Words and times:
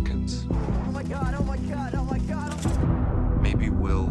Hawkins. 0.00 0.46
Oh 0.50 0.92
my 0.92 1.02
god, 1.02 1.34
oh 1.38 1.42
my 1.44 1.56
god, 1.58 1.94
oh 1.94 2.04
my 2.04 2.18
god. 2.20 3.42
Maybe 3.42 3.68
Will 3.68 4.10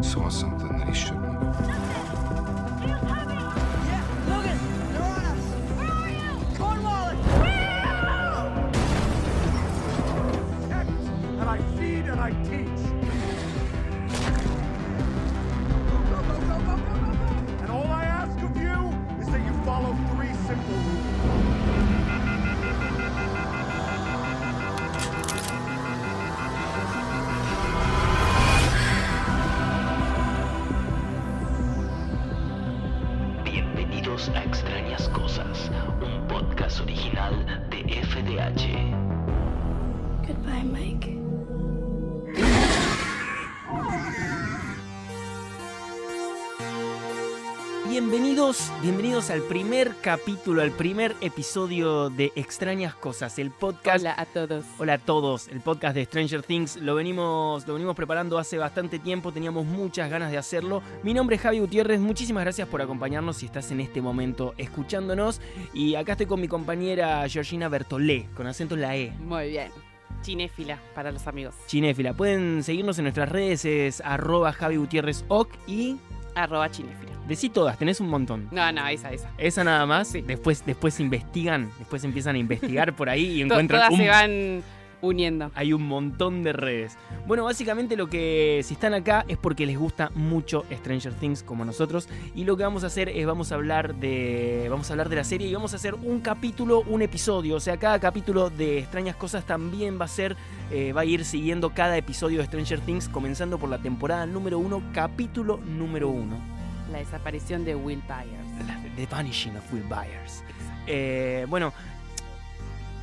saw 0.00 0.30
something 0.30 0.78
that 0.78 0.88
he 0.88 0.94
shouldn't 0.94 1.24
have. 1.24 1.99
Bienvenidos, 48.90 49.30
al 49.30 49.42
primer 49.42 49.94
capítulo, 50.02 50.62
al 50.62 50.72
primer 50.72 51.14
episodio 51.20 52.10
de 52.10 52.32
Extrañas 52.34 52.92
Cosas, 52.92 53.38
el 53.38 53.52
podcast. 53.52 54.00
Hola 54.00 54.14
a 54.18 54.26
todos. 54.26 54.64
Hola 54.80 54.94
a 54.94 54.98
todos, 54.98 55.46
el 55.46 55.60
podcast 55.60 55.94
de 55.94 56.04
Stranger 56.06 56.42
Things. 56.42 56.76
Lo 56.76 56.96
venimos, 56.96 57.68
lo 57.68 57.74
venimos 57.74 57.94
preparando 57.94 58.36
hace 58.36 58.58
bastante 58.58 58.98
tiempo, 58.98 59.30
teníamos 59.30 59.64
muchas 59.64 60.10
ganas 60.10 60.32
de 60.32 60.38
hacerlo. 60.38 60.82
Mi 61.04 61.14
nombre 61.14 61.36
es 61.36 61.42
Javi 61.42 61.60
Gutiérrez, 61.60 62.00
muchísimas 62.00 62.42
gracias 62.42 62.66
por 62.66 62.82
acompañarnos 62.82 63.36
si 63.36 63.46
estás 63.46 63.70
en 63.70 63.78
este 63.78 64.02
momento 64.02 64.54
escuchándonos. 64.58 65.40
Y 65.72 65.94
acá 65.94 66.12
estoy 66.12 66.26
con 66.26 66.40
mi 66.40 66.48
compañera 66.48 67.28
Georgina 67.28 67.68
Bertolé, 67.68 68.26
con 68.34 68.48
acento 68.48 68.74
en 68.74 68.80
la 68.80 68.96
E. 68.96 69.12
Muy 69.20 69.50
bien. 69.50 69.70
Cinéfila 70.24 70.80
para 70.96 71.12
los 71.12 71.28
amigos. 71.28 71.54
Chinéfila. 71.68 72.12
Pueden 72.14 72.64
seguirnos 72.64 72.98
en 72.98 73.04
nuestras 73.04 73.28
redes, 73.28 73.64
es 73.64 74.00
arroba 74.00 74.52
Javi 74.52 74.78
Gutiérrez 74.78 75.24
Oc 75.28 75.48
y 75.68 75.98
Arroba 76.34 76.68
cinéfila. 76.68 77.12
decí 77.26 77.48
todas, 77.48 77.78
tenés 77.78 78.00
un 78.00 78.08
montón. 78.08 78.48
No, 78.50 78.70
no, 78.72 78.86
esa, 78.88 79.12
esa. 79.12 79.30
Esa 79.38 79.64
nada 79.64 79.86
más. 79.86 80.08
Sí. 80.08 80.20
Después, 80.22 80.64
después 80.64 81.00
investigan, 81.00 81.70
después 81.78 82.04
empiezan 82.04 82.36
a 82.36 82.38
investigar 82.38 82.94
por 82.94 83.08
ahí 83.08 83.38
y 83.38 83.42
encuentran 83.42 83.80
Todas 83.80 83.92
un, 83.92 83.98
se 83.98 84.08
van 84.08 84.62
uniendo. 85.02 85.50
hay 85.54 85.72
un 85.72 85.86
montón 85.86 86.42
de 86.42 86.52
redes. 86.52 86.96
Bueno, 87.26 87.44
básicamente 87.44 87.96
lo 87.96 88.08
que 88.08 88.60
si 88.64 88.74
están 88.74 88.94
acá 88.94 89.24
es 89.28 89.36
porque 89.38 89.66
les 89.66 89.78
gusta 89.78 90.10
mucho 90.14 90.64
Stranger 90.70 91.14
Things 91.14 91.42
como 91.42 91.64
nosotros 91.64 92.08
y 92.34 92.44
lo 92.44 92.56
que 92.56 92.62
vamos 92.64 92.84
a 92.84 92.88
hacer 92.88 93.08
es 93.08 93.26
vamos 93.26 93.52
a 93.52 93.54
hablar 93.54 93.94
de 93.94 94.66
vamos 94.70 94.90
a 94.90 94.92
hablar 94.92 95.08
de 95.08 95.16
la 95.16 95.24
serie 95.24 95.48
y 95.48 95.54
vamos 95.54 95.72
a 95.72 95.76
hacer 95.76 95.94
un 95.94 96.20
capítulo, 96.20 96.80
un 96.82 97.02
episodio, 97.02 97.56
o 97.56 97.60
sea, 97.60 97.76
cada 97.78 97.98
capítulo 97.98 98.50
de 98.50 98.78
Extrañas 98.80 99.16
Cosas 99.16 99.44
también 99.46 99.98
va 100.00 100.04
a 100.04 100.08
ser 100.08 100.36
eh, 100.70 100.92
va 100.92 101.00
a 101.02 101.04
ir 101.04 101.24
siguiendo 101.24 101.70
cada 101.70 101.96
episodio 101.96 102.38
de 102.38 102.46
Stranger 102.46 102.80
Things 102.80 103.08
comenzando 103.08 103.58
por 103.58 103.68
la 103.70 103.78
temporada 103.78 104.26
número 104.26 104.58
uno, 104.58 104.82
capítulo 104.92 105.58
número 105.58 106.08
uno. 106.08 106.36
La 106.92 106.98
desaparición 106.98 107.64
de 107.64 107.74
Will 107.76 108.02
Byers. 108.08 108.66
La- 108.66 108.80
The 108.96 109.06
Vanishing 109.06 109.56
of 109.56 109.72
Will 109.72 109.84
Byers. 109.84 110.42
Eh, 110.86 111.46
bueno, 111.48 111.72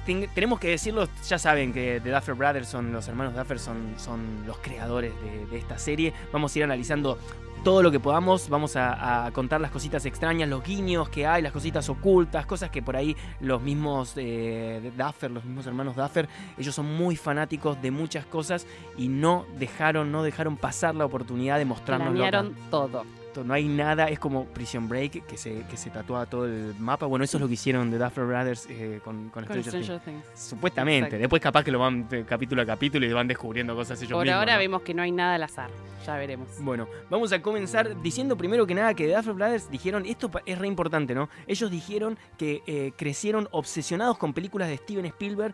ten- 0.08 0.28
tenemos 0.34 0.60
que 0.60 0.70
decirlo, 0.70 1.08
ya 1.28 1.38
saben 1.38 1.72
que 1.72 2.02
The 2.04 2.10
Duffer 2.10 2.34
Brothers 2.34 2.68
son, 2.68 2.92
los 2.92 3.08
hermanos 3.08 3.36
Duffer 3.36 3.60
son, 3.60 3.94
son 3.98 4.44
los 4.48 4.58
creadores 4.58 5.14
de, 5.22 5.46
de 5.46 5.58
esta 5.60 5.78
serie. 5.78 6.14
Vamos 6.34 6.56
a 6.56 6.58
ir 6.60 6.64
analizando 6.64 7.20
todo 7.64 7.84
lo 7.84 7.92
que 7.92 8.00
podamos, 8.00 8.50
vamos 8.50 8.76
a, 8.76 9.26
a 9.26 9.32
contar 9.32 9.60
las 9.60 9.72
cositas 9.72 10.06
extrañas, 10.06 10.48
los 10.48 10.64
guiños 10.64 11.10
que 11.10 11.26
hay, 11.28 11.42
las 11.42 11.52
cositas 11.52 11.90
ocultas, 11.90 12.46
cosas 12.46 12.70
que 12.70 12.82
por 12.82 12.96
ahí 12.96 13.16
los 13.42 13.62
mismos 13.62 14.14
eh, 14.16 14.92
Duffer, 14.96 15.32
los 15.32 15.44
mismos 15.44 15.66
hermanos 15.68 15.96
Duffer, 15.96 16.30
ellos 16.58 16.74
son 16.74 16.86
muy 16.96 17.16
fanáticos 17.16 17.82
de 17.82 17.92
muchas 17.92 18.26
cosas 18.26 18.66
y 18.98 19.08
no 19.10 19.46
dejaron, 19.58 20.12
no 20.12 20.24
dejaron 20.24 20.56
pasar 20.56 20.96
la 20.96 21.06
oportunidad 21.06 21.58
de 21.58 21.66
mostrarnos 21.66 22.10
Planearon 22.10 22.56
todo. 22.72 23.04
No 23.44 23.54
hay 23.54 23.68
nada, 23.68 24.10
es 24.10 24.20
como 24.20 24.46
Prison 24.46 24.88
Break 24.90 25.26
que 25.26 25.38
se, 25.38 25.64
que 25.70 25.78
se 25.78 25.90
tatúa 25.90 26.26
todo 26.26 26.46
el 26.46 26.74
mapa. 26.80 27.06
Bueno, 27.06 27.26
eso 27.26 27.38
es 27.38 27.42
lo 27.42 27.48
que 27.48 27.54
hicieron 27.56 27.90
de 27.92 27.98
Duffer 27.98 28.26
Brothers 28.26 28.68
eh, 28.70 29.00
con, 29.04 29.30
con 29.30 29.44
Con 29.46 29.62
Stranger 29.64 29.72
Things. 29.72 29.86
Stranger 29.86 30.24
Things. 30.24 30.40
Supuestamente, 30.40 31.08
Exacto. 31.08 31.22
después 31.22 31.42
capaz 31.42 31.64
que 31.64 31.72
lo 31.72 31.80
van 31.80 32.08
de 32.10 32.24
capítulo 32.26 32.62
a 32.62 32.66
capítulo 32.66 33.06
y 33.06 33.14
van 33.14 33.28
descubriendo 33.28 33.76
cosas 33.76 34.00
ellos 34.02 34.12
Por 34.14 34.24
mismos. 34.26 34.40
ahora 34.40 34.54
¿no? 34.54 34.60
vemos 34.60 34.82
que 34.82 34.94
no 34.94 35.02
hay 35.02 35.12
nada 35.12 35.36
al 35.36 35.44
azar. 35.44 35.70
Ya 36.08 36.16
veremos. 36.16 36.48
Bueno, 36.62 36.88
vamos 37.10 37.34
a 37.34 37.42
comenzar 37.42 38.02
diciendo 38.02 38.38
primero 38.38 38.66
que 38.66 38.74
nada 38.74 38.94
que 38.94 39.06
The 39.08 39.16
Duffer 39.18 39.34
Brothers 39.34 39.70
dijeron, 39.70 40.06
esto 40.06 40.32
es 40.46 40.58
re 40.58 40.66
importante, 40.66 41.14
¿no? 41.14 41.28
Ellos 41.48 41.70
dijeron 41.70 42.18
que 42.38 42.64
eh, 42.66 42.94
crecieron 42.96 43.50
obsesionados 43.52 44.18
con 44.18 44.34
películas 44.34 44.70
de 44.70 44.78
Steven 44.78 45.06
Spielberg, 45.08 45.54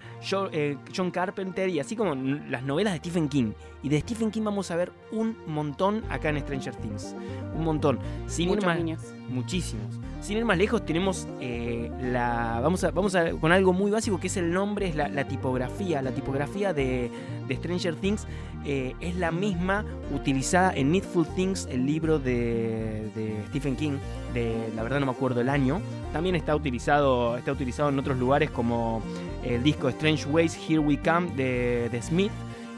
eh, 0.52 0.78
John 0.96 1.10
Carpenter 1.10 1.70
y 1.70 1.80
así 1.80 1.96
como 1.96 2.14
las 2.14 2.62
novelas 2.62 2.94
de 2.94 3.00
Stephen 3.00 3.30
King. 3.30 3.54
Y 3.82 3.90
de 3.90 4.00
Stephen 4.02 4.30
King 4.30 4.44
vamos 4.44 4.70
a 4.70 4.76
ver 4.76 4.92
un 5.12 5.36
montón 5.48 6.04
acá 6.10 6.30
en 6.30 6.40
Stranger 6.40 6.76
Things. 6.76 7.16
Un 7.56 7.64
montón. 7.64 7.98
Sin 8.28 8.50
ir 8.50 8.56
Muchos 8.56 8.66
más- 8.66 8.78
niños. 8.78 9.02
Muchísimos. 9.30 10.00
Sin 10.22 10.38
ir 10.38 10.46
más 10.46 10.58
lejos, 10.58 10.86
tenemos 10.86 11.28
eh, 11.40 11.90
la. 12.02 12.60
Vamos 12.62 12.84
a, 12.84 12.92
vamos 12.92 13.16
a 13.16 13.32
con 13.32 13.52
algo 13.52 13.74
muy 13.74 13.90
básico 13.90 14.20
que 14.20 14.28
es 14.28 14.38
el 14.38 14.52
nombre, 14.52 14.88
es 14.88 14.96
la, 14.96 15.28
tipografía. 15.28 16.02
La 16.02 16.12
tipografía 16.12 16.74
de, 16.74 17.10
de 17.48 17.56
Stranger 17.56 17.96
Things 17.96 18.28
eh, 18.66 18.96
es 19.00 19.16
la 19.16 19.32
misma 19.32 19.86
utilizada 20.14 20.74
en 20.76 20.92
Needful 20.92 21.26
Things, 21.36 21.68
el 21.72 21.86
libro 21.86 22.20
de, 22.20 23.10
Stephen 23.50 23.76
King. 23.76 23.98
De, 24.34 24.70
la 24.76 24.84
verdad 24.84 25.00
no 25.00 25.06
me 25.08 25.12
acuerdo 25.14 25.42
el 25.42 25.50
año. 25.50 25.82
También 26.12 26.36
está 26.36 26.56
utilizado, 26.56 27.38
está 27.38 27.52
utilizado 27.52 27.90
en 27.90 28.00
otros 28.00 28.18
lugares 28.18 28.52
como 28.52 29.02
el 29.44 29.64
disco 29.64 29.90
Strange 29.90 30.28
Ways, 30.28 30.58
Here 30.68 30.80
We 30.80 30.98
Come 30.98 31.32
de 31.36 32.00
Smith. 32.02 32.32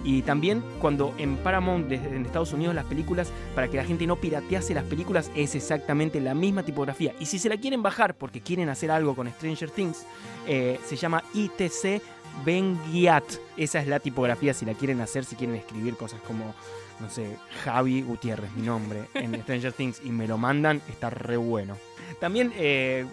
Y 0.05 0.21
también 0.21 0.63
cuando 0.79 1.13
en 1.17 1.35
Paramount 1.38 1.88
de- 1.88 1.95
en 1.95 2.25
Estados 2.25 2.53
Unidos 2.53 2.75
las 2.75 2.85
películas, 2.85 3.31
para 3.55 3.67
que 3.67 3.75
la 3.77 3.83
gente 3.83 4.05
no 4.05 4.16
piratease 4.17 4.73
las 4.75 4.83
películas, 4.83 5.31
es 5.35 5.55
exactamente 5.55 6.21
la 6.21 6.33
misma 6.35 6.63
tipografía. 6.63 7.13
Y 7.19 7.25
si 7.25 7.39
se 7.39 7.49
la 7.49 7.57
quieren 7.57 7.81
bajar 7.81 8.15
porque 8.15 8.39
quieren 8.39 8.69
hacer 8.69 8.91
algo 8.91 9.15
con 9.15 9.27
Stranger 9.29 9.71
Things, 9.71 10.05
eh, 10.47 10.79
se 10.85 10.95
llama 10.95 11.23
ITC 11.33 12.01
Benguiat. 12.45 13.23
Esa 13.57 13.79
es 13.79 13.88
la 13.88 13.99
tipografía 13.99 14.53
si 14.53 14.65
la 14.65 14.73
quieren 14.75 15.01
hacer, 15.01 15.25
si 15.25 15.35
quieren 15.35 15.55
escribir 15.55 15.95
cosas 15.97 16.21
como, 16.21 16.53
no 16.99 17.09
sé, 17.09 17.38
Javi 17.63 18.01
Gutiérrez, 18.03 18.51
mi 18.55 18.65
nombre, 18.65 19.05
en 19.15 19.33
Stranger 19.41 19.73
Things, 19.73 20.01
y 20.05 20.09
me 20.09 20.27
lo 20.27 20.38
mandan, 20.38 20.81
está 20.89 21.09
re 21.09 21.38
bueno. 21.38 21.75
También... 22.19 22.53
eh, 22.55 23.05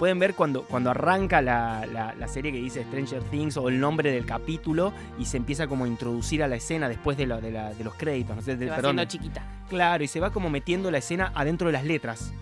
Pueden 0.00 0.18
ver 0.18 0.34
cuando, 0.34 0.62
cuando 0.64 0.90
arranca 0.90 1.42
la, 1.42 1.84
la- 1.84 2.14
la 2.14 2.26
serie 2.26 2.50
que 2.52 2.56
dice 2.58 2.82
Stranger 2.84 3.22
Things 3.24 3.58
o 3.58 3.68
el 3.68 3.78
nombre 3.78 4.10
del 4.10 4.24
capítulo 4.24 4.94
y 5.18 5.26
se 5.26 5.36
empieza 5.36 5.66
como 5.66 5.84
a 5.84 5.88
introducir 5.88 6.42
a 6.42 6.48
la 6.48 6.56
escena 6.56 6.88
después 6.88 7.18
de, 7.18 7.26
la- 7.26 7.38
de 7.38 7.50
la- 7.52 7.74
de 7.74 7.84
los 7.84 7.94
créditos. 7.96 8.34
No 8.34 8.40
sé, 8.40 8.56
de- 8.56 8.64
Se 8.64 8.70
va 8.70 8.76
perdón, 8.76 8.96
chiquita. 9.06 9.44
Claro, 9.68 10.02
y 10.02 10.08
se 10.08 10.18
va 10.18 10.30
como 10.32 10.48
metiendo 10.48 10.90
la 10.90 10.96
escena 10.98 11.32
adentro 11.34 11.66
de 11.66 11.74
las 11.74 11.84
letras. 11.84 12.32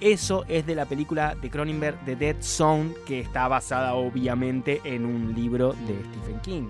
Eso 0.00 0.44
es 0.48 0.64
de 0.64 0.76
la 0.76 0.84
película 0.84 1.34
de 1.34 1.50
Cronenberg, 1.50 1.98
The 2.04 2.14
Dead 2.14 2.36
Zone, 2.40 2.90
que 3.04 3.18
está 3.18 3.48
basada 3.48 3.94
obviamente 3.94 4.80
en 4.84 5.04
un 5.04 5.34
libro 5.34 5.72
de 5.72 5.96
Stephen 6.04 6.40
King. 6.42 6.68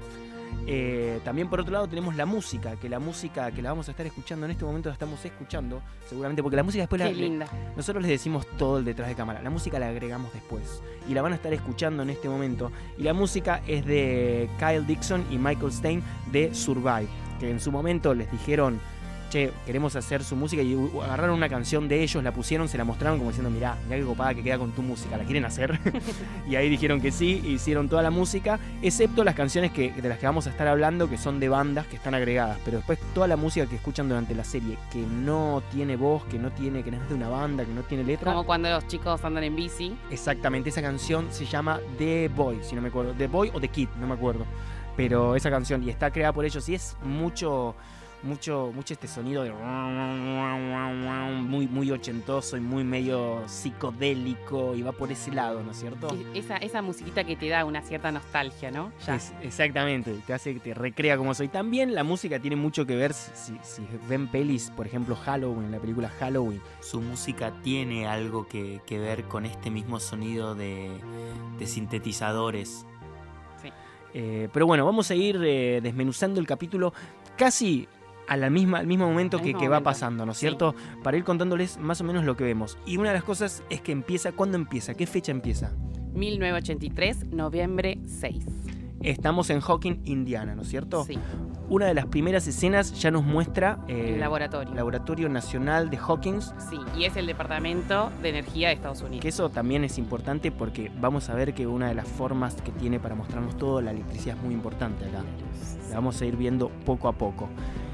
Eh, 0.67 1.21
también 1.25 1.49
por 1.49 1.61
otro 1.61 1.73
lado 1.73 1.89
tenemos 1.89 2.15
la 2.15 2.25
música, 2.27 2.77
que 2.77 2.89
la 2.89 2.99
música 2.99 3.51
que 3.51 3.63
la 3.63 3.71
vamos 3.71 3.89
a 3.89 3.91
estar 3.91 4.07
escuchando 4.07 4.47
en 4.47 4.53
este 4.53 4.65
momento 4.65 4.89
la 4.89 4.93
estamos 4.93 5.25
escuchando, 5.25 5.83
seguramente, 6.09 6.43
porque 6.43 6.57
la 6.57 6.63
música 6.63 6.83
después 6.83 7.01
la, 7.01 7.09
Qué 7.09 7.15
linda. 7.15 7.47
nosotros 7.77 8.03
les 8.03 8.11
decimos 8.11 8.47
todo 8.57 8.79
el 8.79 8.85
detrás 8.85 9.09
de 9.09 9.15
cámara. 9.15 9.43
La 9.43 9.51
música 9.51 9.79
la 9.79 9.89
agregamos 9.89 10.33
después. 10.33 10.83
Y 11.09 11.15
la 11.15 11.22
van 11.22 11.33
a 11.33 11.37
estar 11.37 11.53
escuchando 11.53 12.03
en 12.03 12.10
este 12.10 12.28
momento. 12.28 12.71
Y 12.97 13.03
la 13.03 13.13
música 13.13 13.60
es 13.66 13.84
de 13.84 14.49
Kyle 14.59 14.87
Dixon 14.87 15.25
y 15.31 15.39
Michael 15.39 15.72
Stein 15.72 16.03
de 16.31 16.55
Survive. 16.55 17.09
Que 17.41 17.51
en 17.51 17.59
su 17.59 17.72
momento 17.72 18.15
les 18.15 18.31
dijeron, 18.31 18.81
che, 19.33 19.51
queremos 19.65 19.97
hacer 19.97 20.23
su 20.23 20.37
música. 20.37 20.63
Y 20.63 20.77
agarraron 21.03 21.37
una 21.37 21.49
canción 21.49 21.89
de 21.89 22.03
ellos, 22.03 22.23
la 22.23 22.33
pusieron, 22.33 22.69
se 22.69 22.77
la 22.77 22.84
mostraron 22.84 23.19
como 23.19 23.31
diciendo, 23.31 23.51
mirá, 23.51 23.77
mirá 23.84 23.97
qué 23.97 24.05
copada 24.05 24.34
que 24.34 24.43
queda 24.43 24.59
con 24.59 24.73
tu 24.73 24.83
música. 24.83 25.17
¿La 25.17 25.25
quieren 25.25 25.45
hacer? 25.45 25.81
y 26.49 26.57
ahí 26.57 26.69
dijeron 26.69 27.01
que 27.01 27.11
sí, 27.11 27.43
hicieron 27.45 27.89
toda 27.89 28.03
la 28.03 28.11
música. 28.11 28.59
Excepto 28.83 29.25
las 29.25 29.34
canciones 29.34 29.73
que, 29.73 29.91
de 29.93 30.09
las 30.09 30.19
que 30.19 30.27
vamos 30.27 30.47
a 30.47 30.51
estar 30.51 30.69
hablando, 30.69 31.09
que 31.09 31.17
son 31.17 31.41
de 31.41 31.49
bandas 31.49 31.87
que 31.87 31.97
están 31.97 32.15
agregadas. 32.15 32.59
Pero 32.65 32.79
después 32.79 32.99
toda 33.15 33.27
la 33.27 33.37
música 33.37 33.67
que 33.67 33.77
escuchan 33.77 34.09
durante 34.09 34.34
la 34.34 34.45
serie, 34.45 34.77
que 34.93 35.01
no 35.01 35.63
tiene 35.73 35.97
voz, 35.97 36.25
que 36.27 36.39
no 36.39 36.51
tiene, 36.51 36.83
que 36.83 36.91
no 36.91 37.03
es 37.03 37.09
de 37.09 37.15
una 37.15 37.29
banda, 37.29 37.65
que 37.65 37.73
no 37.73 37.83
tiene 37.83 38.05
letra. 38.05 38.33
Como 38.33 38.45
cuando 38.45 38.69
los 38.69 38.87
chicos 38.87 39.25
andan 39.25 39.45
en 39.45 39.57
bici. 39.57 39.97
Exactamente, 40.11 40.69
esa 40.69 40.83
canción 40.83 41.29
se 41.31 41.47
llama 41.47 41.81
The 41.97 42.29
Boy, 42.29 42.59
si 42.63 42.75
no 42.75 42.83
me 42.83 42.89
acuerdo. 42.89 43.15
The 43.15 43.27
Boy 43.27 43.51
o 43.55 43.61
The 43.61 43.69
Kid, 43.69 43.89
no 43.99 44.07
me 44.07 44.15
acuerdo. 44.15 44.45
Pero 44.97 45.37
esa 45.37 45.51
canción, 45.51 45.83
y 45.83 45.89
está 45.89 46.11
creada 46.11 46.33
por 46.33 46.45
ellos, 46.45 46.69
y 46.69 46.75
es 46.75 46.97
mucho, 47.03 47.75
mucho, 48.22 48.71
mucho 48.74 48.95
este 48.95 49.09
sonido 49.09 49.42
de 49.42 49.53
muy, 51.42 51.66
muy 51.66 51.91
ochentoso 51.91 52.57
y 52.57 52.60
muy 52.60 52.84
medio 52.84 53.42
psicodélico 53.47 54.74
y 54.74 54.83
va 54.83 54.92
por 54.92 55.10
ese 55.10 55.33
lado, 55.33 55.63
¿no 55.63 55.72
es 55.72 55.78
cierto? 55.78 56.09
Esa, 56.34 56.57
esa 56.59 56.83
musiquita 56.83 57.24
que 57.24 57.36
te 57.36 57.48
da 57.48 57.65
una 57.65 57.83
cierta 57.83 58.10
nostalgia, 58.13 58.71
¿no? 58.71 58.92
Ya. 59.07 59.16
Es- 59.16 59.33
exactamente, 59.42 60.15
te 60.27 60.33
hace 60.33 60.54
que 60.54 60.60
te 60.60 60.74
recrea 60.74 61.16
como 61.16 61.34
soy. 61.34 61.48
También 61.48 61.95
la 61.95 62.04
música 62.04 62.39
tiene 62.39 62.57
mucho 62.57 62.86
que 62.86 62.97
ver, 62.97 63.13
si, 63.13 63.54
si 63.63 63.83
ven 64.09 64.28
pelis, 64.28 64.71
por 64.71 64.86
ejemplo 64.86 65.16
Halloween, 65.16 65.71
la 65.71 65.78
película 65.78 66.09
Halloween, 66.21 66.60
su 66.80 67.01
música 67.01 67.53
tiene 67.63 68.07
algo 68.07 68.47
que, 68.47 68.80
que 68.86 68.98
ver 68.98 69.24
con 69.24 69.47
este 69.47 69.71
mismo 69.71 70.01
sonido 70.01 70.54
de, 70.54 70.91
de 71.59 71.66
sintetizadores. 71.66 72.86
Sí. 73.60 73.69
Eh, 74.15 74.48
pero 74.53 74.66
bueno, 74.66 74.84
vamos 74.84 75.10
a 75.10 75.15
ir 75.15 75.41
eh, 75.42 75.80
desmenuzando 75.83 76.41
el 76.41 76.47
capítulo 76.47 76.92
casi 77.36 77.89
a 78.33 78.37
la 78.37 78.51
misma, 78.51 78.79
al 78.79 78.87
mismo 78.87 79.07
momento 79.07 79.39
que, 79.39 79.45
mismo 79.45 79.61
que 79.61 79.69
va 79.69 79.77
momento. 79.77 79.84
pasando, 79.84 80.27
¿no 80.27 80.33
es 80.33 80.39
cierto? 80.39 80.75
Para 81.03 81.17
ir 81.17 81.25
contándoles 81.25 81.79
más 81.79 82.01
o 82.01 82.05
menos 82.05 82.25
lo 82.25 82.37
que 82.37 82.45
vemos. 82.45 82.79
Y 82.87 82.97
una 82.97 83.09
de 83.11 83.15
las 83.17 83.25
cosas 83.25 83.63
es 83.71 83.81
que 83.81 83.93
empieza, 83.93 84.33
¿cuándo 84.33 84.57
empieza? 84.57 84.95
¿Qué 84.95 85.07
fecha 85.07 85.33
empieza? 85.33 85.73
1983, 86.15 87.27
noviembre 87.33 87.99
6. 88.07 88.45
Estamos 89.01 89.51
en 89.51 89.61
Hawking, 89.61 90.03
Indiana, 90.05 90.55
¿no 90.55 90.63
es 90.63 90.69
cierto? 90.69 91.05
Sí, 91.05 91.19
Una 91.69 91.87
de 91.87 91.95
las 91.95 92.07
primeras 92.07 92.47
escenas 92.47 93.01
ya 93.01 93.11
nos 93.11 93.25
muestra 93.25 93.81
eh, 93.89 94.13
el 94.15 94.21
laboratorio. 94.21 94.73
Laboratorio 94.75 95.29
Nacional 95.29 95.91
de 95.91 95.97
Hawkins, 95.99 96.55
Sí, 96.71 96.79
y 96.97 97.05
es 97.07 97.17
el 97.17 97.27
Departamento 97.27 98.13
de 98.23 98.29
Energía 98.29 98.69
de 98.69 98.75
Estados 98.75 99.01
Unidos. 99.03 99.21
que 99.23 99.29
eso 99.29 99.49
también 99.51 99.83
es 99.83 99.99
importante 99.99 100.53
porque 100.53 100.91
vamos 101.01 101.29
a 101.31 101.34
ver 101.34 101.53
que 101.53 101.67
una 101.67 101.89
de 101.89 101.95
las 101.97 102.07
formas 102.07 102.55
que 102.63 102.71
tiene 102.71 103.01
para 103.01 103.17
mostrarnos 103.17 103.57
todo, 103.57 103.81
la 103.81 103.91
electricidad 103.91 104.37
es 104.37 104.43
muy 104.45 104.55
importante 104.55 105.05
acá. 105.05 105.25
La 105.89 105.97
vamos 105.97 106.21
a 106.23 106.25
ir 106.25 106.37
viendo 106.37 106.69
poco 106.87 107.09
a 107.09 107.13
poco. 107.13 107.49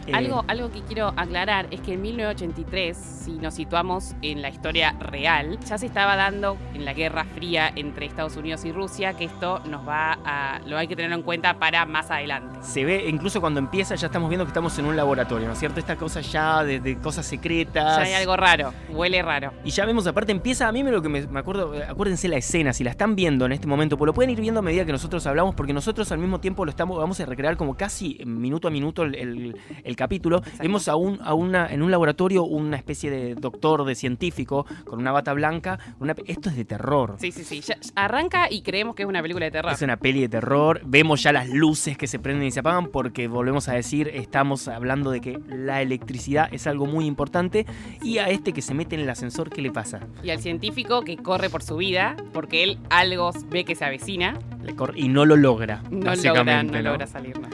Eh, 0.08 0.12
Algo, 0.14 0.44
algo 0.48 0.70
que 0.70 0.80
quiero 0.82 1.12
aclarar 1.16 1.68
es 1.70 1.80
que 1.80 1.94
en 1.94 2.02
1983, 2.02 2.96
si 2.96 3.32
nos 3.32 3.54
situamos 3.54 4.14
en 4.22 4.42
la 4.42 4.48
historia 4.48 4.92
real, 5.00 5.58
ya 5.68 5.78
se 5.78 5.86
estaba 5.86 6.16
dando 6.16 6.56
en 6.74 6.84
la 6.84 6.92
Guerra 6.94 7.24
Fría 7.24 7.70
entre 7.74 8.06
Estados 8.06 8.36
Unidos 8.36 8.64
y 8.64 8.72
Rusia, 8.72 9.12
que 9.14 9.24
esto 9.24 9.60
nos 9.68 9.86
va 9.86 10.18
a. 10.24 10.60
lo 10.66 10.76
hay 10.78 10.88
que 10.88 10.96
tenerlo 10.96 11.16
en 11.16 11.22
cuenta 11.22 11.58
para 11.58 11.84
más 11.86 12.10
adelante. 12.10 12.58
Se 12.62 12.84
ve, 12.84 13.06
incluso 13.08 13.40
cuando 13.40 13.60
empieza, 13.60 13.94
ya 13.94 14.06
estamos 14.06 14.28
viendo 14.28 14.44
que 14.44 14.50
estamos 14.50 14.78
en 14.78 14.86
un 14.86 14.96
laboratorio, 14.96 15.46
¿no 15.46 15.52
es 15.52 15.58
cierto? 15.58 15.78
Esta 15.80 15.96
cosa 15.96 16.20
ya 16.20 16.64
de, 16.64 16.80
de 16.80 16.98
cosas 16.98 17.26
secretas. 17.26 17.98
Ya 17.98 18.04
hay 18.04 18.12
algo 18.14 18.36
raro, 18.36 18.72
huele 18.90 19.22
raro. 19.22 19.52
Y 19.64 19.70
ya 19.70 19.84
vemos, 19.84 20.06
aparte 20.06 20.32
empieza, 20.32 20.68
a 20.68 20.72
mí 20.72 20.82
me 20.82 20.90
lo 20.90 21.02
que 21.02 21.08
me, 21.08 21.26
me 21.26 21.40
acuerdo, 21.40 21.74
eh, 21.74 21.84
acuérdense 21.84 22.28
la 22.28 22.36
escena, 22.36 22.72
si 22.72 22.84
la 22.84 22.90
están 22.90 23.14
viendo 23.16 23.46
en 23.46 23.52
este 23.52 23.66
momento, 23.66 23.96
pues 23.98 24.06
lo 24.06 24.14
pueden 24.14 24.30
ir 24.30 24.40
viendo 24.40 24.60
a 24.60 24.62
medida 24.62 24.84
que 24.84 24.92
nosotros 24.92 25.26
hablamos, 25.26 25.54
porque 25.54 25.72
nosotros 25.72 26.10
al 26.12 26.18
mismo 26.18 26.40
tiempo 26.40 26.64
lo 26.64 26.70
estamos, 26.70 26.96
vamos 26.98 27.18
a 27.20 27.26
recrear 27.26 27.56
como 27.56 27.76
casi 27.76 28.18
minuto 28.24 28.68
a 28.68 28.70
minuto 28.70 29.02
el, 29.02 29.14
el- 29.14 29.56
el 29.84 29.96
capítulo. 29.98 30.38
Exacto. 30.38 30.62
Vemos 30.62 30.88
a 30.88 30.96
un, 30.96 31.18
a 31.22 31.34
una, 31.34 31.66
en 31.66 31.82
un 31.82 31.90
laboratorio 31.90 32.44
una 32.44 32.76
especie 32.76 33.10
de 33.10 33.34
doctor, 33.34 33.84
de 33.84 33.94
científico, 33.94 34.64
con 34.84 34.98
una 35.00 35.12
bata 35.12 35.32
blanca. 35.34 35.78
una- 36.00 36.14
esto 36.26 36.48
es 36.48 36.56
de 36.56 36.64
terror. 36.64 37.16
Sí, 37.18 37.32
sí, 37.32 37.44
sí. 37.44 37.60
Ya- 37.60 37.76
arranca 37.96 38.46
y 38.50 38.62
creemos 38.62 38.94
que 38.94 39.02
es 39.02 39.08
una 39.08 39.20
película 39.20 39.44
de 39.46 39.50
terror. 39.50 39.72
Es 39.72 39.82
una 39.82 39.96
peli 39.96 40.20
de 40.22 40.28
terror. 40.28 40.80
Vemos 40.86 41.22
ya 41.22 41.32
las 41.32 41.48
luces 41.48 41.98
que 41.98 42.06
se 42.06 42.18
prenden 42.18 42.46
y 42.46 42.50
se 42.50 42.60
apagan 42.60 42.86
porque 42.86 43.28
volvemos 43.28 43.68
a 43.68 43.72
decir, 43.74 44.08
estamos 44.14 44.68
hablando 44.68 45.10
de 45.10 45.20
que 45.20 45.38
la 45.48 45.82
electricidad 45.82 46.48
es 46.52 46.66
algo 46.66 46.86
muy 46.86 47.04
importante. 47.06 47.66
Y 48.02 48.18
a 48.18 48.28
este 48.28 48.52
que 48.52 48.62
se 48.62 48.72
mete 48.74 48.94
en 48.94 49.02
el 49.02 49.10
ascensor, 49.10 49.50
¿qué 49.50 49.60
le 49.60 49.70
pasa? 49.72 50.00
Y 50.22 50.30
al 50.30 50.38
científico 50.40 51.02
que 51.02 51.16
corre 51.16 51.50
por 51.50 51.62
su 51.62 51.76
vida, 51.76 52.16
porque 52.32 52.62
él 52.62 52.78
algo 52.90 53.30
ve 53.50 53.64
que 53.64 53.74
se 53.74 53.84
avecina, 53.84 54.38
Le 54.62 54.74
y 54.94 55.08
no 55.08 55.24
lo 55.24 55.36
logra. 55.36 55.82
no 55.90 56.14
logra, 56.14 56.62
no, 56.62 56.80
logra 56.82 57.06
salir. 57.06 57.38
no. 57.40 57.48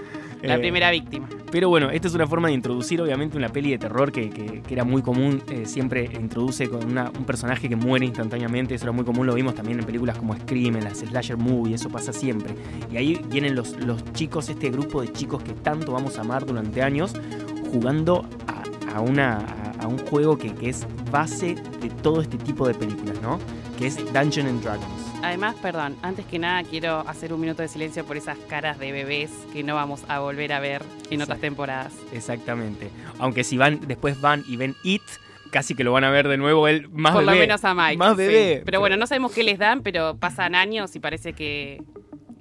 La 0.46 0.56
Eh, 0.56 0.58
primera 0.58 0.90
víctima. 0.90 1.28
Pero 1.50 1.68
bueno, 1.68 1.90
esta 1.90 2.08
es 2.08 2.14
una 2.14 2.26
forma 2.26 2.48
de 2.48 2.54
introducir, 2.54 3.00
obviamente, 3.00 3.36
una 3.36 3.48
peli 3.48 3.70
de 3.70 3.78
terror 3.78 4.10
que, 4.10 4.28
que- 4.30 4.60
que 4.62 4.74
era 4.74 4.84
muy 4.84 5.02
común. 5.02 5.40
eh, 5.48 5.66
siempre 5.66 6.10
introduce 6.20 6.68
con 6.68 6.84
una- 6.84 7.10
un 7.16 7.24
personaje 7.24 7.68
que 7.68 7.76
muere 7.76 8.04
instantáneamente. 8.06 8.74
Eso 8.74 8.84
era 8.86 8.92
muy 8.92 9.04
común, 9.04 9.26
lo 9.26 9.34
vimos 9.34 9.54
también 9.54 9.78
en 9.78 9.84
películas 9.86 10.18
como 10.18 10.34
Scream, 10.36 10.76
en 10.76 10.84
las 10.84 10.98
slasher 10.98 11.36
movie, 11.36 11.74
eso 11.74 11.88
pasa 11.90 12.12
siempre. 12.12 12.54
Y 12.92 12.96
ahí 12.96 13.20
vienen 13.30 13.54
los, 13.54 13.76
los 13.84 14.02
chicos, 14.14 14.48
este 14.48 14.70
grupo 14.70 15.00
de 15.02 15.12
chicos 15.12 15.42
que 15.42 15.52
tanto 15.52 15.92
vamos 15.92 16.18
a 16.18 16.22
amar 16.22 16.44
durante 16.44 16.82
años, 16.82 17.14
jugando 17.72 18.24
a, 18.46 18.96
a 18.96 19.00
una, 19.00 19.38
a, 19.38 19.84
a 19.84 19.86
un 19.86 19.98
juego 19.98 20.36
que, 20.38 20.52
que 20.54 20.68
es 20.70 20.86
base 21.10 21.54
de 21.80 21.88
todo 22.02 22.20
este 22.20 22.36
tipo 22.38 22.66
de 22.66 22.74
películas, 22.74 23.20
¿no? 23.22 23.38
Que 23.78 23.86
es 23.86 23.96
Dungeons 24.12 24.50
and 24.50 24.62
Dragons. 24.62 24.93
Además, 25.24 25.56
perdón, 25.62 25.96
antes 26.02 26.26
que 26.26 26.38
nada 26.38 26.62
quiero 26.64 27.00
hacer 27.08 27.32
un 27.32 27.40
minuto 27.40 27.62
de 27.62 27.68
silencio 27.68 28.04
por 28.04 28.16
esas 28.16 28.36
caras 28.48 28.78
de 28.78 28.92
bebés 28.92 29.30
que 29.52 29.62
no 29.62 29.74
vamos 29.74 30.02
a 30.08 30.18
volver 30.20 30.52
a 30.52 30.60
ver 30.60 30.82
en 31.10 31.22
otras 31.22 31.40
temporadas. 31.40 31.92
Exactamente. 32.12 32.90
Aunque 33.18 33.42
si 33.44 33.56
van, 33.56 33.80
después 33.86 34.20
van 34.20 34.44
y 34.46 34.56
ven 34.56 34.74
It, 34.82 35.02
casi 35.50 35.74
que 35.74 35.84
lo 35.84 35.92
van 35.92 36.04
a 36.04 36.10
ver 36.10 36.28
de 36.28 36.36
nuevo 36.36 36.68
él 36.68 36.88
más 36.90 37.12
por 37.14 37.24
bebé. 37.24 37.36
lo 37.36 37.40
menos 37.40 37.64
a 37.64 37.74
Mike. 37.74 37.96
Más 37.96 38.12
sí. 38.12 38.16
bebé. 38.18 38.62
Pero 38.64 38.80
bueno, 38.80 38.96
no 38.96 39.06
sabemos 39.06 39.32
qué 39.32 39.44
les 39.44 39.58
dan, 39.58 39.82
pero 39.82 40.16
pasan 40.16 40.54
años 40.54 40.94
y 40.96 41.00
parece 41.00 41.32
que, 41.32 41.82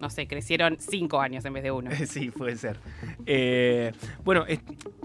no 0.03 0.09
sé, 0.09 0.27
crecieron 0.27 0.75
cinco 0.79 1.19
años 1.21 1.43
en 1.45 1.53
vez 1.53 1.63
de 1.63 1.71
uno. 1.71 1.89
Sí, 2.05 2.29
puede 2.29 2.57
ser. 2.57 2.77
Eh, 3.25 3.91
bueno, 4.23 4.43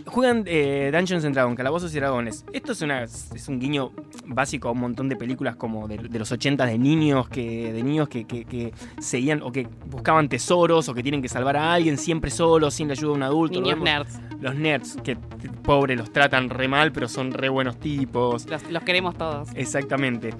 juegan 0.04 0.42
eh, 0.46 0.90
Dungeons 0.92 1.24
and 1.24 1.34
Dragons, 1.34 1.56
Calabozos 1.56 1.94
y 1.94 1.98
Dragones. 2.00 2.44
Esto 2.52 2.72
es, 2.72 2.82
una, 2.82 3.04
es 3.04 3.48
un 3.48 3.58
guiño 3.60 3.92
básico 4.26 4.68
a 4.68 4.72
un 4.72 4.80
montón 4.80 5.08
de 5.08 5.16
películas 5.16 5.56
como 5.56 5.86
de, 5.88 5.96
de 5.98 6.18
los 6.18 6.30
80 6.32 6.66
de 6.66 6.76
niños 6.78 7.28
que 7.28 7.72
de 7.72 7.82
niños 7.82 8.08
que, 8.08 8.26
que- 8.26 8.44
que 8.44 8.72
seguían 9.00 9.42
o 9.42 9.52
que 9.52 9.68
buscaban 9.86 10.28
tesoros 10.28 10.88
o 10.88 10.94
que 10.94 11.02
tienen 11.02 11.22
que 11.22 11.28
salvar 11.28 11.56
a 11.56 11.72
alguien 11.72 11.96
siempre 11.96 12.30
solos, 12.30 12.74
sin 12.74 12.88
la 12.88 12.92
ayuda 12.94 13.10
de 13.12 13.16
un 13.16 13.22
adulto. 13.22 13.60
Niños 13.60 13.78
nerds. 13.80 14.20
Los 14.40 14.54
nerds, 14.54 14.96
que 15.04 15.16
pobre 15.62 15.96
los 15.96 16.12
tratan 16.12 16.50
re 16.50 16.66
mal, 16.68 16.92
pero 16.92 17.08
son 17.08 17.32
re 17.32 17.48
buenos 17.48 17.78
tipos. 17.78 18.46
Los, 18.46 18.68
los 18.70 18.82
queremos 18.82 19.16
todos. 19.16 19.48
Exactamente. 19.54 20.30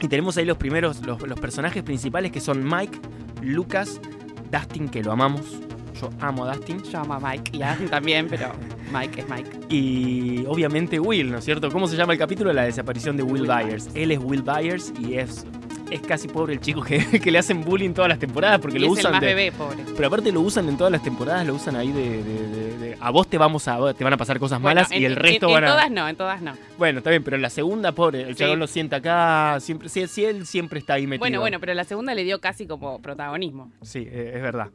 Y 0.00 0.08
tenemos 0.08 0.36
ahí 0.36 0.44
los 0.44 0.56
primeros, 0.56 1.04
los, 1.04 1.20
los 1.22 1.38
personajes 1.38 1.82
principales 1.82 2.32
que 2.32 2.40
son 2.40 2.64
Mike, 2.64 2.98
Lucas, 3.42 4.00
Dustin, 4.50 4.88
que 4.88 5.02
lo 5.02 5.12
amamos. 5.12 5.60
Yo 6.00 6.08
amo 6.20 6.44
a 6.44 6.56
Dustin. 6.56 6.82
Yo 6.82 6.98
amo 6.98 7.14
a 7.14 7.20
Mike 7.20 7.56
y 7.56 7.62
a 7.62 7.72
Adam 7.72 7.88
también, 7.88 8.26
pero 8.28 8.52
Mike 8.92 9.20
es 9.20 9.28
Mike. 9.28 9.50
Y 9.68 10.44
obviamente 10.46 10.98
Will, 10.98 11.30
¿no 11.30 11.38
es 11.38 11.44
cierto? 11.44 11.70
¿Cómo 11.70 11.86
se 11.86 11.96
llama 11.96 12.14
el 12.14 12.18
capítulo? 12.18 12.52
La 12.52 12.62
desaparición 12.62 13.16
de 13.16 13.22
Will, 13.22 13.42
Will 13.42 13.46
Byers. 13.46 13.84
Byers. 13.84 13.96
Él 13.96 14.10
es 14.12 14.18
Will 14.18 14.42
Byers 14.42 14.92
y 14.98 15.14
es, 15.14 15.44
es 15.90 16.00
casi 16.02 16.28
pobre 16.28 16.54
el 16.54 16.60
chico 16.60 16.82
que, 16.82 16.98
que 17.20 17.30
le 17.30 17.38
hacen 17.38 17.62
bullying 17.64 17.92
todas 17.92 18.08
las 18.08 18.18
temporadas 18.18 18.58
porque 18.60 18.76
Y 18.78 18.80
lo 18.80 18.86
es 18.86 18.92
el 18.92 18.98
usan 19.00 19.12
más 19.12 19.20
de- 19.20 19.26
bebé, 19.28 19.52
pobre. 19.52 19.78
Pero 19.96 20.08
aparte 20.08 20.32
lo 20.32 20.40
usan 20.40 20.68
en 20.68 20.76
todas 20.76 20.92
las 20.92 21.02
temporadas, 21.02 21.46
lo 21.46 21.54
usan 21.54 21.76
ahí 21.76 21.92
de, 21.92 22.22
de- 22.22 22.48
de- 22.48 22.78
de- 22.78 22.96
a 23.00 23.10
vos 23.10 23.26
te 23.28 23.38
vamos 23.38 23.66
a 23.68 23.92
te 23.94 24.04
van 24.04 24.12
a 24.12 24.16
pasar 24.16 24.38
cosas 24.38 24.60
malas 24.60 24.88
Bueno, 24.88 25.02
y 25.02 25.04
en- 25.06 25.12
el 25.12 25.16
resto 25.16 25.46
en, 25.48 25.54
van 25.54 25.64
en 25.64 25.68
a 25.70 25.72
todas 25.72 25.90
no, 25.90 26.08
en 26.08 26.16
todas 26.16 26.42
no. 26.42 26.52
Bueno, 26.78 26.98
está 26.98 27.10
bien, 27.10 27.22
pero 27.24 27.36
en 27.36 27.42
la 27.42 27.50
segunda, 27.50 27.92
pobre, 27.92 28.22
el 28.22 28.28
Sí. 28.36 28.44
chabón 28.44 28.58
lo 28.58 28.66
sienta 28.66 28.96
acá, 28.96 29.58
siempre 29.60 29.88
si, 29.88 30.06
si 30.06 30.24
él 30.24 30.46
siempre 30.46 30.78
está 30.78 30.94
ahí 30.94 31.06
metido. 31.06 31.20
Bueno, 31.20 31.40
bueno, 31.40 31.60
pero 31.60 31.74
la 31.74 31.84
segunda 31.84 32.14
le 32.14 32.24
dio 32.24 32.40
casi 32.40 32.66
como 32.66 33.00
protagonismo. 33.00 33.70
Sí, 33.82 34.06
eh, 34.10 34.32
es 34.36 34.42
verdad. 34.42 34.68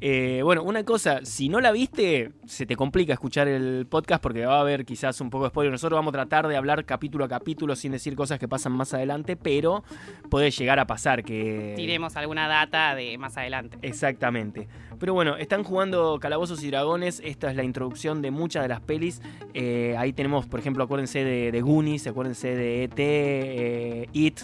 Eh, 0.00 0.42
bueno, 0.44 0.62
una 0.62 0.84
cosa, 0.84 1.20
si 1.24 1.48
no 1.48 1.60
la 1.60 1.72
viste, 1.72 2.30
se 2.46 2.66
te 2.66 2.76
complica 2.76 3.12
escuchar 3.12 3.48
el 3.48 3.86
podcast 3.86 4.22
porque 4.22 4.46
va 4.46 4.58
a 4.58 4.60
haber 4.60 4.84
quizás 4.84 5.20
un 5.20 5.30
poco 5.30 5.44
de 5.44 5.50
spoiler. 5.50 5.72
Nosotros 5.72 5.98
vamos 5.98 6.10
a 6.10 6.18
tratar 6.18 6.46
de 6.46 6.56
hablar 6.56 6.84
capítulo 6.84 7.24
a 7.24 7.28
capítulo 7.28 7.74
sin 7.74 7.92
decir 7.92 8.14
cosas 8.14 8.38
que 8.38 8.46
pasan 8.46 8.72
más 8.72 8.94
adelante, 8.94 9.36
pero 9.36 9.82
puede 10.30 10.50
llegar 10.50 10.78
a 10.78 10.86
pasar 10.86 11.24
que... 11.24 11.74
Tiremos 11.76 12.16
alguna 12.16 12.46
data 12.46 12.94
de 12.94 13.18
más 13.18 13.36
adelante. 13.36 13.78
Exactamente. 13.82 14.68
Pero 14.98 15.14
bueno, 15.14 15.36
están 15.36 15.64
jugando 15.64 16.18
Calabozos 16.20 16.62
y 16.62 16.70
Dragones. 16.70 17.20
Esta 17.24 17.50
es 17.50 17.56
la 17.56 17.64
introducción 17.64 18.22
de 18.22 18.30
muchas 18.30 18.62
de 18.62 18.68
las 18.68 18.80
pelis. 18.80 19.20
Eh, 19.54 19.94
ahí 19.98 20.12
tenemos, 20.12 20.46
por 20.46 20.60
ejemplo, 20.60 20.84
acuérdense 20.84 21.24
de, 21.24 21.52
de 21.52 21.60
Goonies, 21.60 22.06
acuérdense 22.06 22.54
de 22.54 22.84
E.T., 22.84 23.02
eh, 23.02 24.08
It, 24.12 24.40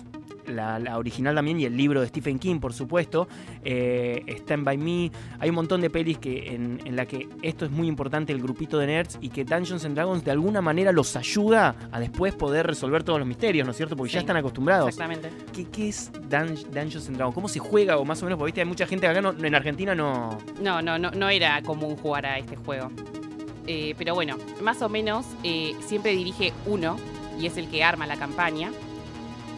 la, 0.46 0.78
la 0.78 0.98
original 0.98 1.34
también, 1.34 1.60
y 1.60 1.64
el 1.64 1.76
libro 1.76 2.00
de 2.00 2.06
Stephen 2.08 2.38
King, 2.38 2.58
por 2.60 2.72
supuesto. 2.72 3.28
Eh, 3.64 4.22
Stand 4.40 4.64
By 4.64 4.76
Me. 4.78 5.10
Hay 5.38 5.48
un 5.50 5.54
montón 5.54 5.80
de 5.80 5.90
pelis 5.90 6.18
que, 6.18 6.54
en, 6.54 6.80
en 6.84 6.96
la 6.96 7.06
que 7.06 7.28
esto 7.42 7.64
es 7.64 7.70
muy 7.70 7.86
importante, 7.88 8.32
el 8.32 8.40
grupito 8.42 8.78
de 8.78 8.86
nerds, 8.86 9.18
y 9.20 9.28
que 9.30 9.44
Dungeons 9.44 9.84
and 9.84 9.94
Dragons 9.94 10.24
de 10.24 10.30
alguna 10.30 10.60
manera 10.60 10.92
los 10.92 11.14
ayuda 11.16 11.74
a 11.90 12.00
después 12.00 12.34
poder 12.34 12.66
resolver 12.66 13.02
todos 13.04 13.18
los 13.18 13.28
misterios, 13.28 13.64
¿no 13.66 13.70
es 13.70 13.76
cierto? 13.76 13.96
Porque 13.96 14.12
ya 14.12 14.20
están 14.20 14.36
acostumbrados. 14.36 14.88
Exactamente. 14.88 15.30
¿Qué, 15.52 15.64
qué 15.70 15.88
es 15.88 16.12
Dun- 16.28 16.54
Dungeons 16.72 17.08
and 17.08 17.16
Dragons? 17.16 17.34
¿Cómo 17.34 17.48
se 17.48 17.58
juega? 17.58 17.98
O 17.98 18.04
más 18.04 18.20
o 18.22 18.26
menos, 18.26 18.38
porque 18.38 18.48
viste, 18.50 18.60
hay 18.60 18.66
mucha 18.66 18.86
gente 18.86 19.06
acá 19.06 19.20
no- 19.20 19.30
en 19.32 19.54
Argentina 19.54 19.94
no. 19.94 20.38
No, 20.60 20.82
no, 20.82 20.98
no, 20.98 21.10
no 21.10 21.28
era 21.28 21.62
común 21.62 21.96
jugar 21.96 22.26
a 22.26 22.38
este 22.38 22.56
juego. 22.56 22.90
Eh, 23.66 23.94
pero 23.96 24.14
bueno, 24.14 24.36
más 24.62 24.82
o 24.82 24.88
menos 24.88 25.24
eh, 25.42 25.74
siempre 25.80 26.14
dirige 26.14 26.52
uno 26.66 26.96
y 27.40 27.46
es 27.46 27.56
el 27.56 27.68
que 27.68 27.82
arma 27.82 28.06
la 28.06 28.16
campaña. 28.16 28.70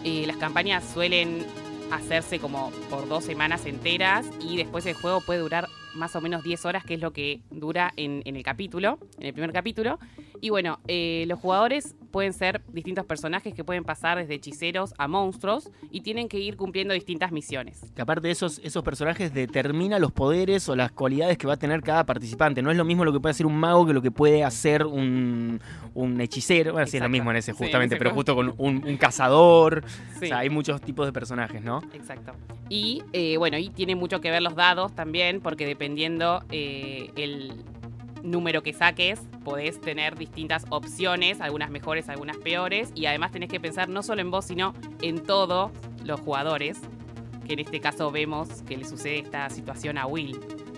Eh, 0.09 0.25
las 0.25 0.37
campañas 0.37 0.85
suelen 0.95 1.45
hacerse 1.91 2.39
como 2.39 2.71
por 2.89 3.09
dos 3.09 3.25
semanas 3.25 3.67
enteras 3.67 4.25
y 4.41 4.57
después 4.57 4.87
el 4.87 4.95
juego 4.95 5.21
puede 5.21 5.41
durar 5.41 5.69
más 5.97 6.15
o 6.17 6.21
menos 6.21 6.43
10 6.43 6.65
horas, 6.67 6.85
que 6.85 6.95
es 6.95 7.01
lo 7.01 7.13
que 7.13 7.41
dura 7.51 7.93
en, 7.97 8.23
en 8.25 8.37
el 8.37 8.43
capítulo, 8.43 8.99
en 9.19 9.27
el 9.27 9.33
primer 9.33 9.53
capítulo. 9.53 9.99
Y 10.41 10.51
bueno, 10.51 10.81
eh, 10.87 11.25
los 11.29 11.39
jugadores 11.39 11.95
pueden 12.11 12.33
ser 12.33 12.63
distintos 12.69 13.05
personajes 13.05 13.55
que 13.55 13.65
pueden 13.65 13.85
pasar 13.85 14.19
desde 14.19 14.35
hechiceros 14.35 14.95
a 14.99 15.09
monstruos 15.09 15.71
y 15.91 16.01
tienen 16.01 16.29
que 16.29 16.39
ir 16.39 16.57
cumpliendo 16.57 16.95
distintas 16.95 17.33
misiones. 17.33 17.93
Que 17.95 18.03
aparte 18.03 18.29
de 18.29 18.33
esos, 18.33 18.61
esos 18.65 18.83
personajes 18.83 19.35
determina 19.35 19.99
los 19.99 20.13
poderes 20.13 20.69
o 20.69 20.77
las 20.77 20.93
cualidades 20.93 21.39
que 21.39 21.47
va 21.47 21.55
a 21.55 21.59
tener 21.59 21.83
cada 21.83 22.05
participante. 22.05 22.63
No 22.63 22.71
es 22.71 22.77
lo 22.77 22.85
mismo 22.85 23.05
lo 23.05 23.13
que 23.13 23.21
puede 23.21 23.33
hacer 23.33 23.47
un 23.47 23.57
mago 23.59 23.87
que 23.87 23.93
lo 23.93 24.03
que 24.03 24.11
puede 24.11 24.45
hacer 24.45 24.85
un, 24.85 25.61
un 25.95 26.21
hechicero. 26.21 26.73
Bueno, 26.73 26.87
sí 26.87 26.97
es 26.97 27.03
lo 27.03 27.09
mismo 27.09 27.31
en 27.31 27.39
ese 27.39 27.47
Sí, 27.47 27.51
en 27.51 27.57
justamente, 27.57 27.95
ese 27.95 27.99
pero 28.03 28.15
justo 28.15 28.35
con 28.35 28.55
un, 28.59 28.87
un 28.87 28.97
cazador. 28.97 29.85
Sí. 30.19 30.27
O 30.27 30.29
sea, 30.29 30.39
hay 30.39 30.51
muchos 30.51 30.81
tipos 30.81 31.07
de 31.07 31.13
personajes, 31.13 31.63
¿no? 31.63 31.83
Exacto. 31.93 32.33
Y 32.69 33.03
eh, 33.13 33.37
bueno, 33.37 33.59
y 33.59 33.71
tiene 33.71 33.95
mucho 33.95 34.21
que 34.21 34.31
ver 34.31 34.43
los 34.43 34.57
dados 34.57 34.95
también, 34.95 35.41
porque 35.41 35.67
dependiendo 35.87 36.43
eh, 36.51 37.13
el 37.15 37.63
número 38.25 38.65
que 38.65 38.73
saques, 38.73 39.21
podés 39.45 39.81
tener 39.81 40.19
distintas 40.19 40.65
opciones, 40.71 41.41
algunas 41.41 41.71
mejores, 41.71 42.09
algunas 42.09 42.39
peores, 42.39 42.91
y 42.97 43.07
además 43.07 43.31
tenés 43.31 43.49
que 43.49 43.61
pensar 43.61 43.89
no 43.89 44.03
solo 44.03 44.21
en 44.21 44.33
vos, 44.33 44.47
sino 44.47 44.75
en 45.01 45.23
todos 45.23 45.71
los 46.03 46.19
jugadores, 46.19 46.81
que 47.47 47.53
en 47.53 47.61
este 47.61 47.79
caso 47.79 48.11
vemos 48.11 48.63
que 48.63 48.77
le 48.77 48.85
sucede 48.85 49.21
esta 49.21 49.49
situación 49.49 49.97
a 49.97 50.07
Will. 50.07 50.37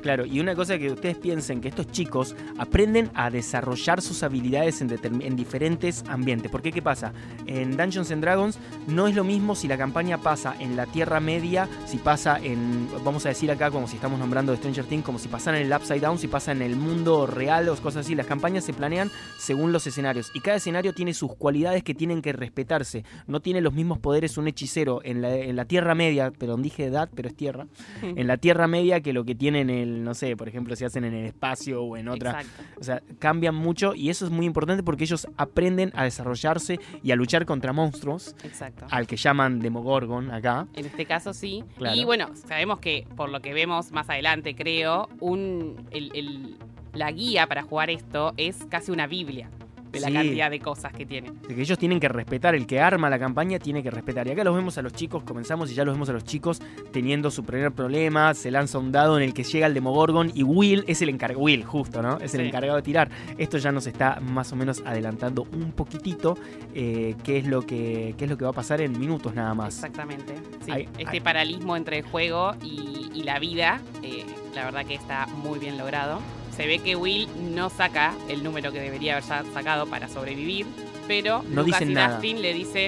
Claro, 0.09 0.25
y 0.25 0.41
una 0.41 0.55
cosa 0.55 0.79
que 0.79 0.91
ustedes 0.91 1.19
piensen 1.19 1.61
que 1.61 1.69
estos 1.69 1.93
chicos 1.93 2.35
aprenden 2.57 3.11
a 3.13 3.29
desarrollar 3.29 4.01
sus 4.01 4.23
habilidades 4.23 4.81
en, 4.81 5.37
diferentes 5.37 6.03
ambientes. 6.09 6.51
Porque 6.51 6.73
qué 6.73 6.81
pasa? 6.81 7.13
En 7.45 7.77
Dungeons 7.77 8.11
and 8.11 8.23
Dragons 8.23 8.59
no 8.87 9.07
es 9.07 9.15
lo 9.15 9.23
mismo 9.23 9.55
si 9.55 9.69
la 9.69 9.77
campaña 9.77 10.17
pasa 10.17 10.57
en 10.61 10.77
la 10.77 10.87
Tierra 10.87 11.21
Media, 11.21 11.69
si 11.85 11.99
pasa 11.99 12.41
en, 12.43 12.89
vamos 13.05 13.27
a 13.27 13.29
decir 13.29 13.51
acá 13.51 13.71
como 13.71 13.87
si 13.87 13.97
estamos 13.97 14.19
nombrando 14.19 14.51
de 14.51 14.57
Stranger 14.57 14.87
Things, 14.87 15.05
como 15.05 15.19
si 15.19 15.29
pasara 15.29 15.61
en 15.61 15.67
el 15.67 15.73
Upside 15.75 16.01
Down, 16.01 16.19
si 16.19 16.27
pasa 16.27 16.53
en 16.53 16.63
el 16.63 16.75
mundo 16.75 17.27
real 17.27 17.69
o 17.69 17.77
cosas 17.77 18.07
así. 18.07 18.15
Las 18.15 18.25
campañas 18.25 18.65
se 18.65 18.73
planean 18.73 19.11
según 19.39 19.75
los 19.75 19.87
escenarios 19.87 20.31
y 20.33 20.41
cada 20.41 20.57
escenario 20.57 20.95
tiene 20.95 21.13
sus 21.13 21.35
cualidades 21.35 21.83
que 21.83 21.95
tienen 21.95 22.23
que 22.23 22.33
respetarse. 22.33 23.05
No 23.27 23.41
tiene 23.41 23.61
los 23.61 23.75
mismos 23.75 23.99
poderes 23.99 24.39
un 24.39 24.49
hechicero 24.49 25.03
en 25.05 25.21
la, 25.21 25.35
en 25.35 25.55
la 25.55 25.67
Tierra 25.67 25.95
Media, 25.95 26.33
pero 26.39 26.57
dije 26.57 26.87
edad, 26.87 27.11
pero 27.15 27.29
es 27.29 27.37
Tierra 27.37 27.67
en 28.01 28.27
la 28.27 28.39
Tierra 28.39 28.67
Media 28.69 29.03
que 29.03 29.13
lo 29.13 29.27
que 29.27 29.35
tienen 29.35 29.69
en 29.69 29.77
el, 29.77 29.98
no 30.05 30.15
sé, 30.15 30.37
por 30.37 30.49
ejemplo, 30.49 30.75
si 30.77 30.85
hacen 30.85 31.05
en 31.05 31.15
el 31.15 31.27
espacio 31.27 31.83
o 31.83 31.97
en 31.97 32.09
otra. 32.09 32.41
Exacto. 32.41 32.63
O 32.81 32.85
sea, 32.85 33.03
cambian 33.19 33.55
mucho 33.55 33.95
y 33.95 34.11
eso 34.11 34.25
es 34.25 34.31
muy 34.31 34.47
importante 34.47 34.83
porque 34.83 35.05
ellos 35.05 35.27
aprenden 35.37 35.91
a 35.95 36.05
desarrollarse 36.05 36.81
y 37.03 37.11
a 37.13 37.17
luchar 37.17 37.45
contra 37.47 37.73
monstruos, 37.73 38.35
Exacto. 38.45 38.87
al 38.91 39.07
que 39.07 39.17
llaman 39.17 39.61
Demogorgon 39.61 40.31
acá. 40.31 40.67
En 40.75 40.87
este 40.87 41.07
caso 41.07 41.33
sí. 41.33 41.65
Claro. 41.77 41.97
Y 41.97 42.05
bueno, 42.05 42.31
sabemos 42.35 42.79
que 42.81 43.07
por 43.17 43.29
lo 43.31 43.41
que 43.41 43.53
vemos 43.55 43.93
más 43.93 44.09
adelante, 44.11 44.55
creo, 44.55 45.09
un, 45.21 45.87
el- 45.91 46.11
el- 46.15 46.57
la 46.95 47.11
guía 47.13 47.47
para 47.47 47.63
jugar 47.63 47.91
esto 47.91 48.33
es 48.39 48.65
casi 48.71 48.91
una 48.91 49.07
Biblia 49.07 49.51
de 49.91 50.01
la 50.01 50.09
Sí. 50.09 50.13
cantidad 50.15 50.51
de 50.51 50.61
cosas 50.61 50.93
que 50.93 51.07
tiene. 51.07 51.31
De 51.49 51.55
que 51.55 51.61
ellos 51.61 51.79
tienen 51.79 52.01
que 52.01 52.09
respetar, 52.09 52.55
el 52.55 52.67
que 52.67 52.81
arma 52.81 53.09
la 53.11 53.19
campaña 53.19 53.59
tiene 53.59 53.83
que 53.83 53.91
respetar. 53.91 54.27
Y 54.27 54.31
acá 54.33 54.45
los 54.45 54.55
vemos 54.55 54.77
a 54.79 54.83
los 54.83 54.93
chicos, 54.93 55.23
comenzamos 55.25 55.71
y 55.71 55.75
ya 55.75 55.85
los 55.85 55.95
vemos 55.95 56.09
a 56.09 56.13
los 56.13 56.25
chicos 56.25 56.61
teniendo 56.93 57.31
su 57.31 57.45
primer 57.45 57.73
problema, 57.73 58.35
se 58.35 58.51
lanza 58.51 58.79
un 58.79 58.93
dado 58.93 59.17
en 59.17 59.23
el 59.25 59.35
que 59.35 59.45
llega 59.45 59.67
el 59.67 59.75
Demogorgon 59.75 60.31
y 60.35 60.43
Will 60.43 60.85
es 60.87 61.03
el 61.03 61.09
encargado, 61.09 61.41
Will 61.41 61.65
justo, 61.65 62.03
¿no? 62.03 62.19
Es 62.19 62.35
el 62.35 62.43
encargado 62.43 62.77
de 62.77 62.83
tirar. 62.83 63.09
Esto 63.39 63.59
ya 63.59 63.73
nos 63.73 63.87
está 63.87 64.21
más 64.21 64.53
o 64.53 64.57
menos 64.57 64.83
adelantando 64.85 65.47
un 65.53 65.73
poquitito 65.73 66.37
eh, 66.75 67.15
qué, 67.25 67.39
es 67.39 67.47
lo 67.47 67.63
que, 67.63 68.15
qué 68.19 68.25
es 68.25 68.31
lo 68.31 68.37
que 68.37 68.45
va 68.45 68.51
a 68.51 68.55
pasar 68.55 68.81
en 68.81 68.99
minutos 68.99 69.35
nada 69.35 69.55
más. 69.55 69.75
Exactamente. 69.77 70.35
Sí, 70.65 70.89
este 70.99 71.21
paralismo 71.21 71.77
entre 71.77 71.99
el 71.99 72.05
juego 72.05 72.55
y, 72.63 73.11
y 73.15 73.23
la 73.23 73.39
vida, 73.39 73.81
eh, 74.03 74.25
la 74.55 74.65
verdad 74.65 74.85
que 74.87 74.95
está 74.95 75.27
muy 75.27 75.59
bien 75.59 75.79
logrado. 75.79 76.21
Se 76.59 76.67
ve 76.67 76.81
que 76.81 76.95
Will 76.97 77.29
no 77.55 77.71
saca 77.71 78.13
el 78.29 78.43
número 78.43 78.73
que 78.73 78.81
debería 78.81 79.13
haber 79.13 79.25
ya 79.25 79.45
sacado 79.55 79.87
para 79.87 80.09
sobrevivir, 80.09 80.67
pero 81.07 81.43
No 81.49 81.63
Lucas 81.63 81.79
dicen 81.81 81.91
y 81.93 81.95
nada. 81.95 82.15
Dustin 82.15 82.43
le 82.43 82.53
dice, 82.53 82.87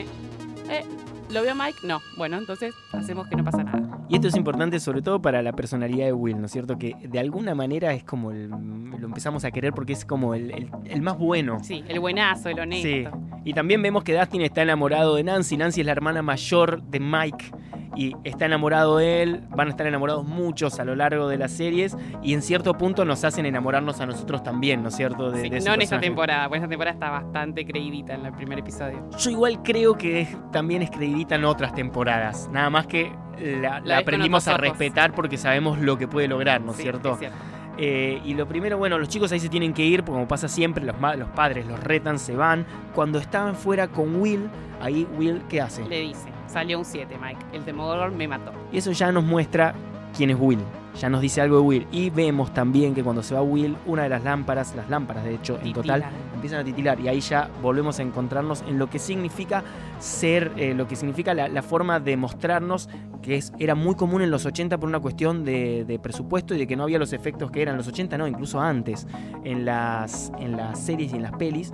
eh, 0.69 0.85
¿lo 1.31 1.43
vio 1.43 1.55
Mike? 1.55 1.79
No. 1.85 2.01
Bueno, 2.19 2.37
entonces 2.37 2.75
hacemos 2.93 3.29
que 3.29 3.37
no 3.37 3.45
pasa 3.45 3.63
nada. 3.63 3.81
Y 4.09 4.17
esto 4.17 4.27
es 4.27 4.35
importante 4.37 4.81
sobre 4.81 5.03
todo 5.03 5.23
para 5.23 5.41
la 5.41 5.53
personalidad 5.53 6.07
de 6.07 6.13
Will, 6.13 6.41
¿no 6.41 6.47
es 6.47 6.53
cierto? 6.53 6.77
Que 6.79 6.97
de 7.01 7.21
alguna 7.21 7.55
manera 7.55 7.95
es 7.95 8.03
como 8.03 8.33
el, 8.33 8.49
lo 8.51 9.07
empezamos 9.07 9.45
a 9.45 9.53
querer 9.53 9.73
porque 9.73 9.93
es 9.93 10.05
como 10.05 10.35
el, 10.35 10.51
el- 10.51 10.69
el 10.87 11.01
más 11.01 11.17
bueno. 11.17 11.59
Sí, 11.63 11.85
el 11.87 12.01
buenazo, 12.01 12.49
el 12.49 12.57
Sí. 12.57 12.61
honesto. 12.61 13.19
Y 13.45 13.53
también 13.55 13.81
vemos 13.83 14.03
que 14.03 14.19
Dustin 14.19 14.43
está 14.43 14.63
enamorado 14.63 15.15
de 15.15 15.23
Nancy. 15.23 15.57
Nancy 15.57 15.81
es 15.81 15.87
la 15.87 15.93
hermana 15.93 16.23
mayor 16.23 16.83
de 16.83 16.99
Mike. 16.99 17.53
Y 17.97 18.15
está 18.25 18.47
enamorado 18.47 18.99
de 18.99 19.23
él. 19.23 19.41
Van 19.51 19.67
a 19.67 19.71
estar 19.71 19.87
enamorados 19.87 20.25
muchos 20.25 20.79
a 20.79 20.85
lo 20.85 20.95
largo 20.95 21.27
de 21.29 21.39
las 21.39 21.51
series. 21.51 21.97
Y 22.23 22.35
en 22.35 22.43
cierto 22.43 22.75
punto 22.79 23.05
nos 23.05 23.25
hacen 23.25 23.47
enamorarnos 23.47 24.01
a 24.01 24.07
nosotros 24.07 24.43
también, 24.43 24.83
¿no 24.83 24.89
es 24.91 24.97
cierto? 24.97 25.31
De, 25.31 25.43
Sí, 25.43 25.49
de 25.51 25.59
ese 25.59 25.69
no 25.69 25.75
en 25.75 25.83
esta 25.83 25.99
temporada, 26.01 26.45
porque 26.45 26.59
esta 26.59 26.69
temporada 26.69 26.95
está 26.95 27.11
bastante 27.11 27.67
creidita 27.67 28.15
en 28.15 28.27
el 28.27 28.33
primer 28.33 28.59
episodio. 28.61 29.03
Yo 29.19 29.31
igual 29.31 29.63
creo 29.63 29.97
que 29.99 30.21
es- 30.23 30.37
también 30.53 30.83
es 30.83 30.91
creidita 30.91 31.35
en 31.35 31.45
otras 31.45 31.75
temporadas. 31.75 32.49
Nada 32.53 32.71
más 32.71 32.87
que 32.87 33.13
la, 33.41 33.83
aprendimos 33.99 34.47
a 34.49 34.57
respetar 34.57 35.13
porque 35.13 35.37
sabemos 35.37 35.79
lo 35.81 35.97
que 35.99 36.07
puede 36.07 36.29
lograr, 36.29 36.61
¿no 36.61 36.73
Sí, 36.75 36.83
cierto? 36.83 37.13
es 37.15 37.19
cierto. 37.19 37.39
Eh, 37.83 38.21
y 38.25 38.35
lo 38.35 38.47
primero, 38.47 38.77
bueno, 38.77 38.99
los 38.99 39.09
chicos 39.09 39.33
ahí 39.33 39.41
se 39.41 39.49
tienen 39.49 39.73
que 39.73 39.85
ir, 39.85 40.05
como 40.05 40.29
pasa 40.29 40.49
siempre, 40.49 40.85
los, 40.85 40.95
los 41.17 41.29
padres 41.31 41.67
los 41.67 41.81
retan, 41.83 42.19
se 42.19 42.37
van. 42.37 42.67
Cuando 42.95 43.19
estaban 43.19 43.55
fuera 43.55 43.89
con 43.89 44.17
Will, 44.17 44.49
ahí 44.83 45.09
Will, 45.17 45.43
¿qué 45.49 45.63
hace? 45.63 45.85
Le 45.89 46.01
dice, 46.01 46.29
salió 46.51 46.79
un 46.79 46.85
7, 46.85 47.17
Mike. 47.21 47.45
El 47.53 47.65
Demogorgon 47.65 48.17
me 48.17 48.29
mató. 48.29 48.53
Y 48.73 48.79
eso 48.79 48.93
ya 48.93 49.13
nos 49.13 49.25
muestra 49.25 49.75
quién 50.17 50.31
es 50.31 50.37
Will. 50.39 50.61
Ya 51.01 51.09
nos 51.09 51.21
dice 51.21 51.41
algo 51.41 51.57
de 51.57 51.63
Will. 51.63 51.87
Y 51.93 52.11
vemos 52.11 52.53
también 52.53 52.95
que 52.95 53.03
cuando 53.03 53.23
se 53.23 53.35
va 53.35 53.43
Will, 53.43 53.77
una 53.87 54.03
de 54.03 54.09
las 54.09 54.25
lámparas, 54.25 54.75
las 54.75 54.91
lámparas 54.91 55.25
de 55.25 55.35
hecho, 55.35 55.59
en 55.63 55.73
total. 55.73 56.05
Empiezan 56.41 56.61
a 56.61 56.65
titilar. 56.65 56.99
Y 57.01 57.09
ahí 57.09 57.21
ya 57.21 57.49
volvemos 57.63 57.99
a 57.99 58.03
encontrarnos 58.03 58.65
en 58.67 58.79
lo 58.79 58.89
que 58.91 58.99
significa 58.99 59.63
ser, 59.99 60.53
eh, 60.57 60.75
lo 60.75 60.89
que 60.89 60.97
significa 60.97 61.35
la, 61.35 61.49
la 61.49 61.63
forma 61.63 62.01
de 62.01 62.17
mostrarnos 62.17 62.89
que 63.23 63.37
es, 63.37 63.53
era 63.59 63.75
muy 63.75 63.97
común 63.97 64.23
en 64.23 64.31
los 64.31 64.47
80 64.47 64.79
por 64.79 64.89
una 64.89 64.99
cuestión 64.99 65.45
de, 65.45 65.85
de 65.85 65.99
presupuesto 65.99 66.55
y 66.55 66.59
de 66.59 66.67
que 66.67 66.75
no 66.75 66.85
había 66.85 66.99
los 66.99 67.13
efectos 67.13 67.51
que 67.51 67.61
eran 67.61 67.77
los 67.77 67.87
80, 67.87 68.17
no, 68.17 68.27
incluso 68.27 68.61
antes. 68.61 69.07
En 69.45 69.67
las, 69.67 70.33
en 70.39 70.57
las 70.57 70.79
series 70.81 71.13
y 71.13 71.17
en 71.17 71.23
las 71.23 71.33
pelis, 71.33 71.71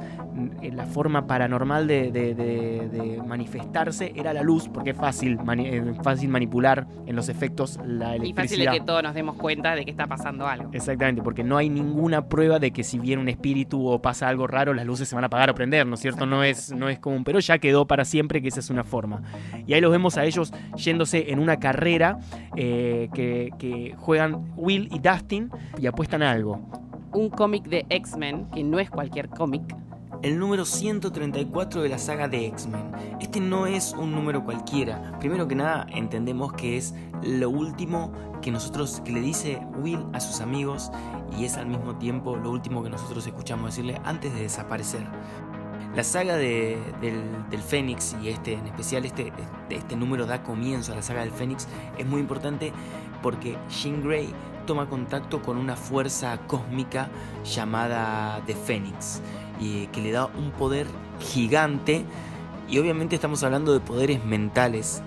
la 0.72 0.86
forma 0.86 1.26
paranormal 1.28 1.86
de, 1.86 2.10
de- 2.10 2.34
de- 2.34 2.88
de 2.88 3.22
manifestarse 3.22 4.12
era 4.16 4.32
la 4.32 4.42
luz, 4.42 4.68
porque 4.68 4.90
es 4.90 4.96
fácil, 4.96 5.38
mani- 5.38 5.66
eh, 5.68 5.94
fácil 6.02 6.28
manipular 6.30 6.86
en 7.06 7.14
los 7.14 7.28
efectos 7.28 7.78
la 7.86 8.16
Y 8.16 8.20
electricidad. 8.20 8.34
fácil 8.42 8.58
de 8.64 8.70
que 8.72 8.80
todos 8.84 9.02
nos 9.04 9.14
demos 9.14 9.36
cuenta 9.36 9.74
de 9.76 9.84
que 9.84 9.90
está 9.92 10.06
pasando 10.08 10.46
algo. 10.48 10.70
Exactamente, 10.72 11.22
porque 11.22 11.44
no 11.44 11.56
hay 11.56 11.68
ninguna 11.70 12.26
prueba 12.28 12.58
de 12.58 12.72
que 12.72 12.82
si 12.82 12.98
viene 12.98 13.22
un 13.22 13.28
espíritu 13.28 13.86
o 13.86 14.02
pasa 14.02 14.26
algo 14.28 14.48
raro, 14.56 14.74
las 14.74 14.86
luces 14.86 15.08
se 15.08 15.14
van 15.14 15.24
a 15.24 15.28
apagar 15.28 15.50
o 15.50 15.54
prender, 15.54 15.86
¿no 15.86 15.94
es 15.94 16.00
cierto? 16.00 16.26
No 16.26 16.42
es, 16.42 16.72
no 16.72 16.88
es 16.88 16.98
común, 16.98 17.24
pero 17.24 17.38
ya 17.38 17.58
quedó 17.58 17.86
para 17.86 18.04
siempre 18.04 18.40
que 18.40 18.48
esa 18.48 18.60
es 18.60 18.70
una 18.70 18.84
forma. 18.84 19.22
Y 19.66 19.74
ahí 19.74 19.80
los 19.80 19.90
vemos 19.90 20.16
a 20.16 20.24
ellos 20.24 20.52
yéndose 20.76 21.30
en 21.30 21.38
una 21.38 21.58
carrera 21.58 22.18
eh, 22.56 23.08
que, 23.14 23.50
que 23.58 23.94
juegan 23.96 24.52
Will 24.56 24.88
y 24.90 24.98
Dustin 24.98 25.50
y 25.78 25.86
apuestan 25.86 26.22
a 26.22 26.30
algo. 26.30 26.60
Un 27.12 27.30
cómic 27.30 27.64
de 27.64 27.86
X-Men, 27.88 28.46
que 28.52 28.64
no 28.64 28.78
es 28.78 28.90
cualquier 28.90 29.28
cómic, 29.28 29.62
El 30.26 30.40
número 30.40 30.64
134 30.64 31.82
de 31.82 31.88
la 31.88 31.98
saga 31.98 32.26
de 32.26 32.46
X-Men. 32.46 32.90
Este 33.20 33.38
no 33.38 33.68
es 33.68 33.92
un 33.92 34.10
número 34.10 34.42
cualquiera. 34.44 35.16
Primero 35.20 35.46
que 35.46 35.54
nada, 35.54 35.86
entendemos 35.88 36.52
que 36.54 36.76
es 36.76 36.94
lo 37.22 37.48
último 37.48 38.10
que 38.42 38.50
nosotros 38.50 39.00
que 39.04 39.12
le 39.12 39.20
dice 39.20 39.60
Will 39.80 40.04
a 40.12 40.18
sus 40.18 40.40
amigos 40.40 40.90
y 41.38 41.44
es 41.44 41.56
al 41.56 41.66
mismo 41.68 41.94
tiempo 41.94 42.34
lo 42.34 42.50
último 42.50 42.82
que 42.82 42.90
nosotros 42.90 43.24
escuchamos 43.24 43.66
decirle 43.66 44.00
antes 44.04 44.34
de 44.34 44.40
desaparecer. 44.42 45.06
La 45.94 46.02
saga 46.02 46.34
de- 46.34 46.76
del, 47.00 47.22
del 47.48 47.62
Fénix 47.62 48.16
y 48.20 48.28
este 48.30 48.54
en 48.54 48.66
especial 48.66 49.04
este, 49.04 49.32
este 49.70 49.94
número 49.94 50.26
da 50.26 50.42
comienzo 50.42 50.90
a 50.90 50.96
la 50.96 51.02
saga 51.02 51.20
del 51.20 51.30
Fénix 51.30 51.68
es 51.98 52.04
muy 52.04 52.18
importante 52.18 52.72
porque 53.22 53.56
Jean 53.70 54.02
Grey 54.02 54.34
toma 54.66 54.88
contacto 54.88 55.40
con 55.40 55.56
una 55.56 55.76
fuerza 55.76 56.36
cósmica 56.48 57.08
llamada 57.44 58.42
The 58.46 58.56
Fénix 58.56 59.22
y 59.60 59.86
que 59.88 60.00
le 60.02 60.12
da 60.12 60.26
un 60.26 60.50
poder 60.52 60.86
gigante 61.20 62.04
y 62.68 62.78
obviamente 62.78 63.14
estamos 63.14 63.42
hablando 63.44 63.72
de 63.72 63.80
poderes 63.80 64.24
mentales 64.24 65.02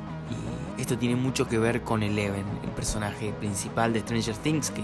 y 0.78 0.82
esto 0.82 0.98
tiene 0.98 1.16
mucho 1.16 1.48
que 1.48 1.58
ver 1.58 1.82
con 1.82 2.04
Eleven, 2.04 2.46
el 2.64 2.70
personaje 2.72 3.34
principal 3.40 3.94
de 3.94 4.00
Stranger 4.00 4.36
Things 4.38 4.72
que, 4.72 4.82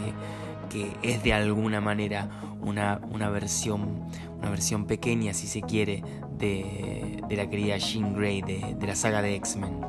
que 0.70 0.92
es 1.02 1.24
de 1.24 1.34
alguna 1.34 1.82
manera 1.82 2.30
una, 2.62 3.00
una 3.12 3.30
versión 3.30 4.04
una 4.38 4.50
versión 4.50 4.86
pequeña 4.86 5.34
si 5.34 5.48
se 5.48 5.62
quiere 5.62 6.04
de, 6.38 7.24
de 7.28 7.36
la 7.36 7.50
querida 7.50 7.78
Jean 7.78 8.14
Grey 8.14 8.42
de, 8.42 8.76
de 8.78 8.88
la 8.88 8.96
saga 8.96 9.22
de 9.22 9.36
X-Men. 9.36 9.80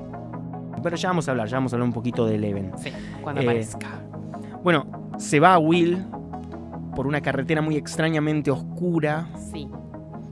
Pero 0.83 0.95
ya 0.97 1.09
vamos 1.09 1.27
a 1.27 1.33
hablar, 1.33 1.49
ya 1.49 1.57
vamos 1.57 1.73
a 1.73 1.77
hablar 1.77 1.89
un 1.89 1.93
poquito 1.95 2.25
de 2.27 2.37
Eleven. 2.37 2.71
sí, 2.79 2.93
cuando 3.21 3.41
Eh, 3.41 3.45
aparezca. 3.45 4.01
Bueno, 4.63 4.87
se 5.19 5.41
va 5.41 5.59
Will 5.59 6.05
por 6.97 7.07
una 7.07 7.21
carretera 7.21 7.61
muy 7.63 7.77
extrañamente 7.77 8.51
oscura. 8.51 9.29
Sí, 9.53 9.69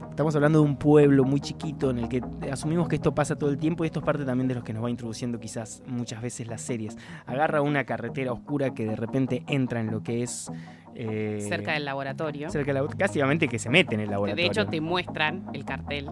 Estamos 0.09 0.33
hablando 0.33 0.59
de 0.61 0.65
un 0.65 0.77
pueblo 0.77 1.25
muy 1.25 1.41
chiquito 1.41 1.89
en 1.89 1.99
el 1.99 2.07
que 2.07 2.21
asumimos 2.49 2.87
que 2.87 2.95
esto 2.95 3.13
pasa 3.13 3.35
todo 3.35 3.49
el 3.49 3.57
tiempo 3.57 3.83
y 3.83 3.87
esto 3.87 3.99
es 3.99 4.05
parte 4.05 4.23
también 4.23 4.47
de 4.47 4.55
los 4.55 4.63
que 4.63 4.71
nos 4.71 4.81
va 4.81 4.89
introduciendo 4.89 5.41
quizás 5.41 5.83
muchas 5.87 6.21
veces 6.21 6.47
las 6.47 6.61
series. 6.61 6.97
Agarra 7.25 7.61
una 7.61 7.83
carretera 7.83 8.31
oscura 8.31 8.73
que 8.73 8.85
de 8.85 8.95
repente 8.95 9.43
entra 9.47 9.81
en 9.81 9.91
lo 9.91 10.03
que 10.03 10.23
es 10.23 10.49
eh, 10.95 11.45
cerca 11.49 11.73
del 11.73 11.83
laboratorio. 11.83 12.49
cerca 12.49 12.67
del 12.73 12.81
labo- 12.81 12.95
casi 12.97 13.19
obviamente 13.19 13.49
que 13.49 13.59
se 13.59 13.69
mete 13.69 13.95
en 13.95 13.99
el 14.01 14.07
De 14.07 14.11
laboratorio. 14.13 14.45
hecho, 14.47 14.65
te 14.67 14.79
muestran 14.79 15.47
el 15.51 15.65
cartel. 15.65 16.09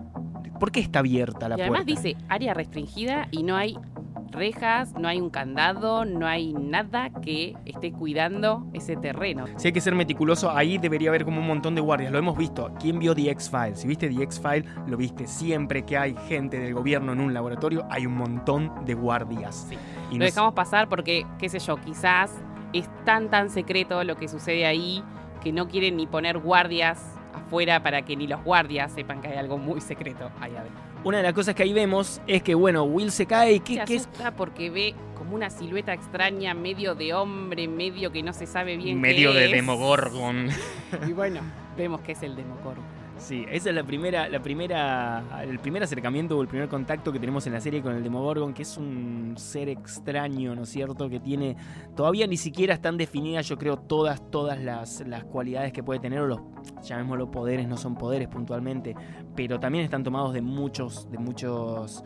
¿Por 0.59 0.73
qué 0.73 0.81
está 0.81 0.99
abierta 0.99 1.47
la 1.47 1.57
y 1.57 1.61
además 1.61 1.85
puerta? 1.85 2.01
dice 2.01 2.17
área 2.27 2.53
restringida 2.53 3.29
y 3.31 3.43
no 3.43 3.55
hay 3.55 3.77
rejas, 4.33 4.93
no 4.93 5.07
hay 5.07 5.21
un 5.21 5.29
candado, 5.29 6.05
no 6.05 6.27
hay 6.27 6.53
nada 6.53 7.09
que 7.21 7.55
esté 7.65 7.91
cuidando 7.91 8.67
ese 8.73 8.95
terreno. 8.95 9.45
Si 9.57 9.67
hay 9.67 9.73
que 9.73 9.81
ser 9.81 9.95
meticuloso, 9.95 10.51
ahí 10.51 10.77
debería 10.77 11.09
haber 11.09 11.23
como 11.23 11.39
un 11.39 11.47
montón 11.47 11.75
de 11.75 11.81
guardias. 11.81 12.11
Lo 12.11 12.19
hemos 12.19 12.37
visto. 12.37 12.71
¿Quién 12.79 12.99
vio 12.99 13.15
The 13.15 13.29
X-Files? 13.31 13.79
Si 13.79 13.87
viste 13.87 14.09
The 14.09 14.23
X-Files, 14.23 14.65
lo 14.87 14.97
viste. 14.97 15.27
Siempre 15.27 15.83
que 15.83 15.97
hay 15.97 16.15
gente 16.27 16.59
del 16.59 16.73
gobierno 16.73 17.13
en 17.13 17.21
un 17.21 17.33
laboratorio, 17.33 17.85
hay 17.89 18.05
un 18.05 18.15
montón 18.15 18.85
de 18.85 18.93
guardias. 18.93 19.67
Sí. 19.69 19.77
Y 20.09 20.13
Lo 20.13 20.19
no 20.19 20.25
dejamos 20.25 20.53
pasar 20.53 20.89
porque, 20.89 21.25
qué 21.39 21.49
sé 21.49 21.59
yo, 21.59 21.77
quizás 21.77 22.31
es 22.73 22.89
tan 23.05 23.29
tan 23.29 23.49
secreto 23.49 24.03
lo 24.03 24.15
que 24.15 24.27
sucede 24.27 24.65
ahí 24.65 25.03
que 25.41 25.51
no 25.51 25.67
quieren 25.67 25.97
ni 25.97 26.07
poner 26.07 26.39
guardias 26.39 26.99
afuera 27.33 27.83
para 27.83 28.03
que 28.03 28.15
ni 28.15 28.27
los 28.27 28.43
guardias 28.43 28.91
sepan 28.91 29.21
que 29.21 29.27
hay 29.27 29.37
algo 29.37 29.57
muy 29.57 29.81
secreto 29.81 30.31
ahí 30.39 30.55
adentro. 30.55 30.92
Una 31.03 31.17
de 31.17 31.23
las 31.23 31.33
cosas 31.33 31.53
que 31.55 31.63
ahí 31.63 31.73
vemos 31.73 32.21
es 32.27 32.41
que, 32.43 32.55
bueno, 32.55 32.83
Will 32.83 33.11
se 33.11 33.25
cae 33.25 33.53
y 33.55 33.59
¿qué, 33.59 33.75
Se 33.75 33.85
qué 33.85 33.95
es? 33.95 34.01
asusta 34.03 34.31
porque 34.35 34.69
ve 34.69 34.95
como 35.17 35.35
una 35.35 35.49
silueta 35.49 35.93
extraña, 35.93 36.53
medio 36.53 36.95
de 36.95 37.13
hombre, 37.13 37.67
medio 37.67 38.11
que 38.11 38.23
no 38.23 38.31
se 38.33 38.45
sabe 38.47 38.77
bien 38.77 39.01
Medio 39.01 39.33
qué 39.33 39.39
de 39.39 39.45
es. 39.45 39.51
Demogorgon. 39.51 40.49
Y 41.07 41.11
bueno, 41.11 41.41
vemos 41.77 42.01
que 42.01 42.13
es 42.13 42.23
el 42.23 42.35
Demogorgon. 42.35 43.02
Sí, 43.23 43.45
esa 43.49 43.69
es 43.69 43.75
la 43.75 43.85
primera, 43.85 44.27
la 44.27 44.41
primera, 44.41 45.23
el 45.43 45.57
primer 45.59 45.81
acercamiento 45.81 46.37
o 46.37 46.41
el 46.41 46.49
primer 46.49 46.67
contacto 46.67 47.09
que 47.13 47.19
tenemos 47.19 47.47
en 47.47 47.53
la 47.53 47.61
serie 47.61 47.81
con 47.81 47.95
el 47.95 48.03
Demogorgon, 48.03 48.53
que 48.53 48.63
es 48.63 48.77
un 48.77 49.35
ser 49.37 49.69
extraño, 49.69 50.53
¿no 50.55 50.63
es 50.63 50.69
cierto? 50.69 51.07
Que 51.07 51.21
tiene, 51.21 51.55
todavía 51.95 52.27
ni 52.27 52.35
siquiera 52.35 52.73
están 52.73 52.97
definidas, 52.97 53.47
yo 53.47 53.57
creo, 53.57 53.77
todas, 53.77 54.29
todas 54.29 54.61
las, 54.61 55.07
las 55.07 55.23
cualidades 55.23 55.71
que 55.71 55.81
puede 55.81 56.01
tener, 56.01 56.19
o 56.19 56.27
los, 56.27 56.41
llamémoslo 56.83 57.31
poderes, 57.31 57.65
no 57.65 57.77
son 57.77 57.95
poderes 57.95 58.27
puntualmente, 58.27 58.93
pero 59.37 59.57
también 59.57 59.85
están 59.85 60.03
tomados 60.03 60.33
de 60.33 60.41
muchos, 60.41 61.09
de 61.09 61.17
muchos 61.17 62.03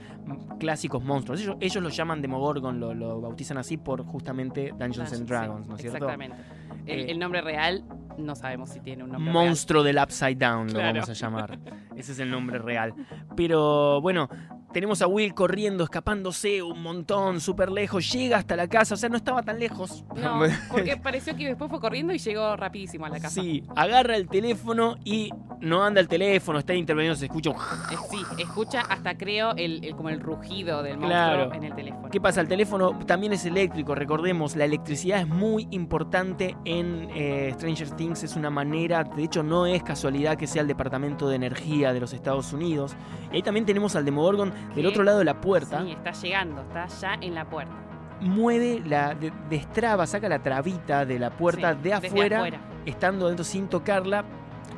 clásicos 0.60 1.04
monstruos. 1.04 1.42
Ellos, 1.42 1.58
ellos 1.60 1.84
lo 1.84 1.90
llaman 1.90 2.22
Demogorgon, 2.22 2.80
lo, 2.80 2.94
lo 2.94 3.20
bautizan 3.22 3.58
así 3.58 3.78
por 3.78 4.06
justamente 4.06 4.72
Dungeons 4.78 5.14
and 5.14 5.22
Sí, 5.22 5.26
Dragons, 5.26 5.68
¿no 5.68 5.78
es 5.78 5.82
cierto? 5.82 5.98
Exactamente. 5.98 6.67
El, 6.86 7.10
el 7.10 7.20
nombre 7.20 7.42
real 7.42 7.84
no 8.18 8.36
sabemos 8.36 8.70
si 8.70 8.80
tiene 8.80 9.04
un 9.04 9.12
nombre 9.12 9.32
Monstruo 9.32 9.84
del 9.84 9.98
Upside 9.98 10.36
Down, 10.36 10.74
lo 10.74 10.80
vamos 10.80 11.10
a 11.10 11.14
llamar. 11.14 11.60
Ese 11.96 12.12
es 12.12 12.20
el 12.20 12.30
nombre 12.30 12.60
real. 12.60 12.94
Pero 13.36 14.02
bueno, 14.02 14.30
tenemos 14.78 15.02
a 15.02 15.08
Will 15.08 15.34
corriendo, 15.34 15.84
escapándose 15.84 16.62
un 16.62 16.84
montón, 16.84 17.42
súper 17.42 17.72
lejos. 17.72 18.12
Llega 18.12 18.38
hasta 18.38 18.56
la 18.56 18.68
casa, 18.68 18.94
o 18.94 18.98
sea, 18.98 19.10
no 19.10 19.18
estaba 19.18 19.42
tan 19.42 19.58
lejos. 19.60 20.06
No, 20.16 20.42
porque 20.72 20.96
pareció 20.98 21.36
que 21.36 21.48
después 21.48 21.68
fue 21.72 21.80
corriendo 21.80 22.14
y 22.14 22.20
llegó 22.20 22.56
rapidísimo 22.56 23.08
a 23.08 23.10
la 23.10 23.20
casa. 23.20 23.42
Sí, 23.42 23.64
agarra 23.76 24.16
el 24.16 24.28
teléfono 24.28 24.98
y 25.04 25.32
no 25.62 25.84
anda 25.84 26.00
el 26.00 26.08
teléfono, 26.08 26.60
está 26.60 26.76
interveniendo, 26.76 27.18
se 27.18 27.26
escucha 27.26 27.50
un... 27.50 27.56
Eh, 27.56 27.98
sí, 28.12 28.18
escucha 28.38 28.82
hasta 28.82 29.18
creo 29.18 29.56
el, 29.56 29.84
el- 29.84 29.96
como 29.96 30.10
el 30.10 30.20
rugido 30.20 30.84
del 30.84 30.98
monstruo 31.00 31.08
Claro. 31.10 31.54
en 31.56 31.64
el 31.64 31.74
teléfono. 31.74 32.10
¿Qué 32.12 32.22
pasa? 32.22 32.42
El 32.42 32.48
teléfono 32.48 33.00
también 33.08 33.34
es 33.34 33.46
eléctrico, 33.46 33.96
recordemos, 33.96 34.56
la 34.56 34.66
electricidad 34.66 35.22
es 35.22 35.28
muy 35.28 35.68
importante 35.72 36.56
en 36.66 37.10
eh, 37.16 37.50
Stranger 37.56 37.90
Things, 37.96 38.22
es 38.22 38.36
una 38.36 38.52
manera, 38.52 39.04
de 39.04 39.24
hecho 39.24 39.42
no 39.42 39.66
es 39.66 39.82
casualidad 39.82 40.38
que 40.38 40.46
sea 40.46 40.62
el 40.62 40.68
Departamento 40.68 41.28
de 41.28 41.36
Energía 41.38 41.94
de 41.94 42.00
los 42.00 42.14
Estados 42.14 42.54
Unidos. 42.54 42.96
Y 43.32 43.38
ahí 43.38 43.42
también 43.42 43.66
tenemos 43.66 43.96
al 43.96 44.06
Demogorgon 44.06 44.54
del 44.76 44.86
otro 44.86 45.04
lado 45.04 45.20
de 45.20 45.26
la 45.26 45.40
puerta. 45.42 45.82
Sí, 45.84 45.92
está 45.92 46.12
llegando, 46.12 46.62
está 46.62 46.88
ya 46.88 47.14
en 47.22 47.34
la 47.36 47.46
puerta. 47.46 47.74
mueve 48.20 48.82
la 48.86 49.14
de- 49.14 49.32
destraba, 49.50 50.08
saca 50.08 50.28
la 50.28 50.40
trabita 50.40 51.06
de 51.06 51.20
la 51.20 51.30
puerta 51.30 51.74
Sí, 51.74 51.80
de 51.84 51.94
afuera. 51.94 52.44
estando 52.86 53.28
dentro 53.28 53.44
sin 53.46 53.68
tocarla. 53.68 54.24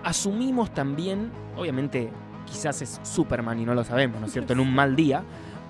Asumimos 0.03 0.73
también, 0.73 1.31
obviamente, 1.57 2.09
quizás 2.45 2.81
es 2.81 2.99
Superman 3.03 3.59
y 3.59 3.65
no 3.65 3.73
lo 3.73 3.83
sabemos, 3.83 4.19
¿no 4.19 4.25
es 4.27 4.33
cierto? 4.33 4.53
En 4.53 4.59
un 4.59 4.73
mal 4.75 4.95
día, 4.95 5.23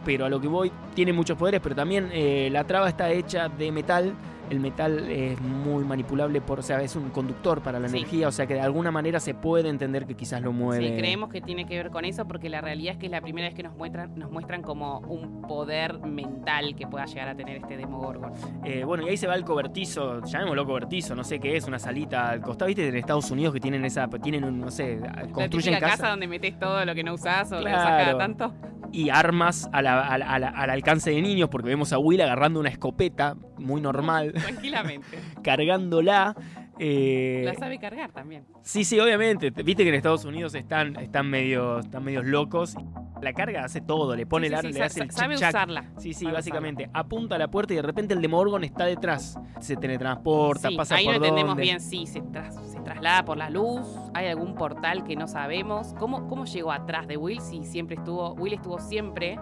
pero 0.06 0.26
a 0.26 0.30
lo 0.30 0.40
que 0.40 0.48
voy 0.48 0.72
tiene 0.94 1.14
muchos 1.14 1.38
poderes, 1.38 1.60
pero 1.62 1.76
también 1.76 2.10
eh, 2.12 2.50
la 2.52 2.64
traba 2.64 2.88
está 2.90 3.10
hecha 3.12 3.50
de 3.50 3.72
metal. 3.72 4.14
El 4.50 4.60
metal 4.60 5.10
es 5.12 5.40
muy 5.42 5.84
manipulable, 5.84 6.42
por, 6.42 6.60
o 6.60 6.62
sea, 6.62 6.82
es 6.82 6.96
un 6.96 7.10
conductor 7.10 7.62
para 7.62 7.80
la 7.80 7.88
Sí. 7.88 7.98
energía, 7.98 8.28
o 8.28 8.32
sea 8.32 8.48
que 8.48 8.56
de 8.56 8.62
alguna 8.62 8.90
manera 8.92 9.20
se 9.20 9.34
puede 9.34 9.70
entender 9.70 10.06
que 10.06 10.16
quizás 10.16 10.42
lo 10.42 10.52
mueve. 10.52 10.88
Sí, 10.90 10.98
creemos 10.98 11.30
que 11.30 11.40
tiene 11.42 11.66
que 11.66 11.76
ver 11.78 11.90
con 11.92 12.04
eso 12.06 12.26
porque 12.28 12.50
la 12.50 12.62
realidad 12.62 12.94
es 12.94 13.00
que 13.00 13.06
es 13.06 13.12
la 13.12 13.22
primera 13.22 13.48
vez 13.48 13.56
que 13.56 13.64
nos 13.64 13.76
muestran, 13.76 14.18
nos 14.18 14.32
muestran 14.32 14.62
como 14.62 15.00
un 15.02 15.42
poder 15.44 16.00
mental 16.00 16.76
que 16.76 16.88
pueda 16.88 17.06
llegar 17.06 17.30
a 17.30 17.36
tener 17.36 17.58
este 17.58 17.78
Demogorgon. 17.78 18.34
Eh, 18.64 18.84
bueno, 18.84 19.04
y 19.06 19.10
ahí 19.10 19.18
se 19.18 19.28
va 19.28 19.36
el 19.36 19.44
cobertizo, 19.46 20.24
llamémoslo 20.26 20.66
cobertizo, 20.66 21.14
no 21.16 21.24
sé 21.24 21.40
qué 21.40 21.56
es, 21.56 21.68
una 21.68 21.78
salita 21.80 22.30
al 22.30 22.42
costado, 22.42 22.68
¿viste? 22.68 22.88
En 22.88 22.96
Estados 22.96 23.30
Unidos 23.32 23.54
que 23.54 23.60
tienen 23.60 23.86
esa, 23.86 24.08
tienen, 24.08 24.44
un, 24.44 24.60
no 24.60 24.72
sé, 24.72 25.00
La 25.00 25.28
construyen 25.32 25.50
típica 25.52 25.80
casa. 25.80 25.98
casa 25.98 26.10
donde 26.10 26.28
metes 26.28 26.58
todo 26.58 26.84
lo 26.86 26.96
que 26.96 27.04
no 27.04 27.14
usás 27.14 27.52
o 27.52 27.56
lo 27.56 27.62
Claro. 27.62 28.06
cada 28.06 28.18
tanto. 28.18 28.54
Y 28.92 29.10
armas 29.10 29.70
a 29.74 29.82
la- 29.82 30.02
a 30.08 30.18
la- 30.18 30.26
a 30.28 30.40
la- 30.40 30.50
al 30.50 30.70
alcance 30.70 31.12
de 31.12 31.22
niños, 31.22 31.50
porque 31.50 31.68
vemos 31.70 31.94
a 31.94 32.00
Will 32.00 32.22
agarrando 32.22 32.60
una 32.60 32.70
escopeta 32.70 33.36
muy 33.58 33.82
normal, 33.82 34.34
Tranquilamente. 34.34 35.20
cargándola. 35.44 36.36
Eh, 36.80 37.42
La 37.46 37.54
sabe 37.56 37.78
cargar 37.80 38.12
también. 38.12 38.46
sí, 38.62 38.84
sí, 38.84 39.00
obviamente. 39.00 39.52
Viste 39.52 39.84
que 39.84 39.90
en 39.90 39.96
Estados 39.96 40.26
Unidos 40.26 40.56
están, 40.56 40.96
están 40.98 41.30
medio, 41.30 41.80
están 41.80 42.04
medios 42.04 42.26
locos. 42.26 42.76
La 43.22 43.34
carga 43.34 43.66
hace 43.66 43.82
todo, 43.82 44.16
le 44.16 44.26
pone 44.26 44.48
Sí, 44.48 44.54
el 44.54 44.60
sí, 44.62 44.66
ar- 44.68 44.74
sí, 44.74 44.80
le 44.80 44.86
hace 44.86 45.02
el 45.04 45.12
sabe 45.12 45.36
usarla. 45.36 45.84
Sí, 45.98 46.14
sí, 46.14 46.24
Sabe 46.24 46.36
básicamente. 46.36 46.90
Apunta 46.94 47.36
a 47.36 47.38
la 47.38 47.50
puerta 47.50 47.74
y 47.74 47.76
de 47.76 47.82
repente 47.82 48.14
el 48.14 48.22
Demogorgon 48.22 48.64
está 48.64 48.86
detrás. 48.86 49.38
Se 49.60 49.76
teletransporta, 49.76 50.70
pasa 50.78 50.96
ahí 50.96 51.06
por 51.06 51.20
no 51.20 51.26
entendemos 51.26 51.58
bien 51.58 51.82
si 51.82 52.06
se, 52.08 52.22
tras- 52.22 52.56
se 52.72 52.80
traslada 52.80 53.26
por 53.26 53.36
la 53.38 53.50
luz, 53.50 53.86
hay 54.14 54.28
algún 54.28 54.56
portal 54.56 55.04
que 55.04 55.18
no 55.18 55.28
sabemos. 55.28 55.94
¿Cómo, 56.00 56.28
¿Cómo 56.30 56.46
llegó 56.46 56.72
atrás 56.72 57.08
de 57.08 57.18
Will 57.18 57.42
si 57.42 57.66
siempre 57.66 57.98
estuvo, 57.98 58.34
Will 58.36 58.54
estuvo 58.54 58.80
siempre 58.80 59.38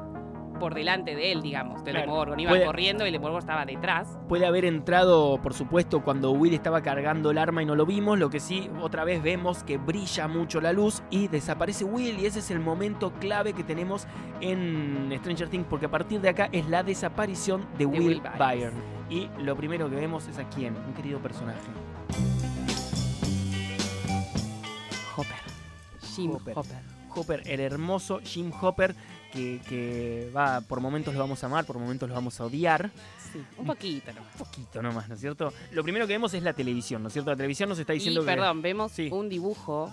por 0.59 0.73
delante 0.73 1.15
de 1.15 1.31
él, 1.31 1.41
digamos, 1.41 1.83
del 1.83 1.93
Claro. 1.93 2.07
Demogorgon? 2.07 2.39
Iba 2.39 2.51
Puede- 2.51 2.65
corriendo 2.65 3.03
y 3.05 3.07
el 3.07 3.13
Demogorgon 3.13 3.39
estaba 3.39 3.65
detrás. 3.65 4.17
Puede 4.27 4.45
haber 4.45 4.65
entrado, 4.65 5.39
por 5.41 5.53
supuesto, 5.53 6.03
cuando 6.03 6.31
Will 6.31 6.53
estaba 6.53 6.81
cargando 6.81 7.31
el 7.31 7.37
arma 7.37 7.63
y 7.63 7.65
no 7.65 7.75
lo 7.75 7.85
vimos. 7.85 8.17
Lo 8.19 8.29
que 8.29 8.39
sí, 8.39 8.69
otra 8.81 9.03
vez 9.03 9.21
vemos 9.23 9.63
que 9.63 9.77
brilla 9.77 10.27
mucho 10.27 10.61
la 10.61 10.73
luz 10.73 11.01
y 11.09 11.27
desaparece 11.27 11.83
Will. 11.85 12.19
Y 12.19 12.25
ese 12.25 12.39
es 12.39 12.51
el 12.51 12.59
momento 12.59 13.11
clave 13.19 13.53
que 13.53 13.63
tenemos 13.63 14.07
en 14.41 15.11
Stranger 15.19 15.49
Things, 15.49 15.65
porque 15.69 15.85
a 15.87 15.91
partir 15.91 16.21
de 16.21 16.29
acá 16.29 16.49
es 16.51 16.67
la 16.69 16.83
desaparición 16.83 17.65
de, 17.77 17.85
Will, 17.85 18.21
Will. 18.21 18.21
Y 19.09 19.29
lo 19.41 19.55
primero 19.55 19.89
que 19.89 19.95
vemos 19.95 20.27
es 20.27 20.37
a 20.37 20.43
quién, 20.49 20.75
un 20.75 20.93
querido 20.93 21.19
personaje. 21.19 21.59
Hopper. 25.15 25.35
Jim 26.15 26.31
Hopper. 26.35 26.57
Hopper. 26.57 26.77
Hopper, 27.15 27.41
el 27.47 27.59
hermoso 27.61 28.19
Jim 28.23 28.51
Hopper, 28.61 28.95
que, 29.37 29.61
que 29.69 30.31
va, 30.35 30.61
por 30.61 30.81
momentos 30.81 31.13
lo 31.13 31.19
vamos 31.19 31.43
a 31.43 31.45
amar, 31.45 31.65
por 31.65 31.77
momentos 31.77 32.09
lo 32.09 32.15
vamos 32.15 32.39
a 32.39 32.45
odiar. 32.45 32.89
Sí, 33.31 33.39
un 33.57 33.65
poquito 33.67 34.11
nomás. 34.13 34.33
Un 34.33 34.39
poquito 34.45 34.81
nomás, 34.81 35.07
¿no 35.09 35.15
es 35.15 35.21
cierto? 35.21 35.53
Lo 35.71 35.83
primero 35.83 36.07
que 36.07 36.13
vemos 36.13 36.33
es 36.33 36.41
la 36.43 36.53
televisión, 36.53 37.01
¿no 37.03 37.07
es 37.07 37.13
cierto? 37.13 37.29
La 37.31 37.37
televisión 37.37 37.69
nos 37.69 37.79
está 37.79 37.93
diciendo 37.93 38.21
Y, 38.21 38.25
que. 38.25 38.31
perdón, 38.31 38.61
vemos 38.61 38.91
Sí. 38.91 39.09
un 39.11 39.29
dibujo 39.29 39.91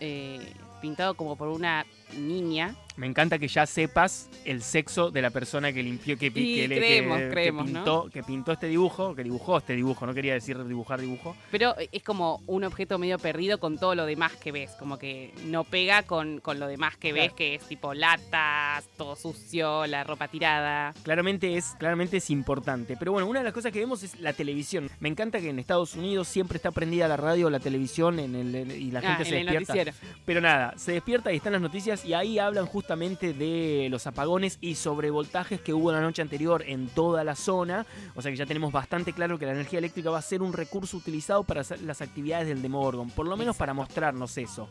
eh, 0.00 0.52
pintado 0.80 1.14
como 1.14 1.36
por 1.36 1.48
una 1.48 1.86
niña. 2.18 2.74
Me 2.94 3.06
encanta 3.06 3.38
que 3.38 3.48
ya 3.48 3.64
sepas 3.66 4.28
el 4.44 4.60
sexo 4.62 5.10
de 5.10 5.22
la 5.22 5.30
persona 5.30 5.72
que 5.72 5.82
limpió, 5.82 6.18
que, 6.18 6.26
Y 6.26 6.30
que, 6.30 6.66
creemos, 6.66 7.16
que- 7.18 7.24
que 7.24 7.30
creemos, 7.30 7.64
¿no? 7.70 7.72
pintó, 7.84 8.10
que 8.12 8.22
pintó 8.22 8.52
este 8.52 8.66
dibujo, 8.66 9.14
que 9.14 9.24
dibujó 9.24 9.56
este 9.56 9.74
dibujo, 9.74 10.04
no 10.04 10.12
quería 10.12 10.34
decir 10.34 10.62
dibujar 10.66 11.00
dibujo. 11.00 11.34
Pero 11.50 11.74
es 11.90 12.02
como 12.02 12.42
un 12.46 12.64
objeto 12.64 12.98
medio 12.98 13.18
perdido 13.18 13.58
con 13.58 13.78
todo 13.78 13.94
lo 13.94 14.04
demás 14.04 14.32
que 14.36 14.52
ves. 14.52 14.72
Como 14.72 14.98
que 14.98 15.32
no 15.46 15.64
pega 15.64 16.02
con, 16.02 16.40
con 16.40 16.60
lo 16.60 16.66
demás 16.66 16.98
que 16.98 17.14
ves, 17.14 17.32
que 17.32 17.54
es 17.54 17.62
tipo 17.66 17.94
latas, 17.94 18.84
todo 18.98 19.16
sucio, 19.16 19.86
la 19.86 20.04
ropa 20.04 20.28
tirada. 20.28 20.92
Claramente 21.02 21.56
es, 21.56 21.74
claramente 21.78 22.18
es 22.18 22.28
importante. 22.28 22.96
Pero 22.98 23.12
bueno, 23.12 23.26
una 23.26 23.40
de 23.40 23.44
las 23.44 23.54
cosas 23.54 23.72
que 23.72 23.78
vemos 23.78 24.02
es 24.02 24.20
la 24.20 24.34
televisión. 24.34 24.90
Me 25.00 25.08
encanta 25.08 25.40
que 25.40 25.48
en 25.48 25.58
Estados 25.58 25.94
Unidos 25.94 26.28
siempre 26.28 26.56
está 26.56 26.70
prendida 26.70 27.08
la 27.08 27.16
radio 27.16 27.48
la 27.48 27.58
televisión 27.60 28.18
en 28.18 28.34
el, 28.34 28.54
en- 28.54 28.70
y 28.70 28.90
la 28.90 28.98
Ah, 28.98 29.02
gente 29.16 29.22
en 29.22 29.28
se 29.28 29.34
despierta. 29.36 29.74
noticiero. 29.74 29.92
Pero 30.26 30.40
nada, 30.42 30.74
se 30.76 30.92
despierta 30.92 31.32
y 31.32 31.36
están 31.36 31.54
las 31.54 31.62
noticias 31.62 32.01
y 32.04 32.14
ahí 32.14 32.38
hablan 32.38 32.66
justamente 32.66 33.32
de 33.32 33.88
los 33.90 34.06
apagones 34.06 34.58
y 34.60 34.74
sobrevoltajes 34.74 35.60
que 35.60 35.72
hubo 35.72 35.92
la 35.92 36.00
noche 36.00 36.22
anterior 36.22 36.64
en 36.66 36.88
toda 36.88 37.24
la 37.24 37.34
zona. 37.34 37.86
O 38.14 38.22
sea 38.22 38.30
que 38.30 38.36
ya 38.36 38.46
tenemos 38.46 38.72
bastante 38.72 39.12
claro 39.12 39.38
que 39.38 39.46
la 39.46 39.52
energía 39.52 39.78
eléctrica 39.78 40.10
va 40.10 40.18
a 40.18 40.22
ser 40.22 40.42
un 40.42 40.52
recurso 40.52 40.96
utilizado 40.96 41.44
para 41.44 41.62
hacer 41.62 41.82
las 41.82 42.02
actividades 42.02 42.48
del 42.48 42.62
Demogorgon, 42.62 43.10
por 43.10 43.26
lo 43.26 43.36
menos 43.36 43.56
para 43.56 43.74
mostrarnos 43.74 44.36
eso. 44.38 44.68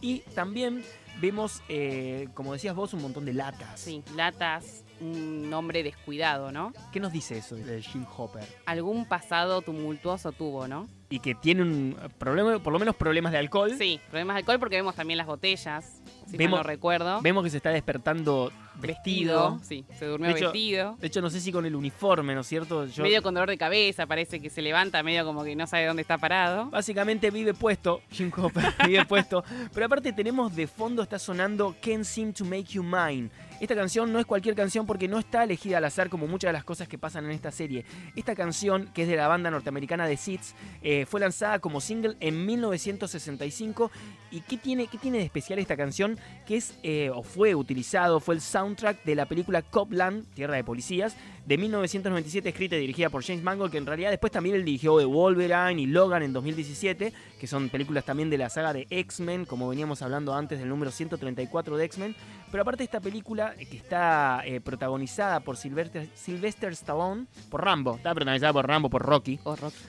Y 0.00 0.20
también 0.34 0.84
vemos, 1.20 1.62
eh, 1.68 2.28
como 2.34 2.52
decías 2.52 2.74
vos, 2.74 2.92
un 2.94 3.02
montón 3.02 3.24
de 3.24 3.32
latas. 3.32 3.80
Sí, 3.80 4.02
latas, 4.14 4.84
un 5.00 5.50
hombre 5.52 5.82
descuidado, 5.82 6.52
¿no? 6.52 6.72
¿Qué 6.92 7.00
nos 7.00 7.12
dice 7.12 7.38
eso 7.38 7.56
de 7.56 7.82
Jim 7.82 8.04
Hopper? 8.16 8.44
Algún 8.66 9.06
pasado 9.06 9.62
tumultuoso 9.62 10.32
tuvo, 10.32 10.68
¿no? 10.68 10.88
Y 11.08 11.20
que 11.20 11.34
tiene 11.34 11.62
un 11.62 11.96
problema, 12.18 12.58
por 12.58 12.72
lo 12.72 12.78
menos 12.78 12.96
problemas 12.96 13.32
de 13.32 13.38
alcohol. 13.38 13.72
Sí, 13.78 14.00
problemas 14.10 14.34
de 14.34 14.40
alcohol 14.40 14.58
porque 14.58 14.76
vemos 14.76 14.94
también 14.94 15.18
las 15.18 15.26
botellas. 15.26 16.02
Si 16.26 16.36
Vemos- 16.36 16.58
mal 16.58 16.64
no 16.66 16.68
recuerdo. 16.68 17.20
Vemos 17.22 17.44
que 17.44 17.50
se 17.50 17.56
está 17.58 17.70
despertando 17.70 18.52
vestido. 18.78 19.58
Sí, 19.62 19.84
se 19.98 20.06
durmió 20.06 20.28
De 20.28 20.34
hecho, 20.36 20.44
vestido. 20.52 20.96
De 21.00 21.06
hecho, 21.06 21.20
no 21.22 21.30
sé 21.30 21.40
si 21.40 21.50
con 21.52 21.64
el 21.66 21.74
uniforme, 21.74 22.34
¿no 22.34 22.40
es 22.42 22.46
cierto? 22.46 22.84
Yo- 22.86 23.02
Medio 23.02 23.22
con 23.22 23.32
dolor 23.34 23.48
de 23.48 23.56
cabeza, 23.58 24.06
parece 24.06 24.40
que 24.40 24.50
se 24.50 24.60
levanta, 24.62 25.02
medio 25.02 25.24
como 25.24 25.44
que 25.44 25.56
no 25.56 25.66
sabe 25.66 25.86
dónde 25.86 26.02
está 26.02 26.18
parado. 26.18 26.66
Básicamente 26.70 27.30
vive 27.30 27.54
puesto, 27.54 28.02
Jim 28.10 28.30
Hopper 28.36 28.64
vive 28.86 29.04
puesto. 29.06 29.42
Pero 29.72 29.86
aparte 29.86 30.12
tenemos 30.12 30.54
de 30.54 30.66
fondo, 30.66 31.02
está 31.02 31.18
sonando 31.18 31.74
Can't 31.80 32.04
Seem 32.04 32.32
to 32.32 32.44
Make 32.44 32.64
You 32.74 32.82
Mine. 32.82 33.30
Esta 33.60 33.74
canción 33.74 34.12
no 34.12 34.18
es 34.18 34.26
cualquier 34.26 34.54
canción 34.54 34.86
porque 34.86 35.08
no 35.08 35.18
está 35.18 35.44
elegida 35.44 35.78
al 35.78 35.84
azar 35.84 36.10
como 36.10 36.26
muchas 36.26 36.50
de 36.50 36.52
las 36.52 36.64
cosas 36.64 36.88
que 36.88 36.98
pasan 36.98 37.24
en 37.24 37.30
esta 37.30 37.50
serie. 37.50 37.84
Esta 38.14 38.34
canción, 38.34 38.90
que 38.92 39.02
es 39.02 39.08
de 39.08 39.16
la 39.16 39.28
banda 39.28 39.50
norteamericana 39.50 40.06
The 40.06 40.16
Seeds, 40.16 40.54
eh, 40.82 41.06
fue 41.06 41.20
lanzada 41.20 41.58
como 41.58 41.80
single 41.80 42.16
en 42.20 42.44
1965. 42.44 43.90
¿Y 44.30 44.40
qué 44.42 44.58
tiene, 44.58 44.88
qué 44.88 44.98
tiene 44.98 45.18
de 45.18 45.24
especial 45.24 45.58
esta 45.58 45.76
canción? 45.76 46.18
Que 46.46 46.56
es, 46.56 46.74
eh, 46.82 47.10
o 47.14 47.22
fue 47.22 47.54
utilizado, 47.54 48.20
fue 48.20 48.34
el 48.34 48.40
soundtrack 48.40 49.04
de 49.04 49.14
la 49.14 49.26
película 49.26 49.62
Copland, 49.62 50.26
Tierra 50.34 50.56
de 50.56 50.64
Policías, 50.64 51.16
de 51.46 51.58
1997, 51.58 52.48
escrita 52.48 52.76
y 52.76 52.80
dirigida 52.80 53.08
por 53.08 53.24
James 53.24 53.44
Mangold, 53.44 53.70
que 53.70 53.78
en 53.78 53.86
realidad 53.86 54.10
después 54.10 54.32
también 54.32 54.56
él 54.56 54.64
dirigió 54.64 54.98
The 54.98 55.04
Wolverine 55.04 55.80
y 55.80 55.86
Logan 55.86 56.24
en 56.24 56.32
2017, 56.32 57.12
que 57.38 57.46
son 57.46 57.68
películas 57.68 58.04
también 58.04 58.30
de 58.30 58.36
la 58.36 58.50
saga 58.50 58.72
de 58.72 58.88
X-Men, 58.90 59.44
como 59.44 59.68
veníamos 59.68 60.02
hablando 60.02 60.34
antes 60.34 60.58
del 60.58 60.68
número 60.68 60.90
134 60.90 61.76
de 61.76 61.84
X-Men. 61.84 62.16
Pero 62.50 62.62
aparte 62.62 62.82
esta 62.82 63.00
película, 63.00 63.45
que 63.54 63.76
está 63.76 64.42
eh, 64.44 64.60
protagonizada 64.60 65.40
por 65.40 65.56
Sylvester, 65.56 66.08
Sylvester 66.14 66.72
Stallone, 66.72 67.26
por 67.50 67.64
Rambo, 67.64 67.96
está 67.96 68.14
protagonizada 68.14 68.52
por 68.52 68.66
Rambo, 68.66 68.90
por 68.90 69.02
Rocky. 69.02 69.38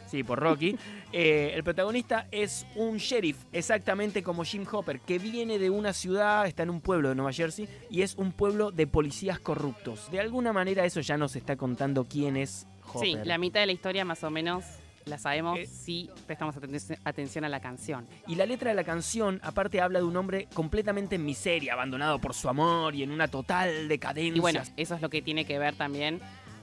Sí, 0.08 0.24
por 0.24 0.40
Rocky. 0.40 0.78
Eh, 1.14 1.54
el 1.56 1.64
protagonista 1.64 2.28
es 2.32 2.68
un 2.76 2.98
sheriff, 2.98 3.46
exactamente 3.54 4.22
como 4.24 4.44
Jim 4.44 4.66
Hopper, 4.70 5.00
que 5.00 5.20
viene 5.20 5.58
de 5.58 5.70
una 5.70 5.94
ciudad, 5.94 6.46
está 6.46 6.64
en 6.64 6.70
un 6.70 6.82
pueblo 6.82 7.08
de 7.08 7.16
Nueva 7.16 7.32
Jersey, 7.32 7.70
y 7.90 8.02
es 8.02 8.16
un 8.16 8.34
pueblo 8.34 8.72
de 8.72 8.88
policías 8.88 9.40
corruptos. 9.40 10.12
De 10.12 10.20
alguna 10.20 10.52
manera 10.52 10.84
eso 10.84 11.00
ya 11.00 11.16
nos 11.16 11.38
está 11.38 11.56
contando 11.56 12.04
quién 12.04 12.36
es 12.36 12.68
Hopper. 12.94 13.02
Sí, 13.02 13.18
la 13.24 13.38
mitad 13.38 13.62
de 13.62 13.68
la 13.68 13.72
historia 13.72 14.04
más 14.04 14.22
o 14.26 14.30
menos 14.30 14.66
la 15.08 15.18
sabemos 15.18 15.58
Eh. 15.60 15.66
si 15.68 16.10
prestamos 16.26 16.56
aten- 16.56 17.00
atención 17.04 17.46
a 17.46 17.50
la 17.50 17.60
canción. 17.60 18.06
Y 18.28 18.36
la 18.36 18.46
letra 18.46 18.70
de 18.70 18.76
la 18.76 18.84
canción, 18.84 19.40
aparte, 19.44 19.82
habla 19.82 20.00
de 20.00 20.06
un 20.06 20.16
hombre 20.18 20.48
completamente 20.54 21.16
en 21.16 21.26
miseria, 21.26 21.74
abandonado 21.74 22.20
por 22.20 22.34
su 22.34 22.50
amor 22.50 22.96
y 22.96 23.04
en 23.04 23.12
una 23.12 23.28
total 23.28 23.88
decadencia. 23.88 24.36
Y 24.38 24.40
bueno, 24.40 24.62
eso 24.78 24.96
es 24.96 25.02
lo 25.02 25.10
que 25.10 25.22
tiene 25.22 25.46
que 25.46 25.58
ver 25.60 25.76
también 25.76 26.20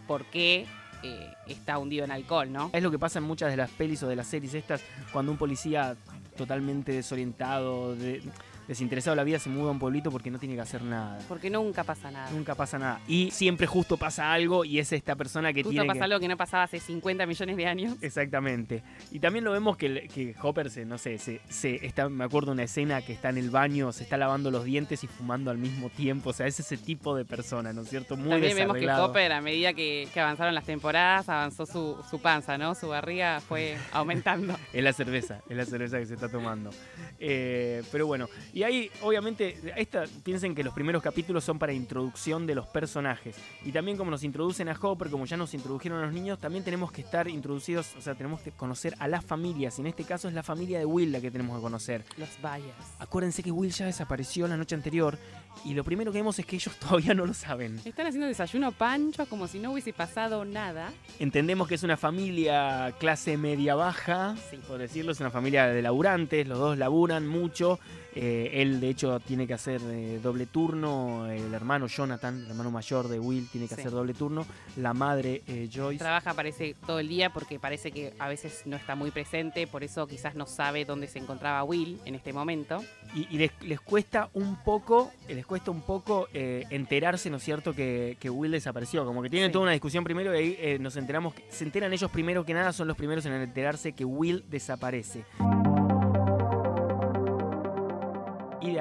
por 0.06 0.24
qué 0.26 0.66
eh, 1.02 1.32
está 1.46 1.76
hundido 1.78 2.04
en 2.04 2.10
alcohol, 2.12 2.50
¿no? 2.50 2.70
Es 2.72 2.82
lo 2.82 2.90
que 2.90 2.98
pasa 2.98 3.18
en 3.18 3.24
muchas 3.26 3.50
de 3.50 3.58
las 3.58 3.70
pelis 3.70 4.02
o 4.02 4.08
de 4.08 4.16
las 4.16 4.26
series 4.26 4.54
estas, 4.54 4.82
cuando 5.12 5.30
un 5.32 5.36
policía 5.38 5.96
totalmente 6.36 6.92
desorientado, 6.92 7.94
de- 7.94 8.22
desinteresado 8.68 9.12
de 9.12 9.16
la 9.16 9.24
vida, 9.24 9.38
se 9.38 9.50
muda 9.50 9.68
a 9.68 9.72
un 9.72 9.78
pueblito 9.78 10.10
porque 10.10 10.30
no 10.30 10.38
tiene 10.38 10.54
que 10.54 10.60
hacer 10.60 10.82
nada. 10.82 11.18
Porque 11.28 11.50
nunca 11.50 11.84
pasa 11.84 12.10
nada. 12.10 12.30
Nunca 12.30 12.54
pasa 12.54 12.78
nada. 12.78 13.00
Y 13.06 13.30
siempre 13.30 13.66
justo 13.66 13.96
pasa 13.96 14.32
algo 14.32 14.64
y 14.64 14.78
es 14.78 14.92
esta 14.92 15.16
persona 15.16 15.52
que 15.52 15.62
Justo 15.62 15.70
tiene 15.70 15.86
pasa 15.86 15.98
que... 15.98 16.04
algo 16.04 16.20
que 16.20 16.28
no 16.28 16.36
pasaba 16.36 16.64
hace 16.64 16.80
50 16.80 17.26
millones 17.26 17.56
de 17.56 17.66
años. 17.66 17.96
Exactamente. 18.00 18.82
Y 19.10 19.18
también 19.18 19.44
lo 19.44 19.52
vemos 19.52 19.76
que, 19.76 20.08
que 20.08 20.34
Hopper 20.40 20.70
se, 20.70 20.84
no 20.84 20.98
sé, 20.98 21.18
se, 21.18 21.40
se 21.48 21.84
está, 21.86 22.08
me 22.08 22.24
acuerdo 22.24 22.52
una 22.52 22.64
escena 22.64 23.02
que 23.02 23.12
está 23.12 23.30
en 23.30 23.38
el 23.38 23.50
baño, 23.50 23.92
se 23.92 24.04
está 24.04 24.16
lavando 24.16 24.50
los 24.50 24.64
dientes 24.64 25.04
y 25.04 25.06
fumando 25.06 25.50
al 25.50 25.58
mismo 25.58 25.90
tiempo. 25.90 26.30
O 26.30 26.32
sea, 26.32 26.46
es 26.46 26.60
ese 26.60 26.76
tipo 26.76 27.16
de 27.16 27.24
persona, 27.24 27.72
¿no 27.72 27.82
es 27.82 27.88
cierto? 27.88 28.16
Muy 28.16 28.30
También 28.30 28.56
vemos 28.56 28.76
que. 28.76 28.90
Hopper, 28.94 29.32
a 29.32 29.40
medida 29.40 29.72
que, 29.72 30.08
que 30.12 30.20
avanzaron 30.20 30.54
las 30.54 30.64
temporadas, 30.64 31.28
avanzó 31.28 31.66
su, 31.66 31.96
su 32.08 32.20
panza, 32.20 32.56
¿no? 32.56 32.74
Su 32.74 32.88
barriga 32.88 33.40
fue 33.40 33.76
aumentando. 33.92 34.56
Es 34.72 34.82
la 34.82 34.92
cerveza, 34.92 35.40
es 35.48 35.56
la 35.56 35.64
cerveza 35.64 35.98
que 35.98 36.06
se 36.06 36.14
está 36.14 36.28
tomando. 36.28 36.70
Eh, 37.18 37.82
pero 37.90 38.06
bueno, 38.06 38.28
y 38.54 38.62
ahí 38.62 38.90
obviamente, 39.02 39.58
esta, 39.76 40.04
piensen 40.22 40.54
que 40.54 40.62
los 40.64 40.72
primeros 40.72 41.02
capítulos 41.02 41.44
son 41.44 41.58
para 41.58 41.72
introducción 41.72 42.46
de 42.46 42.54
los 42.54 42.66
personajes. 42.66 43.36
Y 43.64 43.72
también 43.72 43.96
como 43.96 44.10
nos 44.10 44.22
introducen 44.22 44.68
a 44.68 44.78
Hopper, 44.80 45.10
como 45.10 45.26
ya 45.26 45.36
nos 45.36 45.52
introdujeron 45.54 45.98
a 45.98 46.06
los 46.06 46.12
niños, 46.14 46.38
también 46.38 46.62
tenemos 46.64 46.92
que 46.92 47.00
estar 47.02 47.28
introducidos, 47.28 47.94
o 47.98 48.00
sea, 48.00 48.14
tenemos 48.14 48.40
que 48.40 48.52
conocer 48.52 48.94
a 49.00 49.08
las 49.08 49.24
familias. 49.24 49.78
Y 49.78 49.82
en 49.82 49.88
este 49.88 50.04
caso 50.04 50.28
es 50.28 50.34
la 50.34 50.42
familia 50.42 50.78
de 50.78 50.84
Will 50.86 51.10
la 51.12 51.20
que 51.20 51.30
tenemos 51.30 51.56
que 51.56 51.62
conocer. 51.62 52.04
Los 52.16 52.40
Bayers. 52.40 52.74
Acuérdense 52.98 53.42
que 53.42 53.50
Will 53.50 53.72
ya 53.72 53.86
desapareció 53.86 54.46
la 54.46 54.56
noche 54.56 54.74
anterior 54.74 55.18
y 55.64 55.74
lo 55.74 55.82
primero 55.84 56.12
que 56.12 56.18
vemos 56.18 56.38
es 56.38 56.46
que 56.46 56.56
ellos 56.56 56.76
todavía 56.78 57.12
no 57.14 57.26
lo 57.26 57.34
saben. 57.34 57.80
Están 57.84 58.06
haciendo 58.06 58.26
desayuno 58.26 58.72
pancho 58.72 59.26
como 59.26 59.48
si 59.48 59.58
no 59.58 59.72
hubiese 59.72 59.92
pasado 59.92 60.44
nada. 60.44 60.92
Entendemos 61.18 61.66
que 61.68 61.74
es 61.74 61.82
una 61.82 61.96
familia 61.96 62.94
clase 62.98 63.36
media 63.36 63.74
baja, 63.74 64.36
Sí. 64.50 64.58
por 64.68 64.78
decirlo, 64.78 65.12
es 65.12 65.20
una 65.20 65.30
familia 65.30 65.66
de 65.66 65.82
laburantes, 65.82 66.46
los 66.46 66.58
dos 66.58 66.78
laburan 66.78 67.26
mucho. 67.26 67.78
Eh, 68.14 68.62
él, 68.62 68.80
de 68.80 68.88
hecho, 68.88 69.18
tiene 69.20 69.46
que 69.46 69.54
hacer 69.54 69.80
eh, 69.84 70.20
doble 70.22 70.46
turno. 70.46 71.26
El 71.26 71.52
hermano 71.52 71.86
Jonathan, 71.86 72.42
el 72.44 72.50
hermano 72.50 72.70
mayor 72.70 73.08
de 73.08 73.18
Will, 73.18 73.48
tiene 73.50 73.66
que 73.68 73.74
Sí. 73.74 73.80
hacer 73.80 73.92
doble 73.92 74.14
turno. 74.14 74.46
La 74.76 74.94
madre 74.94 75.42
eh, 75.46 75.68
Joyce. 75.72 75.98
Trabaja 75.98 76.34
parece 76.34 76.74
todo 76.86 76.98
el 77.00 77.08
día 77.08 77.30
porque 77.30 77.58
parece 77.58 77.90
que 77.90 78.14
a 78.18 78.28
veces 78.28 78.62
no 78.66 78.76
está 78.76 78.94
muy 78.94 79.10
presente, 79.10 79.66
por 79.66 79.82
eso 79.84 80.06
quizás 80.06 80.34
no 80.34 80.46
sabe 80.46 80.84
dónde 80.84 81.08
se 81.08 81.18
encontraba 81.18 81.64
Will 81.64 81.98
en 82.04 82.14
este 82.14 82.32
momento. 82.32 82.82
Y, 83.14 83.26
y 83.34 83.38
les, 83.38 83.50
les 83.62 83.80
cuesta 83.80 84.28
un 84.34 84.56
poco, 84.62 85.10
les 85.28 85.44
cuesta 85.46 85.70
un 85.70 85.82
poco 85.82 86.28
enterarse, 86.32 87.30
¿no 87.30 87.36
es 87.38 87.42
cierto?, 87.42 87.72
que, 87.74 88.16
que 88.20 88.30
Will 88.30 88.52
desapareció. 88.52 89.04
Como 89.04 89.22
que 89.22 89.30
tienen 89.30 89.48
Sí. 89.48 89.52
toda 89.52 89.64
una 89.64 89.72
discusión 89.72 90.04
primero 90.04 90.34
y 90.34 90.38
ahí 90.38 90.78
nos 90.78 90.96
enteramos, 90.96 91.34
que, 91.34 91.44
se 91.50 91.64
enteran 91.64 91.92
ellos 91.92 92.10
primero 92.10 92.44
que 92.44 92.54
nada, 92.54 92.72
son 92.72 92.88
los 92.88 92.96
primeros 92.96 93.24
en 93.26 93.32
enterarse 93.32 93.92
que 93.92 94.04
Will 94.04 94.44
desaparece. 94.48 95.24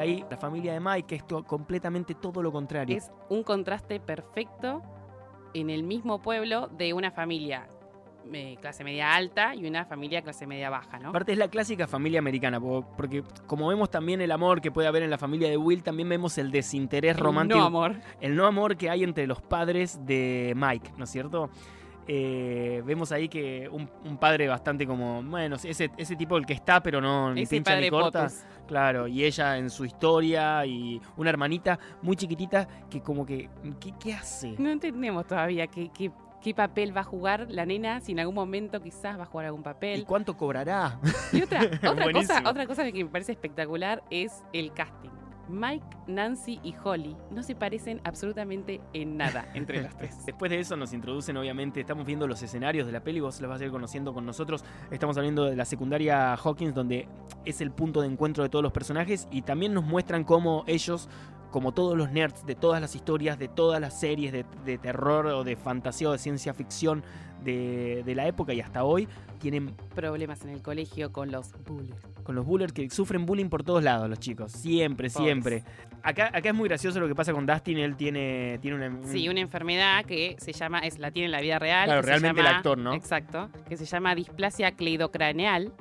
Ahí 0.04 0.24
la 0.30 0.38
familia 0.38 0.74
de 0.74 0.80
Mike, 0.80 1.16
es 1.16 1.28
to- 1.28 1.44
completamente 1.44 2.13
todo 2.16 2.42
lo 2.42 2.52
contrario. 2.52 2.96
Es 2.98 3.12
un 3.30 3.44
contraste 3.44 4.00
perfecto 4.00 4.82
en 5.54 5.70
el 5.70 5.84
mismo 5.84 6.22
pueblo 6.22 6.68
de 6.68 6.94
una 6.94 7.12
familia 7.12 7.68
eh, 8.32 8.56
clase 8.62 8.84
media 8.86 9.13
alta 9.13 9.54
y 9.54 9.68
una 9.68 9.84
familia 9.86 10.22
clase 10.22 10.48
media 10.48 10.70
baja, 10.70 10.98
¿no? 10.98 11.10
Aparte 11.10 11.34
es 11.34 11.38
la 11.38 11.50
clásica 11.50 11.88
familia 11.88 12.20
americana, 12.20 12.58
po- 12.60 12.86
porque 12.96 13.22
como 13.48 13.68
vemos 13.68 13.89
también 13.89 14.22
el 14.22 14.32
amor 14.32 14.62
que 14.62 14.72
puede 14.72 14.88
haber 14.88 15.04
en 15.04 15.10
la 15.10 15.18
familia 15.18 15.50
de 15.50 15.58
Will, 15.58 15.84
también 15.84 16.08
vemos 16.08 16.38
el 16.38 16.50
desinterés 16.50 17.20
romántico. 17.20 17.60
No, 17.60 17.66
amor. 17.66 17.96
el 18.22 18.36
no 18.36 18.46
amor 18.46 18.78
que 18.78 18.89
hay 18.89 19.04
entre 19.04 19.28
los 19.28 19.42
padres 19.42 20.00
de 20.06 20.54
Mike, 20.56 20.94
¿no 20.98 21.04
es 21.04 21.10
cierto? 21.10 21.50
Eh, 22.08 22.82
vemos 22.86 23.12
ahí 23.12 23.30
que 23.30 23.70
un, 23.72 23.89
un 24.06 24.18
padre 24.18 24.48
bastante 24.48 24.86
como, 24.86 25.24
bueno, 25.24 25.56
ese, 25.63 25.89
ese 25.98 26.16
tipo 26.16 26.38
el 26.38 26.46
que 26.46 26.54
está, 26.54 26.82
pero 26.84 27.00
no 27.00 27.34
ni 27.34 27.44
Ese 27.44 27.56
pincha 27.56 27.72
ni 27.80 27.89
padre 27.89 28.04
corta. 28.04 28.24
potus. 28.24 28.44
Claro, 28.68 29.08
y 29.08 29.24
ella 29.24 29.58
en 29.58 29.70
su 29.70 29.86
historia 29.86 30.66
y 30.66 31.00
una 31.18 31.30
hermanita 31.30 31.80
muy 32.02 32.16
chiquitita 32.16 32.68
que 32.89 33.02
como 33.02 33.26
que, 33.26 33.50
¿qué, 33.80 33.94
qué 34.00 34.13
hace? 34.13 34.56
No 34.58 34.70
entendemos 34.70 35.26
todavía 35.28 35.68
qué, 35.68 35.89
qué, 35.94 36.12
qué 36.42 36.54
papel 36.54 36.96
va 36.96 37.02
a 37.02 37.06
jugar 37.06 37.48
la 37.50 37.66
nena, 37.66 38.00
si 38.02 38.12
en 38.13 38.20
algún 38.20 38.36
momento 38.36 38.82
quizás 38.82 39.18
va 39.18 39.24
a 39.24 39.26
jugar 39.26 39.46
algún 39.48 39.62
¿Y 39.62 39.63
papel. 39.63 40.06
cuánto 40.06 40.36
cobrará? 40.36 41.00
Y 41.32 41.42
otra, 41.42 41.62
otra, 41.89 42.12
cosa, 42.12 42.44
otra 42.46 42.66
cosa 42.66 42.92
que 42.92 43.04
me 43.04 43.10
parece 43.10 43.32
espectacular 43.34 44.04
es 44.10 44.44
el 44.54 44.74
casting. 44.74 45.10
Mike, 45.50 45.86
Nancy 46.08 46.60
y 46.64 46.74
Holly 46.84 47.16
no 47.32 47.44
se 47.44 47.56
parecen 47.56 48.02
absolutamente 48.04 48.82
en 48.94 49.18
nada 49.18 49.50
entre 49.54 49.82
los 49.82 49.96
tres. 49.98 50.16
Después 50.26 50.50
de 50.50 50.60
eso 50.60 50.76
nos 50.78 50.94
introducen, 50.94 51.38
obviamente, 51.38 51.82
estamos 51.82 52.06
viendo 52.06 52.28
los 52.28 52.42
escenarios 52.42 52.86
de 52.86 52.94
la 52.94 53.04
peli, 53.04 53.20
vos 53.20 53.40
los 53.42 53.50
vas 53.50 53.62
a 53.62 53.66
ir 53.66 53.72
conociendo 53.72 54.14
con 54.14 54.26
nosotros. 54.26 54.64
Estamos 54.92 55.18
hablando 55.18 55.46
de 55.46 55.56
la 55.56 55.66
secundaria 55.66 56.36
Hawkins, 56.36 56.74
donde 56.74 57.08
es 57.46 57.62
el 57.62 57.72
punto 57.72 58.02
de 58.02 58.08
encuentro 58.08 58.44
de 58.44 58.50
todos 58.50 58.64
los 58.64 58.72
personajes 58.72 59.28
y 59.32 59.42
también 59.42 59.74
nos 59.74 59.84
muestran 59.84 60.24
cómo 60.24 60.64
ellos, 60.68 61.10
como 61.52 61.74
todos 61.74 61.98
los 61.98 62.12
nerds 62.12 62.46
de 62.46 62.56
todas 62.56 62.82
las 62.82 62.96
historias, 62.96 63.38
de 63.38 63.48
todas 63.48 63.80
las 63.82 64.00
series 64.00 64.32
de, 64.32 64.46
de 64.66 64.78
terror 64.78 65.28
o 65.28 65.44
de 65.44 65.56
fantasía 65.56 66.10
o 66.10 66.12
de 66.14 66.18
ciencia 66.18 66.54
ficción 66.54 67.04
de, 67.44 68.04
de 68.06 68.16
la 68.16 68.28
época 68.28 68.54
y 68.54 68.62
hasta 68.62 68.84
hoy, 68.84 69.08
tienen 69.44 69.76
Problemas 69.94 70.42
en 70.44 70.50
el 70.50 70.62
colegio 70.62 71.12
con 71.12 71.32
los 71.32 71.52
bullies. 71.66 71.96
con 72.24 72.34
los 72.36 72.46
bullers 72.46 72.72
que 72.74 72.90
sufren 72.90 73.26
bullying 73.26 73.50
por 73.50 73.64
todos 73.64 73.84
lados, 73.84 74.10
los 74.10 74.20
chicos. 74.20 74.52
Siempre, 74.54 75.10
Pobres. 75.10 75.14
siempre. 75.26 75.64
Acá, 76.02 76.32
acá 76.34 76.50
es 76.50 76.56
muy 76.56 76.68
gracioso 76.70 77.00
lo 77.00 77.08
que 77.08 77.14
pasa 77.16 77.34
con 77.34 77.46
Dustin. 77.46 77.78
Él 77.78 77.96
tiene, 77.96 78.58
tiene 78.62 78.78
una. 78.78 79.04
Sí, 79.08 79.28
una 79.30 79.42
enfermedad 79.42 80.06
que 80.06 80.36
se 80.40 80.54
llama, 80.54 80.80
es 80.80 80.98
la 80.98 81.12
tiene 81.12 81.26
en 81.26 81.32
la 81.34 81.42
vida 81.42 81.60
real. 81.60 81.86
Claro, 81.86 82.02
realmente 82.02 82.42
el 82.42 82.48
actor, 82.48 82.78
¿no? 82.78 82.94
Exacto, 82.94 83.50
que 83.68 83.76
se 83.78 83.86
llama 83.86 84.16
displasia 84.16 84.72
cleidocraneal 84.72 85.72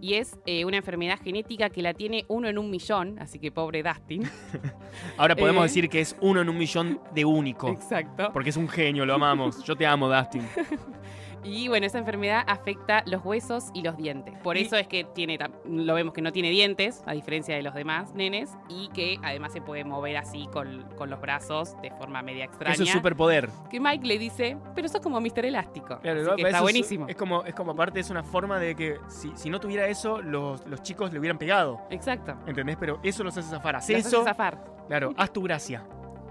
y 0.00 0.14
es 0.14 0.36
eh, 0.46 0.64
una 0.64 0.78
enfermedad 0.78 1.18
genética 1.22 1.70
que 1.70 1.80
la 1.80 1.94
tiene 1.94 2.24
uno 2.26 2.48
en 2.48 2.58
un 2.58 2.70
millón, 2.70 3.18
así 3.20 3.38
que 3.38 3.52
pobre 3.52 3.84
Dustin. 3.84 4.28
Ahora 5.16 5.36
podemos 5.36 5.60
Eh. 5.60 5.68
decir 5.68 5.88
que 5.88 6.00
es 6.00 6.16
uno 6.20 6.40
en 6.40 6.48
un 6.48 6.58
millón 6.58 7.00
de 7.14 7.24
único. 7.24 7.68
Exacto. 7.68 8.30
Porque 8.32 8.50
es 8.50 8.56
un 8.56 8.68
genio, 8.68 9.06
lo 9.06 9.14
amamos. 9.14 9.62
Yo 9.64 9.76
te 9.76 9.86
amo, 9.86 10.12
Dustin. 10.12 10.42
Y 11.44 11.68
bueno, 11.68 11.86
esa 11.86 11.98
enfermedad 11.98 12.44
afecta 12.46 13.02
los 13.06 13.24
huesos 13.24 13.70
y 13.74 13.82
los 13.82 13.96
dientes. 13.96 14.34
Por 14.42 14.56
eso 14.56 14.76
es 14.76 14.86
que 14.86 15.04
tiene, 15.04 15.38
lo 15.64 15.94
vemos 15.94 16.14
que 16.14 16.22
no 16.22 16.30
tiene 16.32 16.50
dientes, 16.50 17.02
a 17.06 17.12
diferencia 17.14 17.56
de 17.56 17.62
los 17.62 17.74
demás 17.74 18.14
nenes, 18.14 18.50
y 18.68 18.88
que 18.90 19.18
además 19.22 19.52
se 19.52 19.60
puede 19.60 19.84
mover 19.84 20.16
así 20.18 20.48
con, 20.52 20.82
con 20.96 21.10
los 21.10 21.20
brazos 21.20 21.74
de 21.82 21.90
forma 21.90 22.22
media 22.22 22.44
extraña. 22.44 22.74
Eso 22.74 22.84
es 22.84 22.90
superpoder. 22.90 23.48
Que 23.70 23.80
Mike 23.80 24.06
le 24.06 24.18
dice, 24.18 24.56
pero 24.74 24.88
sos 24.88 25.00
como 25.00 25.20
Mr. 25.20 25.44
Elástico. 25.46 25.98
Claro, 26.00 26.36
que 26.36 26.42
está 26.42 26.56
es- 26.58 26.62
buenísimo. 26.62 27.06
Es, 27.08 27.16
como, 27.16 27.42
es 27.44 27.54
como 27.54 27.72
aparte, 27.72 27.98
es 28.00 28.10
una 28.10 28.22
forma 28.22 28.58
de 28.58 28.76
que 28.76 28.98
si, 29.08 29.32
si 29.34 29.50
no 29.50 29.58
tuviera 29.58 29.86
eso, 29.88 30.22
los, 30.22 30.64
los 30.66 30.82
chicos 30.82 31.12
le 31.12 31.18
hubieran 31.18 31.38
pegado. 31.38 31.80
Exacto. 31.90 32.36
¿Entendés? 32.46 32.76
Pero 32.78 33.00
eso 33.02 33.24
los 33.24 33.36
hace 33.36 33.48
zafar. 33.50 33.76
Hace 33.76 33.94
Los 33.94 34.06
hace 34.06 34.16
eso. 34.16 34.24
zafar. 34.24 34.64
Claro, 34.86 35.12
haz 35.16 35.32
tu 35.32 35.42
gracia. 35.42 35.84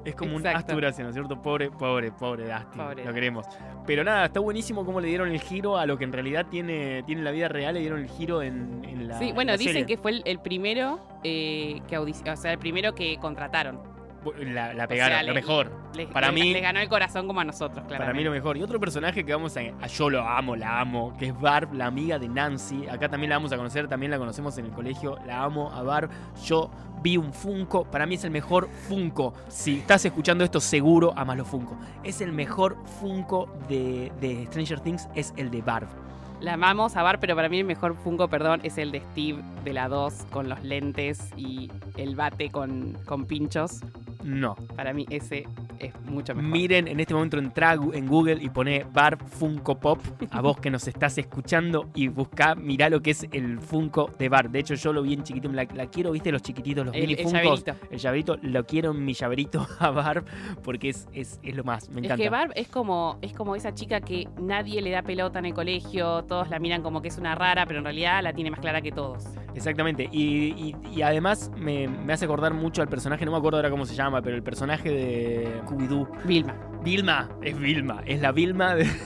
Es 0.03 0.15
como 0.15 0.35
un 0.35 0.45
Exacto. 0.45 0.75
gracia, 0.75 1.03
¿no 1.03 1.09
es 1.09 1.15
cierto? 1.15 1.41
Pobre, 1.41 1.69
pobre, 1.69 2.11
pobre. 2.11 2.45
Pobre 2.75 3.05
lo 3.05 3.13
queremos. 3.13 3.45
Pero 3.85 4.03
nada, 4.03 4.25
está 4.25 4.39
buenísimo 4.39 4.85
cómo 4.85 4.99
le 4.99 5.07
dieron 5.07 5.29
el 5.29 5.39
giro 5.39 5.77
a 5.77 5.85
lo 5.85 5.97
que 5.97 6.05
en 6.05 6.13
realidad 6.13 6.47
tiene, 6.49 7.03
tiene 7.03 7.21
la 7.21 7.31
vida 7.31 7.47
real, 7.47 7.75
le 7.75 7.81
dieron 7.81 7.99
el 7.99 8.09
giro 8.09 8.41
en, 8.41 8.83
en 8.83 9.07
la. 9.07 9.19
Sí, 9.19 9.29
en 9.29 9.35
bueno, 9.35 9.51
dicen 9.53 9.73
serie. 9.73 9.85
que 9.85 9.97
fue 9.97 10.11
el, 10.11 10.21
el 10.25 10.39
primero 10.39 10.99
eh, 11.23 11.81
que 11.87 11.97
o 11.97 12.35
sea, 12.35 12.53
el 12.53 12.59
primero 12.59 12.95
que 12.95 13.17
contrataron. 13.17 13.90
La, 14.45 14.73
la 14.75 14.87
pegaron, 14.87 15.13
sea, 15.17 15.23
lo 15.23 15.29
le- 15.29 15.41
mejor. 15.41 15.71
Le, 15.95 16.07
Para 16.07 16.27
le- 16.27 16.33
mí- 16.33 16.53
le 16.53 16.61
ganó 16.61 16.79
el 16.79 16.87
corazón 16.87 17.25
como 17.27 17.39
a 17.41 17.43
nosotros, 17.43 17.79
claramente. 17.87 17.97
Para 17.97 18.13
mí 18.13 18.23
lo 18.23 18.31
mejor. 18.31 18.55
Y 18.55 18.61
otro 18.63 18.79
personaje 18.79 19.25
que 19.25 19.33
vamos 19.33 19.57
a, 19.57 19.61
a- 19.81 19.87
Yo 19.87 20.09
lo 20.09 20.21
amo, 20.27 20.55
la 20.55 20.79
amo, 20.79 21.15
que 21.17 21.27
es 21.27 21.39
Barb, 21.41 21.73
la 21.73 21.87
amiga 21.87 22.19
de 22.19 22.29
Nancy. 22.29 22.87
Acá 22.87 23.09
también 23.09 23.29
la 23.31 23.37
vamos 23.37 23.51
a 23.51 23.57
conocer, 23.57 23.87
también 23.87 24.11
la 24.11 24.19
conocemos 24.19 24.57
en 24.59 24.65
el 24.65 24.71
colegio. 24.71 25.17
La 25.25 25.43
amo 25.43 25.71
a 25.73 25.81
Barb. 25.81 26.09
Yo 26.45 26.69
vi 27.01 27.17
un 27.17 27.33
Funko. 27.33 27.83
Para 27.85 28.05
mí 28.05 28.15
es 28.15 28.23
el 28.23 28.31
mejor 28.31 28.69
Funko. 28.87 29.33
Si 29.47 29.79
estás 29.79 30.05
escuchando 30.05 30.43
esto, 30.43 30.59
seguro 30.61 31.13
amas 31.15 31.37
los 31.37 31.47
Funko. 31.47 31.75
Es 32.03 32.21
el 32.21 32.31
mejor 32.31 32.77
Funko 32.99 33.49
de, 33.67 34.11
de 34.21 34.45
Stranger 34.47 34.79
Things, 34.81 35.09
es 35.15 35.33
el 35.35 35.49
de 35.49 35.61
Barb. 35.63 35.87
La 36.41 36.53
amamos 36.53 36.95
a 36.97 37.03
Bar, 37.03 37.19
pero 37.19 37.35
para 37.35 37.49
mí 37.49 37.59
el 37.59 37.65
mejor 37.65 37.95
Funko, 37.95 38.27
perdón, 38.27 38.61
es 38.63 38.77
el 38.79 38.91
de 38.91 38.99
Steve 39.11 39.41
de 39.63 39.73
la 39.73 39.87
2 39.87 40.25
con 40.31 40.49
los 40.49 40.63
lentes 40.63 41.29
y 41.37 41.69
el 41.97 42.15
bate 42.15 42.49
con, 42.49 42.97
con 43.05 43.25
pinchos. 43.25 43.81
No. 44.23 44.55
Para 44.75 44.93
mí 44.93 45.07
ese 45.09 45.47
es 45.79 45.99
mucho 46.01 46.35
mejor. 46.35 46.51
Miren, 46.51 46.87
en 46.87 46.99
este 46.99 47.11
momento 47.15 47.39
entra 47.39 47.73
en 47.73 48.07
Google 48.07 48.37
y 48.39 48.49
pone 48.49 48.85
Barb 48.93 49.17
Funko 49.27 49.79
Pop. 49.79 49.99
A 50.29 50.41
vos 50.41 50.59
que 50.59 50.69
nos 50.69 50.87
estás 50.87 51.17
escuchando 51.17 51.89
y 51.95 52.07
buscá, 52.07 52.53
mirá 52.53 52.87
lo 52.91 53.01
que 53.01 53.09
es 53.11 53.25
el 53.31 53.59
Funko 53.59 54.11
de 54.19 54.29
Barb. 54.29 54.51
De 54.51 54.59
hecho, 54.59 54.75
yo 54.75 54.93
lo 54.93 55.01
vi 55.01 55.13
en 55.13 55.23
chiquito. 55.23 55.51
La, 55.51 55.63
la 55.73 55.87
quiero, 55.87 56.11
viste, 56.11 56.31
los 56.31 56.43
chiquititos, 56.43 56.85
los 56.85 56.93
el, 56.93 57.01
mini 57.01 57.13
el 57.13 57.23
Funkos. 57.23 57.63
llaverito. 57.65 57.87
El 57.89 57.97
llaverito, 57.99 58.37
lo 58.43 58.63
quiero 58.67 58.91
en 58.91 59.03
mi 59.03 59.13
llaverito 59.15 59.67
a 59.79 59.89
Barb 59.89 60.23
porque 60.63 60.89
es, 60.89 61.07
es, 61.13 61.39
es 61.41 61.55
lo 61.55 61.63
más. 61.63 61.89
Me 61.89 62.01
Es 62.01 62.05
encanta. 62.05 62.23
que 62.23 62.29
Barb 62.29 62.51
es 62.55 62.67
como, 62.67 63.17
es 63.23 63.33
como 63.33 63.55
esa 63.55 63.73
chica 63.73 64.01
que 64.01 64.27
nadie 64.39 64.83
le 64.83 64.91
da 64.91 65.01
pelota 65.01 65.39
en 65.39 65.45
el 65.47 65.53
colegio, 65.55 66.23
todos 66.31 66.49
la 66.49 66.59
miran 66.59 66.81
como 66.81 67.01
que 67.01 67.09
es 67.09 67.17
una 67.17 67.35
rara, 67.35 67.65
pero 67.65 67.79
en 67.79 67.83
realidad 67.83 68.23
la 68.23 68.31
tiene 68.31 68.51
más 68.51 68.61
clara 68.61 68.81
que 68.81 68.93
todos. 68.93 69.25
Exactamente. 69.53 70.07
Y, 70.13 70.53
y- 70.55 70.75
y 70.95 71.01
además 71.01 71.51
me, 71.57 71.89
me 71.89 72.13
hace 72.13 72.23
acordar 72.23 72.53
mucho 72.53 72.81
al 72.81 72.87
personaje, 72.87 73.25
no 73.25 73.31
me 73.31 73.37
acuerdo 73.37 73.57
ahora 73.57 73.69
cómo 73.69 73.85
se 73.85 73.95
llama, 73.95 74.21
pero 74.21 74.37
el 74.37 74.41
personaje 74.43 74.89
de 74.89 75.61
Scooby-Doo. 75.65 76.07
Vilma. 76.23 76.55
Vilma, 76.83 77.29
es 77.41 77.59
Vilma, 77.59 78.01
es 78.05 78.21
la 78.21 78.31
Vilma 78.31 78.75
de. 78.75 78.85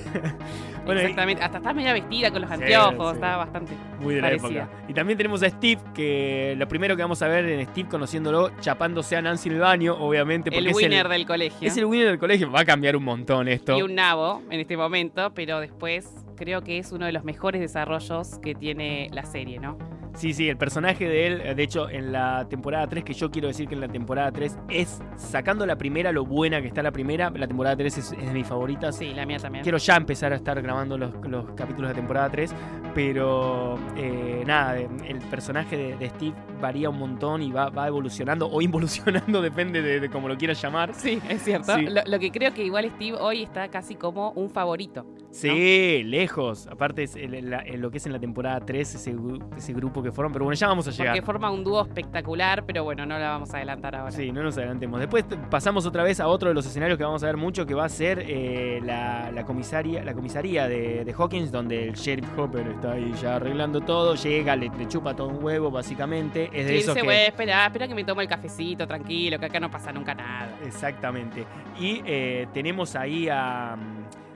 Bueno, 0.85 1.01
y- 1.01 1.05
Exactamente. 1.05 1.41
Hasta 1.41 1.57
está 1.57 1.73
media 1.73 1.93
vestida 1.93 2.29
con 2.29 2.41
los 2.41 2.49
Sí, 2.51 2.57
anteojos, 2.61 3.09
sí. 3.09 3.15
está 3.15 3.37
bastante. 3.37 3.73
Muy 3.99 4.13
de 4.13 4.21
la 4.21 4.31
época. 4.33 4.69
Y 4.87 4.93
también 4.93 5.17
tenemos 5.17 5.41
a 5.41 5.49
Steve, 5.49 5.81
que 5.95 6.53
lo 6.59 6.67
primero 6.67 6.95
que 6.95 7.01
vamos 7.01 7.19
a 7.23 7.27
ver 7.27 7.43
en 7.49 7.65
Steve 7.65 7.89
conociéndolo, 7.89 8.51
chapándose 8.59 9.15
a 9.17 9.21
Nancy 9.23 9.49
en 9.49 9.55
el 9.55 9.61
baño, 9.61 9.95
obviamente, 9.95 10.51
porque 10.51 10.59
El 10.59 10.67
es, 10.67 10.75
winner 10.75 11.07
el, 11.07 11.11
del 11.11 11.25
colegio. 11.25 11.67
es 11.67 11.75
el 11.75 11.85
winner 11.85 12.09
del 12.09 12.19
colegio. 12.19 12.51
Va 12.51 12.59
a 12.59 12.65
cambiar 12.65 12.95
un 12.95 13.03
montón 13.03 13.47
esto. 13.47 13.75
y 13.75 13.81
un 13.81 13.95
nabo 13.95 14.43
en 14.51 14.59
este 14.59 14.77
momento, 14.77 15.31
pero 15.33 15.59
después 15.59 16.07
creo 16.35 16.61
que 16.61 16.77
es 16.77 16.91
uno 16.91 17.05
de 17.05 17.11
los 17.11 17.23
mejores 17.23 17.61
desarrollos 17.61 18.39
que 18.39 18.55
tiene 18.55 19.09
la 19.11 19.25
serie, 19.25 19.59
¿no? 19.59 19.77
Sí, 20.15 20.33
sí, 20.33 20.47
el 20.49 20.57
personaje 20.57 21.07
de 21.07 21.27
él, 21.27 21.55
de 21.55 21.63
hecho, 21.63 21.89
en 21.89 22.11
la 22.11 22.47
temporada 22.49 22.87
3, 22.87 23.03
que 23.03 23.13
yo 23.13 23.29
quiero 23.29 23.47
decir 23.49 23.67
que 23.67 23.75
en 23.75 23.81
la 23.81 23.87
temporada 23.89 24.31
3 24.31 24.57
es, 24.69 25.01
sacando 25.17 25.65
la 25.65 25.77
primera, 25.77 26.11
lo 26.11 26.25
buena 26.25 26.61
que 26.61 26.67
está 26.67 26.81
la 26.81 26.91
primera, 26.91 27.29
la 27.31 27.47
temporada 27.47 27.75
3 27.75 27.97
es, 27.97 28.11
es 28.13 28.25
de 28.27 28.33
mis 28.33 28.47
favoritas. 28.47 28.95
Sí, 28.97 29.13
la 29.13 29.25
mía 29.25 29.37
también. 29.39 29.63
Quiero 29.63 29.77
ya 29.77 29.95
empezar 29.97 30.31
a 30.33 30.37
estar 30.37 30.61
grabando 30.61 30.97
los, 30.97 31.13
los 31.27 31.51
capítulos 31.51 31.89
de 31.89 31.95
temporada 31.95 32.29
3, 32.29 32.53
pero 32.93 33.77
eh, 33.97 34.43
nada, 34.47 34.77
el 34.79 35.17
personaje 35.29 35.75
de, 35.77 35.97
de 35.97 36.09
Steve 36.09 36.33
varía 36.61 36.89
un 36.89 36.97
montón 36.97 37.41
y 37.43 37.51
va, 37.51 37.69
va 37.69 37.87
evolucionando 37.87 38.47
o 38.49 38.61
involucionando, 38.61 39.41
depende 39.43 39.81
de, 39.81 39.99
de 39.99 40.09
cómo 40.09 40.27
lo 40.29 40.37
quieras 40.37 40.61
llamar. 40.61 40.93
Sí, 40.93 41.19
es 41.29 41.43
cierto. 41.43 41.75
Sí. 41.75 41.87
Lo, 41.87 42.01
lo 42.05 42.19
que 42.19 42.31
creo 42.31 42.53
que 42.53 42.63
igual 42.63 42.89
Steve 42.95 43.17
hoy 43.19 43.43
está 43.43 43.67
casi 43.67 43.95
como 43.95 44.31
un 44.31 44.49
favorito. 44.49 45.05
Sí, 45.31 46.01
lejos. 46.05 46.67
Aparte, 46.67 47.03
es 47.03 47.15
el- 47.17 47.53
lo 47.81 47.91
que 47.91 47.97
es 47.97 48.05
en 48.05 48.13
la 48.13 48.19
temporada 48.19 48.61
3, 48.65 48.95
ese, 48.95 49.13
ese 49.57 49.73
grupo 49.73 50.01
que 50.05 50.11
fueron, 50.11 50.31
pero 50.31 50.45
bueno, 50.45 50.55
ya 50.57 50.67
vamos 50.67 50.87
a 50.87 50.91
llegar. 50.91 51.07
Porque 51.15 51.21
forma 51.25 51.51
un 51.51 51.63
dúo 51.63 51.81
espectacular, 51.81 52.63
pero 52.65 52.83
bueno, 52.83 53.05
no 53.05 53.17
la 53.19 53.29
vamos 53.31 53.53
a 53.53 53.57
adelantar 53.57 53.95
ahora. 53.95 54.11
Sí, 54.11 54.31
no 54.31 54.43
nos 54.43 54.57
adelantemos. 54.57 54.99
Después 54.99 55.25
pasamos 55.49 55.85
otra 55.85 56.03
vez 56.03 56.19
a 56.19 56.27
otro 56.27 56.49
de 56.49 56.55
los 56.55 56.65
escenarios 56.65 56.97
que 56.97 57.03
vamos 57.03 57.23
a 57.23 57.25
ver 57.25 57.37
mucho, 57.37 57.65
que 57.65 57.73
va 57.73 57.85
a 57.85 57.89
ser 57.89 58.23
eh, 58.27 58.79
la, 58.83 59.31
la 59.31 59.43
comisaría, 59.43 60.03
la 60.03 60.13
comisaría 60.13 60.67
de, 60.67 61.03
de 61.03 61.13
Hawkins, 61.13 61.51
donde 61.51 61.87
el 61.89 61.93
sheriff 61.93 62.27
Hopper 62.37 62.67
está 62.67 62.93
ahí 62.93 63.13
ya 63.21 63.35
arreglando 63.35 63.81
todo, 63.81 64.15
llega, 64.15 64.55
le, 64.55 64.69
le 64.69 64.87
chupa 64.87 65.15
todo 65.15 65.27
un 65.27 65.43
huevo, 65.43 65.71
básicamente. 65.71 66.45
Es 66.53 66.67
de 66.67 66.77
esos 66.77 66.95
dice, 66.95 66.99
que... 67.01 67.05
"Güey, 67.05 67.25
espera, 67.27 67.65
espera 67.65 67.87
que 67.87 67.95
me 67.95 68.03
tomo 68.03 68.21
el 68.21 68.27
cafecito, 68.27 68.87
tranquilo, 68.87 69.39
que 69.39 69.45
acá 69.45 69.59
no 69.59 69.69
pasa 69.69 69.91
nunca 69.91 70.13
nada. 70.13 70.49
Exactamente. 70.65 71.45
Y 71.79 72.01
eh, 72.05 72.47
tenemos 72.53 72.95
ahí 72.95 73.27
a, 73.29 73.75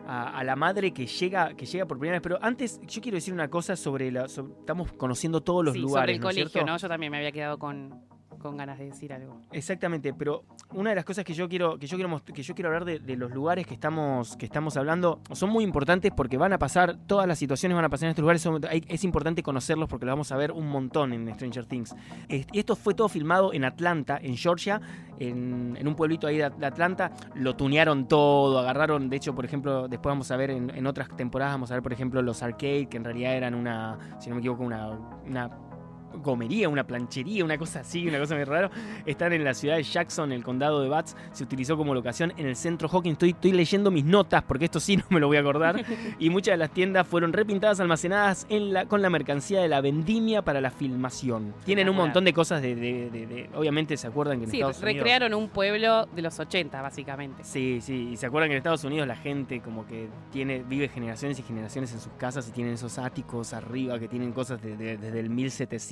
a- 0.10 0.40
a 0.40 0.44
la 0.44 0.56
madre 0.56 0.92
que 0.92 1.06
llega, 1.06 1.54
que 1.56 1.66
llega 1.66 1.86
por 1.86 1.98
primera 2.00 2.16
vez. 2.18 2.22
Pero 2.24 2.40
antes, 2.42 2.80
yo 2.88 3.02
quiero 3.02 3.16
decir 3.18 3.34
una 3.34 3.48
cosa 3.50 3.76
sobre 3.76 4.12
la. 4.12 4.28
sobre- 4.28 4.54
estamos 4.60 4.92
conociendo 4.94 5.42
todos 5.42 5.64
los 5.64 5.74
sí, 5.76 5.80
lugares. 5.80 6.04
sobre 6.04 6.14
el 6.16 6.20
¿no 6.22 6.30
es 6.30 6.34
colegio, 6.36 6.50
cierto? 6.52 6.72
¿no? 6.72 6.78
Yo 6.78 6.88
también 6.88 7.12
me 7.12 7.18
había 7.18 7.32
quedado 7.32 7.60
con, 7.60 8.02
con 8.40 8.58
ganas 8.58 8.80
de 8.80 8.86
decir 8.86 9.14
algo. 9.14 9.42
Exactamente, 9.52 10.14
pero 10.14 10.44
una 10.74 10.92
de 10.92 10.96
las 10.96 11.06
cosas 11.06 11.24
que 11.24 11.34
yo 11.34 11.48
quiero, 11.48 11.78
que 11.78 11.88
yo 11.88 11.98
quiero, 11.98 12.24
que 12.24 12.42
yo 12.42 12.56
quiero 12.56 12.70
hablar 12.70 12.86
de, 12.86 13.00
los 13.16 13.32
lugares 13.32 13.68
que 13.68 13.74
estamos, 13.74 14.38
que 14.38 14.46
estamos 14.46 14.78
hablando 14.78 15.20
son 15.34 15.50
muy 15.50 15.64
importantes 15.64 16.12
porque 16.16 16.38
van 16.38 16.54
a 16.54 16.58
pasar, 16.58 16.98
todas 17.06 17.28
las 17.28 17.38
situaciones 17.38 17.76
van 17.76 17.86
a 17.86 17.90
pasar 17.90 18.06
en 18.08 18.12
estos 18.12 18.22
lugares. 18.22 18.48
es 18.88 19.04
importante 19.04 19.44
conocerlos 19.44 19.90
porque 19.90 20.06
los 20.06 20.14
vamos 20.14 20.32
a 20.32 20.38
ver 20.38 20.52
un 20.52 20.68
montón 20.68 21.14
en 21.14 21.34
Stranger 21.34 21.66
Things. 21.66 21.96
Es- 22.28 22.48
esto 22.54 22.76
fue 22.76 22.94
todo 22.94 23.10
filmado 23.10 23.54
en 23.54 23.66
Atlanta, 23.66 24.20
en 24.22 24.38
Georgia, 24.38 24.80
en, 25.20 25.88
un 25.88 25.96
pueblito 25.96 26.28
ahí 26.28 26.38
de, 26.38 26.46
Atlanta. 26.46 27.12
Lo 27.36 27.56
tunearon 27.56 28.08
todo, 28.08 28.60
agarraron, 28.60 29.10
de 29.10 29.18
hecho, 29.18 29.36
por 29.36 29.46
ejemplo, 29.46 29.88
después 29.88 30.12
vamos 30.12 30.32
a 30.32 30.38
ver 30.38 30.52
en, 30.52 30.70
en 30.70 30.88
otras 30.88 31.10
temporadas, 31.16 31.56
vamos 31.56 31.72
a 31.72 31.76
ver, 31.76 31.84
por 31.84 31.94
ejemplo, 31.94 32.22
los 32.22 32.42
arcade, 32.42 32.88
que 32.88 32.98
en 32.98 33.04
realidad 33.04 33.36
eran 33.36 33.56
una, 33.56 33.98
si 34.20 34.30
no 34.30 34.36
me 34.36 34.40
equivoco, 34.40 34.64
una 34.64 35.50
gomería, 36.24 36.68
una 36.70 36.86
planchería, 36.86 37.44
una 37.46 37.58
cosa 37.58 37.82
así, 37.82 38.08
una 38.08 38.20
cosa 38.20 38.36
muy 38.36 38.44
rara. 38.44 38.70
Están 39.06 39.34
en 39.34 39.44
la 39.44 39.54
ciudad 39.54 39.76
de 39.78 39.84
Jackson, 39.84 40.32
el 40.32 40.44
condado 40.44 40.82
de 40.82 40.90
Bats. 40.90 41.16
Se 41.32 41.44
utilizó 41.44 41.78
como 41.78 41.94
locación 41.94 42.34
en 42.38 42.48
el 42.48 42.56
centro 42.56 42.88
Hawkins. 42.90 43.14
Estoy, 43.14 43.30
estoy 43.32 43.52
leyendo 43.52 43.92
mis 43.92 44.06
notas 44.06 44.44
porque 44.44 44.66
esto 44.66 44.80
sí 44.80 44.98
no 44.98 45.04
me 45.10 45.20
lo 45.20 45.28
voy 45.28 45.38
a 45.38 45.42
acordar. 45.42 45.84
Y 46.20 46.30
muchas 46.30 46.54
de 46.54 46.58
las 46.58 46.72
tiendas 46.72 47.08
fueron 47.08 47.32
repintadas, 47.34 47.80
almacenadas 47.80 48.46
en 48.50 48.74
la, 48.74 48.86
con 48.86 49.02
la 49.02 49.10
mercancía 49.10 49.62
de 49.62 49.68
la 49.68 49.80
vendimia 49.82 50.42
para 50.42 50.60
la 50.62 50.70
filmación. 50.72 51.54
Tienen 51.66 51.88
un 51.90 51.96
montón 51.96 52.26
de 52.26 52.34
cosas 52.34 52.62
de, 52.62 52.76
de- 52.76 53.10
de- 53.10 53.26
de- 53.28 53.50
Obviamente 53.56 53.96
se 53.98 54.08
acuerdan 54.08 54.40
que 54.40 54.46
en 54.46 54.52
Sí, 54.52 54.58
Estados 54.58 54.78
Unidos... 54.82 54.96
recrearon 54.98 55.34
un 55.34 55.50
pueblo 55.50 56.06
de 56.08 56.22
los 56.22 56.40
80, 56.40 56.82
básicamente. 56.82 57.44
Sí, 57.44 57.80
sí, 57.82 58.10
y 58.12 58.18
se 58.18 58.26
acuerdan 58.26 58.50
que 58.50 58.54
en 58.54 58.58
Estados 58.58 58.84
Unidos 58.84 59.08
la 59.08 59.16
gente 59.16 59.62
como 59.62 59.86
que 59.86 60.08
tiene, 60.32 60.64
vive 60.68 60.88
generaciones 60.90 61.40
y 61.40 61.44
generaciones 61.44 61.94
en 61.94 62.00
sus 62.00 62.12
casas 62.14 62.48
y 62.50 62.52
tienen 62.52 62.74
esos 62.74 62.98
áticos 63.00 63.54
arriba 63.54 64.00
que 64.00 64.08
tienen 64.08 64.32
cosas 64.32 64.62
de- 64.62 64.76
de- 64.76 64.98
desde 64.98 65.20
el 65.20 65.30
1700 65.30 65.92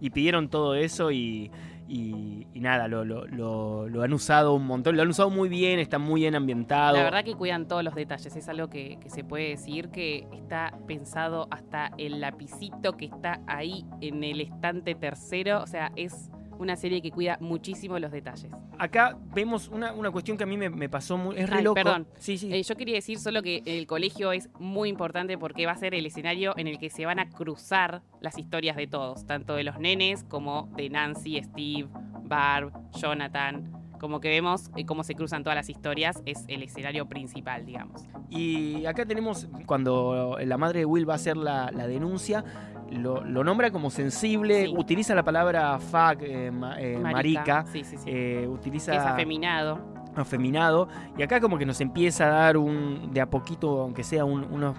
y 0.00 0.10
pidieron 0.10 0.48
todo 0.48 0.74
eso 0.74 1.10
y, 1.10 1.50
y- 1.88 2.46
nada, 2.60 2.88
lo, 2.88 3.04
lo- 3.04 3.26
lo- 3.26 3.88
lo 3.88 4.02
han 4.02 4.12
usado 4.12 4.52
un 4.54 4.66
montón, 4.66 4.96
lo 4.96 5.02
han 5.02 5.08
usado 5.08 5.30
muy 5.30 5.48
bien, 5.48 5.78
está 5.78 5.98
muy 5.98 6.20
bien 6.20 6.34
ambientado. 6.34 6.96
La 6.96 7.02
verdad 7.04 7.24
que 7.24 7.34
cuidan 7.34 7.66
todos 7.66 7.82
los 7.82 7.94
detalles, 7.94 8.36
es 8.36 8.48
algo 8.48 8.68
que, 8.68 8.98
que 9.00 9.08
se 9.08 9.24
puede 9.24 9.48
decir 9.48 9.88
que 9.88 10.26
está 10.32 10.78
pensado 10.86 11.48
hasta 11.50 11.90
el 11.96 12.20
lapicito 12.20 12.96
que 12.98 13.06
está 13.06 13.40
ahí 13.46 13.86
en 14.02 14.22
el 14.24 14.40
estante 14.42 14.94
tercero, 14.94 15.62
o 15.62 15.66
sea, 15.66 15.90
es 15.96 16.30
una 16.60 16.76
serie 16.76 17.02
que 17.02 17.10
cuida 17.10 17.38
muchísimo 17.40 17.98
los 17.98 18.12
detalles. 18.12 18.52
Acá 18.78 19.16
vemos 19.34 19.68
una, 19.68 19.92
una 19.92 20.10
cuestión 20.10 20.36
que 20.36 20.44
a 20.44 20.46
mí 20.46 20.56
me, 20.56 20.70
me 20.70 20.88
pasó 20.88 21.16
muy... 21.16 21.36
Es 21.36 21.50
re 21.50 21.56
Ay, 21.56 21.64
loco. 21.64 21.74
perdón. 21.74 22.06
Sí, 22.18 22.38
sí. 22.38 22.52
Eh, 22.52 22.62
yo 22.62 22.76
quería 22.76 22.94
decir 22.94 23.18
solo 23.18 23.42
que 23.42 23.62
el 23.64 23.86
colegio 23.86 24.32
es 24.32 24.48
muy 24.58 24.88
importante 24.88 25.36
porque 25.38 25.66
va 25.66 25.72
a 25.72 25.76
ser 25.76 25.94
el 25.94 26.06
escenario 26.06 26.54
en 26.56 26.66
el 26.66 26.78
que 26.78 26.90
se 26.90 27.06
van 27.06 27.18
a 27.18 27.28
cruzar 27.28 28.02
las 28.20 28.38
historias 28.38 28.76
de 28.76 28.86
todos, 28.86 29.26
tanto 29.26 29.54
de 29.54 29.64
los 29.64 29.78
nenes 29.80 30.22
como 30.24 30.70
de 30.76 30.90
Nancy, 30.90 31.42
Steve, 31.42 31.88
Barb, 32.22 32.72
Jonathan. 32.92 33.72
Como 33.98 34.20
que 34.20 34.28
vemos 34.28 34.70
eh, 34.76 34.86
cómo 34.86 35.02
se 35.04 35.14
cruzan 35.14 35.42
todas 35.42 35.56
las 35.56 35.68
historias, 35.68 36.22
es 36.24 36.44
el 36.48 36.62
escenario 36.62 37.06
principal, 37.06 37.66
digamos. 37.66 38.02
Y 38.30 38.86
acá 38.86 39.04
tenemos, 39.04 39.48
cuando 39.66 40.38
la 40.42 40.56
madre 40.56 40.80
de 40.80 40.84
Will 40.86 41.08
va 41.08 41.14
a 41.14 41.16
hacer 41.16 41.36
la, 41.36 41.70
la 41.70 41.86
denuncia, 41.86 42.44
lo, 42.90 43.24
lo 43.24 43.44
nombra 43.44 43.70
como 43.70 43.90
sensible, 43.90 44.66
Sí. 44.66 44.74
utiliza 44.76 45.14
la 45.14 45.22
palabra 45.22 45.78
fuck, 45.78 46.22
eh, 46.22 46.50
ma- 46.50 46.80
eh, 46.80 46.98
marica, 46.98 47.64
Sí, 47.72 47.84
sí, 47.84 47.96
sí. 47.96 48.04
eh, 48.10 48.46
utiliza 48.48 48.92
es 48.94 49.00
afeminado. 49.02 49.80
afeminado. 50.16 50.88
Y 51.16 51.22
acá 51.22 51.40
como 51.40 51.56
que 51.58 51.66
nos 51.66 51.80
empieza 51.80 52.26
a 52.26 52.30
dar 52.30 52.56
un, 52.56 53.10
de 53.12 53.20
a 53.20 53.26
poquito, 53.30 53.80
aunque 53.82 54.02
sea 54.02 54.24
un- 54.24 54.44
unos, 54.50 54.76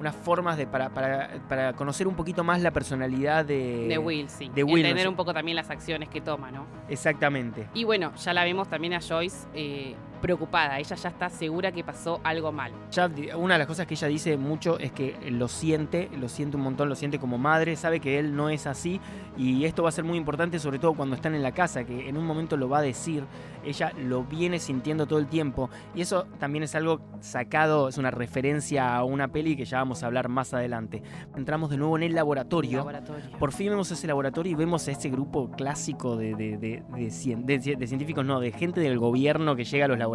unas 0.00 0.14
formas 0.14 0.56
de, 0.56 0.66
para, 0.66 0.90
para, 0.90 1.28
para 1.48 1.72
conocer 1.72 2.06
un 2.06 2.14
poquito 2.14 2.44
más 2.44 2.62
la 2.62 2.70
personalidad 2.70 3.44
de, 3.44 3.88
De 3.88 3.98
Will, 3.98 4.28
sí. 4.28 4.48
de 4.54 4.62
Will, 4.62 4.84
Entender 4.84 5.06
¿no? 5.06 5.10
un 5.10 5.16
poco 5.16 5.32
también 5.34 5.56
las 5.56 5.70
acciones 5.70 6.08
que 6.08 6.20
toma, 6.20 6.50
¿no? 6.52 6.66
Exactamente. 6.88 7.68
Y 7.74 7.82
bueno, 7.84 8.12
ya 8.14 8.32
la 8.32 8.44
vemos 8.44 8.68
también 8.68 8.92
a 8.94 9.00
Joyce 9.00 9.48
eh, 9.54 9.96
preocupada. 10.20 10.78
Ella 10.78 10.96
ya 10.96 11.08
está 11.08 11.28
segura 11.30 11.72
que 11.72 11.82
pasó 11.84 12.20
algo 12.24 12.52
mal. 12.52 12.72
Ya 12.90 13.10
una 13.36 13.54
de 13.54 13.58
las 13.58 13.66
cosas 13.66 13.86
que 13.86 13.94
ella 13.94 14.08
dice 14.08 14.36
mucho 14.36 14.78
es 14.78 14.92
que 14.92 15.16
lo 15.30 15.48
siente, 15.48 16.08
lo 16.18 16.28
siente 16.28 16.56
un 16.56 16.62
montón, 16.62 16.88
lo 16.88 16.94
siente 16.94 17.18
como 17.18 17.38
madre, 17.38 17.76
sabe 17.76 18.00
que 18.00 18.18
él 18.18 18.34
no 18.36 18.48
es 18.50 18.66
así 18.66 19.00
y 19.36 19.64
esto 19.64 19.82
va 19.82 19.88
a 19.90 19.92
ser 19.92 20.04
muy 20.04 20.18
importante 20.18 20.58
sobre 20.58 20.78
todo 20.78 20.94
cuando 20.94 21.14
están 21.14 21.34
en 21.34 21.42
la 21.42 21.52
casa, 21.52 21.84
que 21.84 22.08
en 22.08 22.16
un 22.16 22.26
momento 22.26 22.56
lo 22.56 22.68
va 22.68 22.78
a 22.78 22.82
decir, 22.82 23.24
ella 23.64 23.92
lo 24.04 24.24
viene 24.24 24.58
sintiendo 24.58 25.06
todo 25.06 25.18
el 25.18 25.26
tiempo 25.28 25.70
y 25.94 26.00
eso 26.00 26.26
también 26.38 26.64
es 26.64 26.74
algo 26.74 27.00
sacado, 27.20 27.88
es 27.88 27.98
una 27.98 28.10
referencia 28.10 28.96
a 28.96 29.04
una 29.04 29.28
peli 29.28 29.56
que 29.56 29.64
ya 29.64 29.78
vamos 29.78 30.02
a 30.02 30.06
hablar 30.06 30.28
más 30.28 30.52
adelante. 30.54 31.02
Entramos 31.36 31.70
de 31.70 31.76
nuevo 31.76 31.96
en 31.96 32.02
el 32.02 32.14
laboratorio. 32.14 32.78
Laboratorio. 32.78 33.30
Por 33.38 33.52
fin 33.52 33.70
vemos 33.70 33.90
ese 33.90 34.06
laboratorio 34.06 34.52
y 34.52 34.54
vemos 34.54 34.86
a 34.88 34.90
ese 34.92 35.08
grupo 35.10 35.50
clásico 35.50 36.16
de, 36.16 36.34
de- 36.34 36.56
de- 36.56 36.82
de 36.88 37.86
científicos, 37.86 38.24
no, 38.24 38.40
de 38.40 38.50
gente 38.52 38.80
del 38.80 38.98
gobierno 38.98 39.54
que 39.56 39.64
llega 39.64 39.84
a 39.84 39.88
los 39.88 39.98
laboratorios 39.98 40.07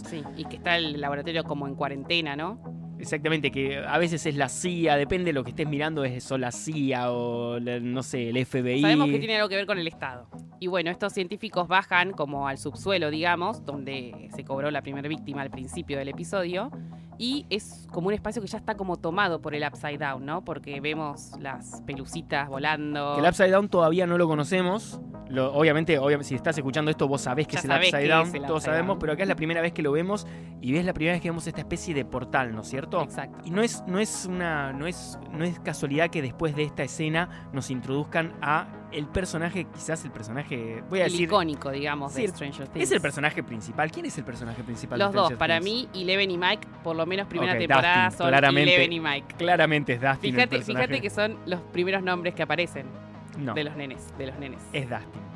Sí, 0.00 0.22
y 0.36 0.44
que 0.44 0.56
está 0.56 0.76
el 0.76 1.00
laboratorio 1.00 1.44
como 1.44 1.66
en 1.66 1.74
cuarentena, 1.74 2.36
¿no? 2.36 2.58
Exactamente, 2.98 3.50
que 3.50 3.78
a 3.78 3.96
veces 3.96 4.26
es 4.26 4.36
la 4.36 4.50
CIA, 4.50 4.96
depende 4.96 5.26
de 5.26 5.32
lo 5.32 5.42
que 5.42 5.50
estés 5.50 5.66
mirando, 5.66 6.04
es 6.04 6.12
eso 6.12 6.36
la 6.36 6.52
CIA 6.52 7.10
o 7.12 7.58
no 7.58 8.02
sé, 8.02 8.28
el 8.28 8.44
FBI. 8.44 8.82
Sabemos 8.82 9.08
que 9.08 9.18
tiene 9.18 9.36
algo 9.36 9.48
que 9.48 9.56
ver 9.56 9.64
con 9.66 9.78
el 9.78 9.86
Estado. 9.88 10.28
Y 10.58 10.66
bueno, 10.66 10.90
estos 10.90 11.14
científicos 11.14 11.66
bajan 11.66 12.12
como 12.12 12.46
al 12.46 12.58
subsuelo, 12.58 13.08
digamos, 13.10 13.64
donde 13.64 14.28
se 14.34 14.44
cobró 14.44 14.70
la 14.70 14.82
primera 14.82 15.08
víctima 15.08 15.40
al 15.40 15.50
principio 15.50 15.96
del 15.96 16.08
episodio. 16.08 16.70
Y 17.16 17.46
es 17.50 17.86
como 17.90 18.08
un 18.08 18.14
espacio 18.14 18.40
que 18.42 18.48
ya 18.48 18.58
está 18.58 18.76
como 18.76 18.96
tomado 18.96 19.40
por 19.42 19.54
el 19.54 19.62
Upside 19.66 19.98
Down, 19.98 20.24
¿no? 20.26 20.42
Porque 20.44 20.80
vemos 20.80 21.32
las 21.38 21.82
pelucitas 21.86 22.48
volando. 22.48 23.14
Que 23.14 23.20
el 23.20 23.26
Upside 23.28 23.50
Down 23.50 23.68
todavía 23.70 24.06
no 24.06 24.16
lo 24.18 24.26
conocemos. 24.26 25.00
Lo- 25.28 25.52
obviamente, 25.52 25.98
obviamente, 25.98 26.28
si 26.30 26.34
estás 26.34 26.56
escuchando 26.58 26.90
esto, 26.90 27.06
vos 27.08 27.20
sabés 27.20 27.46
que 27.46 27.56
es 27.56 27.64
el 27.64 27.70
sabés 27.70 27.88
Upside 27.88 28.02
que 28.02 28.08
Down, 28.08 28.28
es 28.28 28.34
el 28.34 28.42
todos 28.46 28.62
sabemos, 28.64 28.96
pero 29.00 29.12
acá 29.12 29.22
es 29.22 29.28
la 29.30 29.36
primera 29.36 29.60
vez 29.62 29.72
que 29.72 29.80
lo 29.82 29.92
vemos 29.92 30.26
y 30.60 30.76
es 30.76 30.84
la 30.84 30.92
primera 30.92 31.14
vez 31.14 31.22
que 31.22 31.28
vemos 31.30 31.46
esta 31.46 31.60
especie 31.60 31.94
de 31.94 32.04
portal, 32.04 32.54
¿no 32.54 32.60
es 32.60 32.68
cierto? 32.68 33.02
Exacto. 33.02 33.38
Y 33.44 33.50
no 33.50 33.62
es, 33.62 33.82
no 33.86 33.98
es 33.98 34.26
una. 34.26 34.72
No 34.74 34.86
es, 34.86 35.18
no 35.32 35.42
es 35.44 35.58
casualidad 35.60 36.10
que 36.10 36.20
después 36.20 36.54
de 36.54 36.64
esta 36.64 36.82
escena 36.82 37.48
nos 37.52 37.70
introduzcan 37.70 38.34
a 38.42 38.68
el 38.92 39.06
personaje, 39.06 39.64
quizás 39.72 40.04
el 40.04 40.10
personaje. 40.10 40.82
Voy 40.90 41.00
a 41.00 41.06
El 41.06 41.12
decir. 41.12 41.26
icónico, 41.28 41.70
digamos, 41.70 42.12
Sí, 42.12 42.22
de 42.22 42.28
Stranger 42.28 42.68
Things. 42.68 42.84
Es 42.84 42.92
el 42.92 43.00
personaje 43.00 43.42
principal. 43.42 43.90
¿Quién 43.90 44.04
es 44.06 44.18
el 44.18 44.24
personaje 44.24 44.62
principal 44.64 44.98
Los 44.98 45.12
de 45.12 45.18
dos, 45.18 45.32
para 45.34 45.60
mí, 45.60 45.88
Eleven 45.94 46.30
y 46.30 46.36
Mike, 46.36 46.66
por 46.82 46.96
lo 46.96 47.06
menos 47.06 47.26
primera 47.28 47.56
temporada, 47.56 48.04
Dustin, 48.06 48.18
son 48.18 48.28
claramente. 48.28 48.74
Eleven 48.74 48.92
y 48.92 49.00
Mike. 49.00 49.34
Claramente 49.38 49.92
es 49.94 50.00
Dustin. 50.00 50.30
el 50.30 50.34
Fíjate, 50.36 50.56
personaje. 50.56 50.86
fíjate 50.88 51.00
que 51.02 51.10
son 51.10 51.38
los 51.46 51.60
primeros 51.72 52.02
nombres 52.02 52.34
que 52.34 52.42
aparecen 52.42 52.86
No. 53.38 53.54
de 53.54 53.64
los 53.64 53.76
nenes, 53.76 54.12
de 54.18 54.26
los 54.26 54.38
nenes. 54.38 54.60
es 54.72 54.90
Dustin. 54.90 55.29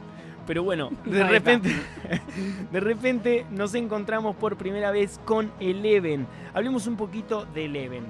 Pero 0.47 0.63
bueno, 0.63 0.91
No 1.05 1.11
de 1.11 1.25
repente, 1.25 1.75
de 2.73 2.81
repente 2.81 3.47
nos 3.51 3.75
encontramos 3.75 4.37
por 4.37 4.57
primera 4.57 4.91
vez 4.91 5.21
con 5.25 5.53
Eleven. 5.61 6.27
Hablemos 6.53 6.87
un 6.87 6.97
poquito 6.97 7.47
de 7.47 7.65
Eleven. 7.67 8.05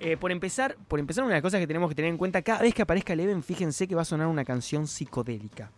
Eh, 0.00 0.16
por 0.16 0.30
empezar, 0.30 0.76
por 0.86 1.00
empezar, 1.00 1.24
una 1.24 1.34
de 1.34 1.38
las 1.38 1.42
cosas 1.42 1.60
que 1.60 1.66
tenemos 1.66 1.88
que 1.88 1.94
tener 1.94 2.10
en 2.10 2.16
cuenta, 2.16 2.40
cada 2.42 2.60
vez 2.62 2.72
que 2.72 2.82
aparezca 2.82 3.12
Eleven, 3.12 3.42
fíjense 3.42 3.88
que 3.88 3.94
va 3.94 4.02
a 4.02 4.04
sonar 4.04 4.28
una 4.28 4.44
canción 4.44 4.86
psicodélica. 4.86 5.70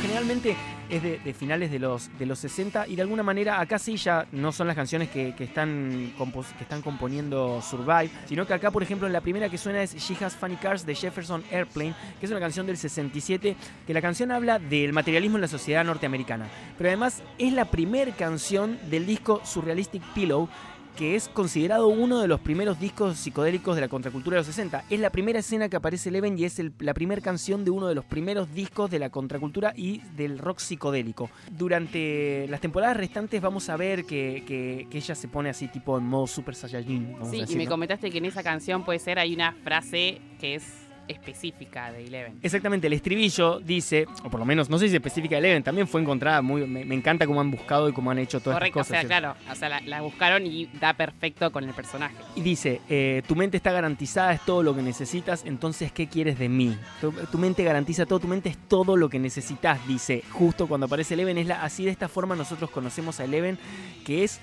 Generalmente 0.00 0.56
es 0.88 1.02
de, 1.02 1.34
finales 1.34 1.70
de 1.70 1.78
los, 1.78 2.10
de 2.18 2.26
los 2.26 2.38
60 2.38 2.86
y 2.88 2.96
de 2.96 3.02
alguna 3.02 3.22
manera 3.22 3.60
acá 3.60 3.78
sí 3.78 3.96
ya 3.96 4.26
no 4.32 4.52
son 4.52 4.66
las 4.66 4.76
canciones 4.76 5.10
que, 5.10 5.34
están, 5.38 6.12
que 6.16 6.62
están 6.62 6.82
componiendo 6.82 7.60
Survive, 7.62 8.10
sino 8.26 8.46
que 8.46 8.54
acá 8.54 8.70
por 8.70 8.82
ejemplo 8.82 9.08
la 9.08 9.20
primera 9.20 9.48
que 9.48 9.58
suena 9.58 9.82
es 9.82 9.94
She 9.94 10.16
Has 10.24 10.36
Funny 10.36 10.56
Cars 10.56 10.86
de 10.86 10.94
Jefferson 10.94 11.44
Airplane, 11.50 11.94
que 12.20 12.26
es 12.26 12.30
una 12.30 12.40
canción 12.40 12.66
del 12.66 12.76
67, 12.76 13.56
que 13.86 13.94
la 13.94 14.02
canción 14.02 14.30
habla 14.30 14.58
del 14.58 14.92
materialismo 14.92 15.36
en 15.36 15.42
la 15.42 15.48
sociedad 15.48 15.84
norteamericana, 15.84 16.48
pero 16.78 16.88
además 16.90 17.22
es 17.38 17.52
la 17.52 17.66
primera 17.66 18.12
canción 18.12 18.78
del 18.90 19.06
disco 19.06 19.40
Surrealistic 19.44 20.02
Pillow, 20.14 20.48
que 20.96 21.14
es 21.14 21.28
considerado 21.28 21.88
uno 21.88 22.20
de 22.20 22.26
los 22.28 22.40
primeros 22.40 22.80
discos 22.80 23.18
psicodélicos 23.18 23.74
de 23.74 23.82
la 23.82 23.88
contracultura 23.88 24.36
de 24.36 24.40
los 24.40 24.46
60. 24.46 24.84
Es 24.88 24.98
la 24.98 25.10
primera 25.10 25.38
escena 25.40 25.68
que 25.68 25.76
aparece 25.76 26.08
Eleven 26.08 26.38
y 26.38 26.44
es 26.44 26.58
el- 26.58 26.72
la 26.78 26.94
primera 26.94 27.20
canción 27.20 27.64
de 27.64 27.70
uno 27.70 27.86
de 27.86 27.94
los 27.94 28.04
primeros 28.04 28.52
discos 28.54 28.90
de 28.90 28.98
la 28.98 29.10
contracultura 29.10 29.74
y 29.76 30.00
del 30.16 30.38
rock 30.38 30.58
psicodélico. 30.58 31.28
Durante 31.50 32.46
las 32.48 32.60
temporadas 32.60 32.96
restantes 32.96 33.40
vamos 33.42 33.68
a 33.68 33.76
ver 33.76 34.04
que, 34.06 34.42
que- 34.46 34.86
que 34.90 34.98
ella 34.98 35.14
se 35.14 35.28
pone 35.28 35.50
así 35.50 35.68
tipo 35.68 35.98
en 35.98 36.04
modo 36.04 36.26
Super 36.26 36.54
Saiyajin. 36.54 37.12
vamos 37.12 37.28
a 37.28 37.30
Sí, 37.30 37.44
y 37.52 37.56
me 37.56 37.64
¿no? 37.64 37.70
comentaste 37.70 38.10
que 38.10 38.18
en 38.18 38.24
esa 38.24 38.42
canción 38.42 38.84
puede 38.84 38.98
ser, 38.98 39.18
hay 39.18 39.34
una 39.34 39.52
frase 39.52 40.20
que 40.40 40.54
es 40.54 40.64
específica 41.08 41.92
de 41.92 42.06
Eleven. 42.06 42.38
Exactamente, 42.42 42.86
el 42.86 42.92
estribillo 42.92 43.60
dice, 43.60 44.06
o 44.24 44.30
por 44.30 44.40
lo 44.40 44.46
menos, 44.46 44.68
no 44.70 44.78
sé 44.78 44.86
si 44.86 44.88
es 44.88 44.94
específica 44.94 45.36
de 45.36 45.40
Eleven, 45.40 45.62
también 45.62 45.86
fue 45.88 46.00
encontrada 46.00 46.42
muy. 46.42 46.66
Me, 46.66 46.84
me 46.84 46.94
encanta 46.94 47.26
cómo 47.26 47.40
han 47.40 47.50
buscado 47.50 47.88
y 47.88 47.92
cómo 47.92 48.10
han 48.10 48.18
hecho 48.18 48.40
todas 48.40 48.58
Correcto, 48.58 48.78
o 48.78 48.82
estas 48.82 49.00
sea, 49.00 49.02
cosas. 49.02 49.18
claro, 49.20 49.52
o 49.52 49.54
sea, 49.54 49.68
la, 49.68 49.80
la 49.80 50.00
buscaron 50.00 50.46
y 50.46 50.66
da 50.80 50.94
perfecto 50.94 51.50
con 51.52 51.64
el 51.64 51.74
personaje. 51.74 52.14
Y 52.34 52.42
dice, 52.42 52.80
eh, 52.88 53.22
tu 53.26 53.36
mente 53.36 53.56
está 53.56 53.72
garantizada, 53.72 54.32
es 54.32 54.40
todo 54.44 54.62
lo 54.62 54.74
que 54.74 54.82
necesitas, 54.82 55.44
entonces 55.44 55.92
¿qué 55.92 56.06
quieres 56.08 56.38
de 56.38 56.48
mí? 56.48 56.76
Tu, 57.00 57.12
tu 57.12 57.38
mente 57.38 57.62
garantiza 57.64 58.06
todo, 58.06 58.20
tu 58.20 58.28
mente 58.28 58.48
es 58.48 58.56
todo 58.68 58.96
lo 58.96 59.08
que 59.08 59.18
necesitas, 59.18 59.86
dice. 59.86 60.22
Justo 60.32 60.66
cuando 60.66 60.86
aparece 60.86 61.14
Eleven, 61.14 61.38
es 61.38 61.46
la, 61.46 61.62
así 61.62 61.84
de 61.84 61.90
esta 61.90 62.08
forma 62.08 62.36
nosotros 62.36 62.70
conocemos 62.70 63.20
a 63.20 63.24
Eleven, 63.24 63.58
que 64.04 64.24
es... 64.24 64.40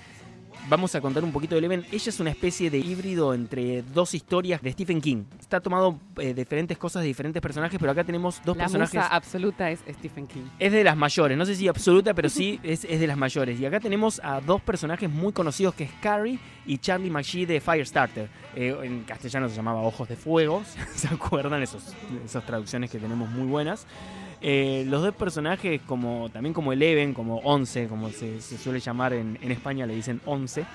Vamos 0.66 0.94
a 0.94 1.00
contar 1.02 1.22
un 1.22 1.30
poquito 1.30 1.54
de 1.54 1.58
Eleven. 1.58 1.84
Ella 1.92 2.08
es 2.08 2.20
una 2.20 2.30
especie 2.30 2.70
de 2.70 2.78
híbrido 2.78 3.34
entre 3.34 3.82
dos 3.82 4.14
historias 4.14 4.62
de 4.62 4.72
Stephen 4.72 5.02
King. 5.02 5.24
Está 5.38 5.60
tomado 5.60 5.98
eh, 6.16 6.32
diferentes 6.32 6.78
cosas 6.78 7.02
de 7.02 7.08
diferentes 7.08 7.42
personajes, 7.42 7.78
pero 7.78 7.92
acá 7.92 8.02
tenemos 8.02 8.40
dos 8.46 8.56
la 8.56 8.64
personajes. 8.64 8.94
musa 8.94 9.08
absoluta 9.08 9.70
es 9.70 9.80
Stephen 9.90 10.26
King. 10.26 10.44
Es 10.58 10.72
de 10.72 10.82
las 10.82 10.96
mayores, 10.96 11.36
no 11.36 11.44
sé 11.44 11.54
si 11.54 11.68
absoluta, 11.68 12.14
pero 12.14 12.30
sí 12.30 12.60
es, 12.62 12.84
es 12.84 12.98
de 12.98 13.06
las 13.06 13.18
mayores. 13.18 13.60
Y 13.60 13.66
acá 13.66 13.78
tenemos 13.78 14.22
a 14.24 14.40
dos 14.40 14.62
personajes 14.62 15.10
muy 15.10 15.34
conocidos 15.34 15.74
que 15.74 15.84
es 15.84 15.90
Carrie 16.00 16.38
y 16.64 16.78
Charlie 16.78 17.10
McGee 17.10 17.44
de 17.44 17.60
Firestarter. 17.60 18.30
Eh, 18.56 18.74
en 18.82 19.04
castellano 19.04 19.50
se 19.50 19.56
llamaba 19.56 19.82
Ojos 19.82 20.08
de 20.08 20.16
Fuego, 20.16 20.62
¿se 20.94 21.08
acuerdan? 21.08 21.62
Esos, 21.62 21.94
esas 22.24 22.44
traducciones 22.46 22.90
que 22.90 22.98
tenemos 22.98 23.28
muy 23.28 23.46
buenas. 23.46 23.86
Eh, 24.46 24.84
los 24.86 25.00
dos 25.00 25.14
personajes, 25.14 25.80
como 25.86 26.28
también 26.28 26.52
como 26.52 26.70
Eleven, 26.74 27.14
como 27.14 27.38
Once, 27.38 27.88
como 27.88 28.10
se, 28.10 28.42
se 28.42 28.58
suele 28.58 28.78
llamar 28.78 29.14
en, 29.14 29.38
en 29.40 29.50
España, 29.50 29.86
le 29.86 29.94
dicen 29.94 30.20
Once. 30.26 30.66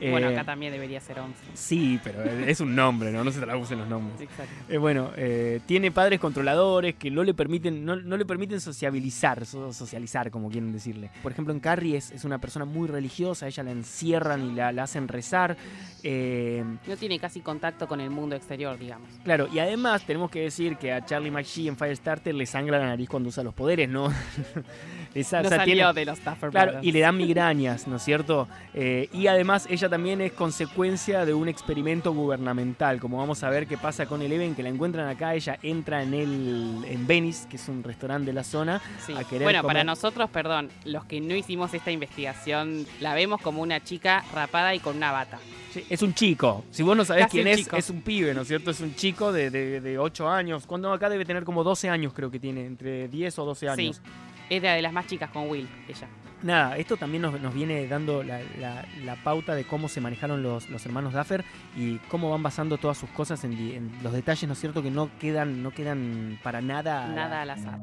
Eh, 0.00 0.10
bueno, 0.10 0.28
acá 0.30 0.42
también 0.42 0.72
debería 0.72 1.00
ser 1.00 1.20
11. 1.20 1.34
Sí, 1.54 2.00
pero 2.02 2.24
es 2.24 2.60
un 2.60 2.74
nombre, 2.74 3.12
¿no? 3.12 3.22
No 3.22 3.30
se 3.30 3.38
traducen 3.40 3.78
los 3.78 3.86
nombres. 3.88 4.20
Exacto. 4.20 4.52
Eh, 4.68 4.78
bueno, 4.78 5.12
eh, 5.16 5.60
tiene 5.64 5.92
padres 5.92 6.18
controladores 6.18 6.96
que 6.96 7.08
no 7.12 7.22
le 7.22 7.34
permiten, 7.34 7.84
no, 7.84 7.94
no 7.94 8.16
le 8.16 8.24
permiten 8.26 8.60
sociabilizar, 8.60 9.46
so- 9.46 9.72
socializar, 9.72 10.32
como 10.32 10.50
quieren 10.50 10.72
decirle. 10.72 11.10
Por 11.22 11.30
ejemplo, 11.30 11.54
en 11.54 11.60
Carrie 11.60 11.96
es, 11.96 12.10
es 12.10 12.24
una 12.24 12.38
persona 12.38 12.64
muy 12.64 12.88
religiosa, 12.88 13.46
ella 13.46 13.62
la 13.62 13.70
encierran 13.70 14.44
y 14.50 14.54
la, 14.54 14.72
la 14.72 14.82
hacen 14.82 15.06
rezar. 15.06 15.56
Eh, 16.02 16.64
No 16.88 16.96
tiene 16.96 17.18
casi 17.20 17.40
contacto 17.40 17.86
con 17.86 18.00
el 18.00 18.10
mundo 18.10 18.34
exterior, 18.34 18.76
digamos. 18.78 19.08
claro, 19.22 19.48
y 19.52 19.60
además 19.60 20.04
tenemos 20.04 20.30
que 20.32 20.40
decir 20.40 20.76
que 20.76 20.92
a 20.92 21.04
Charlie 21.04 21.30
McGee 21.30 21.68
en 21.68 21.76
Firestarter 21.76 22.34
le 22.34 22.44
sangra 22.46 22.78
la 22.78 22.86
nariz 22.86 23.03
cuando 23.06 23.28
usa 23.28 23.42
los 23.42 23.54
poderes, 23.54 23.88
¿no? 23.88 24.12
Esa- 25.14 25.40
No 25.42 25.46
o 25.46 25.48
sea, 25.48 25.58
salió 25.58 25.74
tiene- 25.74 25.92
de 25.92 26.04
los 26.06 26.24
Duffer 26.24 26.50
Claro, 26.50 26.72
Brothers. 26.72 26.86
y 26.86 26.92
le 26.92 27.00
dan 27.00 27.16
migrañas, 27.16 27.86
¿no 27.86 27.96
es 27.96 28.02
cierto? 28.02 28.48
Eh, 28.74 29.08
y 29.12 29.26
además 29.28 29.66
ella 29.70 29.88
también 29.88 30.20
es 30.20 30.32
consecuencia 30.32 31.24
de 31.24 31.34
un 31.34 31.48
experimento 31.48 32.12
gubernamental, 32.12 32.98
como 33.00 33.18
vamos 33.18 33.42
a 33.44 33.50
ver 33.50 33.66
qué 33.66 33.78
pasa 33.78 34.06
con 34.06 34.22
Eleven, 34.22 34.54
que 34.54 34.62
la 34.62 34.68
encuentran 34.70 35.08
acá, 35.08 35.34
ella 35.34 35.58
entra 35.62 36.02
en 36.02 36.14
el 36.14 36.84
en 36.88 37.06
Venice, 37.06 37.48
que 37.48 37.56
es 37.56 37.68
un 37.68 37.82
restaurante 37.82 38.26
de 38.26 38.32
la 38.32 38.44
zona, 38.44 38.80
Sí. 39.06 39.12
a 39.12 39.24
querer 39.24 39.44
Bueno, 39.44 39.60
comer- 39.62 39.74
para 39.74 39.84
nosotros, 39.84 40.28
perdón, 40.30 40.68
los 40.84 41.04
que 41.04 41.20
no 41.20 41.34
hicimos 41.36 41.72
esta 41.74 41.90
investigación, 41.90 42.86
la 43.00 43.14
vemos 43.14 43.40
como 43.40 43.62
una 43.62 43.80
chica 43.82 44.24
rapada 44.34 44.74
y 44.74 44.80
con 44.80 44.96
una 44.96 45.12
bata. 45.12 45.38
Sí, 45.72 45.84
es 45.90 46.02
un 46.02 46.14
chico, 46.14 46.64
si 46.70 46.82
vos 46.82 46.96
no 46.96 47.04
sabés 47.04 47.24
Casi 47.24 47.36
quién 47.38 47.48
es, 47.48 47.58
chico. 47.58 47.76
es 47.76 47.90
un 47.90 48.02
pibe, 48.02 48.32
¿no 48.34 48.42
es 48.42 48.48
cierto? 48.48 48.70
Es 48.70 48.80
un 48.80 48.94
chico 48.94 49.32
de, 49.32 49.50
de, 49.50 49.80
de 49.80 49.98
8 49.98 50.28
años, 50.28 50.66
cuando 50.66 50.92
acá 50.92 51.08
debe 51.08 51.24
tener 51.24 51.44
como 51.44 51.64
12 51.64 51.88
años 51.88 52.12
creo 52.14 52.30
que 52.30 52.38
tiene, 52.38 52.64
entre 52.64 53.08
10 53.08 53.38
o 53.38 53.44
12 53.44 53.68
años. 53.68 53.96
Sí. 53.96 54.02
Era 54.50 54.74
de 54.74 54.82
las 54.82 54.92
más 54.92 55.06
chicas 55.06 55.30
con 55.30 55.48
Will, 55.48 55.68
ella. 55.88 56.08
Nada, 56.42 56.76
esto 56.76 56.98
también 56.98 57.22
nos, 57.22 57.40
nos 57.40 57.54
viene 57.54 57.86
dando 57.86 58.22
la, 58.22 58.40
la- 58.60 58.84
la 59.04 59.16
pauta 59.16 59.54
de 59.54 59.64
cómo 59.64 59.88
se 59.88 60.02
manejaron 60.02 60.42
los, 60.42 60.68
los 60.68 60.84
hermanos 60.84 61.14
Duffer 61.14 61.42
y 61.74 61.96
cómo 62.10 62.30
van 62.30 62.42
basando 62.42 62.76
todas 62.76 62.98
sus 62.98 63.08
cosas 63.10 63.42
en, 63.44 63.52
en 63.54 63.90
los 64.02 64.12
detalles, 64.12 64.46
¿no 64.46 64.52
es 64.52 64.58
cierto? 64.60 64.82
Que 64.82 64.90
no 64.90 65.08
quedan, 65.18 65.62
no 65.62 65.70
quedan 65.70 66.38
para 66.42 66.60
nada. 66.60 67.08
Nada 67.08 67.42
al 67.42 67.50
azar. 67.50 67.80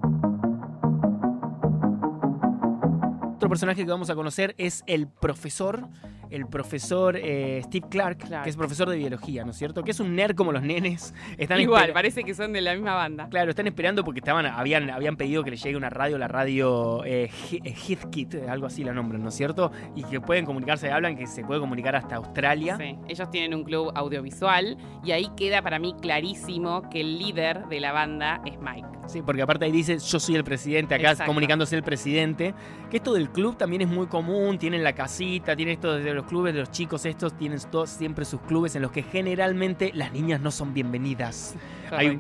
Otro 3.36 3.50
personaje 3.50 3.84
que 3.84 3.90
vamos 3.90 4.10
a 4.12 4.16
conocer 4.16 4.54
es 4.60 4.84
el 4.86 5.08
profesor. 5.08 5.88
El 6.32 6.48
profesor 6.48 7.18
eh, 7.18 7.62
Steve 7.66 7.88
Clark, 7.90 8.18
Clark. 8.20 8.44
que 8.44 8.50
es 8.50 8.56
profesor 8.56 8.90
de 8.90 8.98
biología, 8.98 9.44
¿no 9.44 9.52
es 9.52 9.58
cierto? 9.58 9.84
Que 9.84 9.92
es 9.92 10.00
un 10.00 10.16
nerd 10.16 10.36
como 10.36 10.52
los 10.52 10.64
nenes. 10.64 11.14
Están 11.38 11.60
Igual, 11.60 11.92
parece 11.94 12.24
que 12.24 12.34
son 12.34 12.54
de 12.54 12.62
la 12.62 12.74
misma 12.74 12.96
banda. 12.96 13.28
Claro, 13.30 13.52
están 13.52 13.68
esperando 13.68 14.04
porque 14.04 14.20
estaban, 14.20 14.46
habían, 14.46 14.90
habían 14.90 15.18
pedido 15.18 15.44
que 15.44 15.52
les 15.52 15.64
llegue 15.64 15.78
una 15.78 15.90
radio, 15.90 16.18
la 16.18 16.28
radio 16.28 17.04
eh, 17.06 17.30
eh, 17.52 17.74
Heathkit, 17.74 18.36
algo 18.48 18.66
así 18.66 18.84
la 18.84 18.94
nombran, 18.94 19.22
¿no 19.22 19.30
es 19.30 19.36
cierto? 19.36 19.72
Y 19.96 20.04
que 20.04 20.22
pueden 20.22 20.46
comunicarse, 20.46 20.92
hablan 20.92 21.16
que 21.18 21.28
se 21.28 21.44
puede 21.44 21.60
comunicar 21.60 21.96
hasta 21.96 22.16
Australia. 22.16 22.78
Sí, 22.78 22.98
ellos 23.08 23.30
tienen 23.30 23.54
un 23.54 23.64
club 23.64 23.92
audiovisual 23.96 24.78
y 25.04 25.12
ahí 25.12 25.28
queda 25.36 25.62
para 25.62 25.80
mí 25.80 25.96
clarísimo 26.02 26.90
que 26.90 27.02
el 27.02 27.20
líder 27.20 27.68
de 27.68 27.80
la 27.80 27.92
banda 27.92 28.42
es 28.46 28.60
Mike. 28.60 28.88
Sí, 29.08 29.22
porque 29.22 29.42
aparte 29.42 29.66
ahí 29.66 29.72
dice 29.72 29.98
yo 29.98 30.20
soy 30.20 30.36
el 30.36 30.44
presidente, 30.44 30.96
acá 30.96 31.12
Exacto. 31.12 31.30
comunicándose 31.30 31.76
el 31.76 31.84
presidente. 31.84 32.54
Que 32.90 32.98
esto 32.98 33.14
del 33.14 33.30
club 33.30 33.58
también 33.58 33.82
es 33.82 33.88
muy 33.88 34.08
común, 34.08 34.58
tienen 34.58 34.84
la 34.84 34.94
casita, 34.94 35.56
tienen 35.56 35.74
esto 35.74 35.94
de 35.98 36.14
los 36.14 36.21
clubes, 36.26 36.54
de 36.54 36.60
los 36.62 36.72
chicos 36.72 37.06
estos, 37.06 37.34
tienen 37.38 37.60
todos 37.72 37.90
siempre 37.90 38.26
sus 38.26 38.42
clubes 38.42 38.76
en 38.76 38.82
los 38.82 38.92
que 38.92 39.04
generalmente 39.04 39.92
las 39.94 40.12
niñas 40.12 40.42
no 40.42 40.52
son 40.52 40.74
bienvenidas. 40.74 41.56
Hay. 41.92 42.20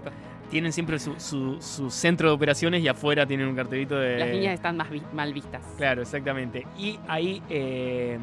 Tienen 0.49 0.73
siempre 0.73 0.99
su, 0.99 1.13
su- 1.17 1.61
su 1.61 1.89
centro 1.89 2.27
de 2.27 2.35
operaciones 2.35 2.83
y 2.83 2.87
afuera 2.89 3.25
tienen 3.25 3.47
un 3.47 3.55
cartelito 3.55 3.95
de... 3.97 4.19
Las 4.19 4.29
niñas 4.31 4.53
están 4.55 4.75
más 4.75 4.89
vi- 4.89 5.01
mal 5.13 5.33
vistas. 5.33 5.61
Claro, 5.77 6.01
exactamente. 6.01 6.67
Y 6.77 6.99
ahí 7.07 7.41
eh, 7.49 8.19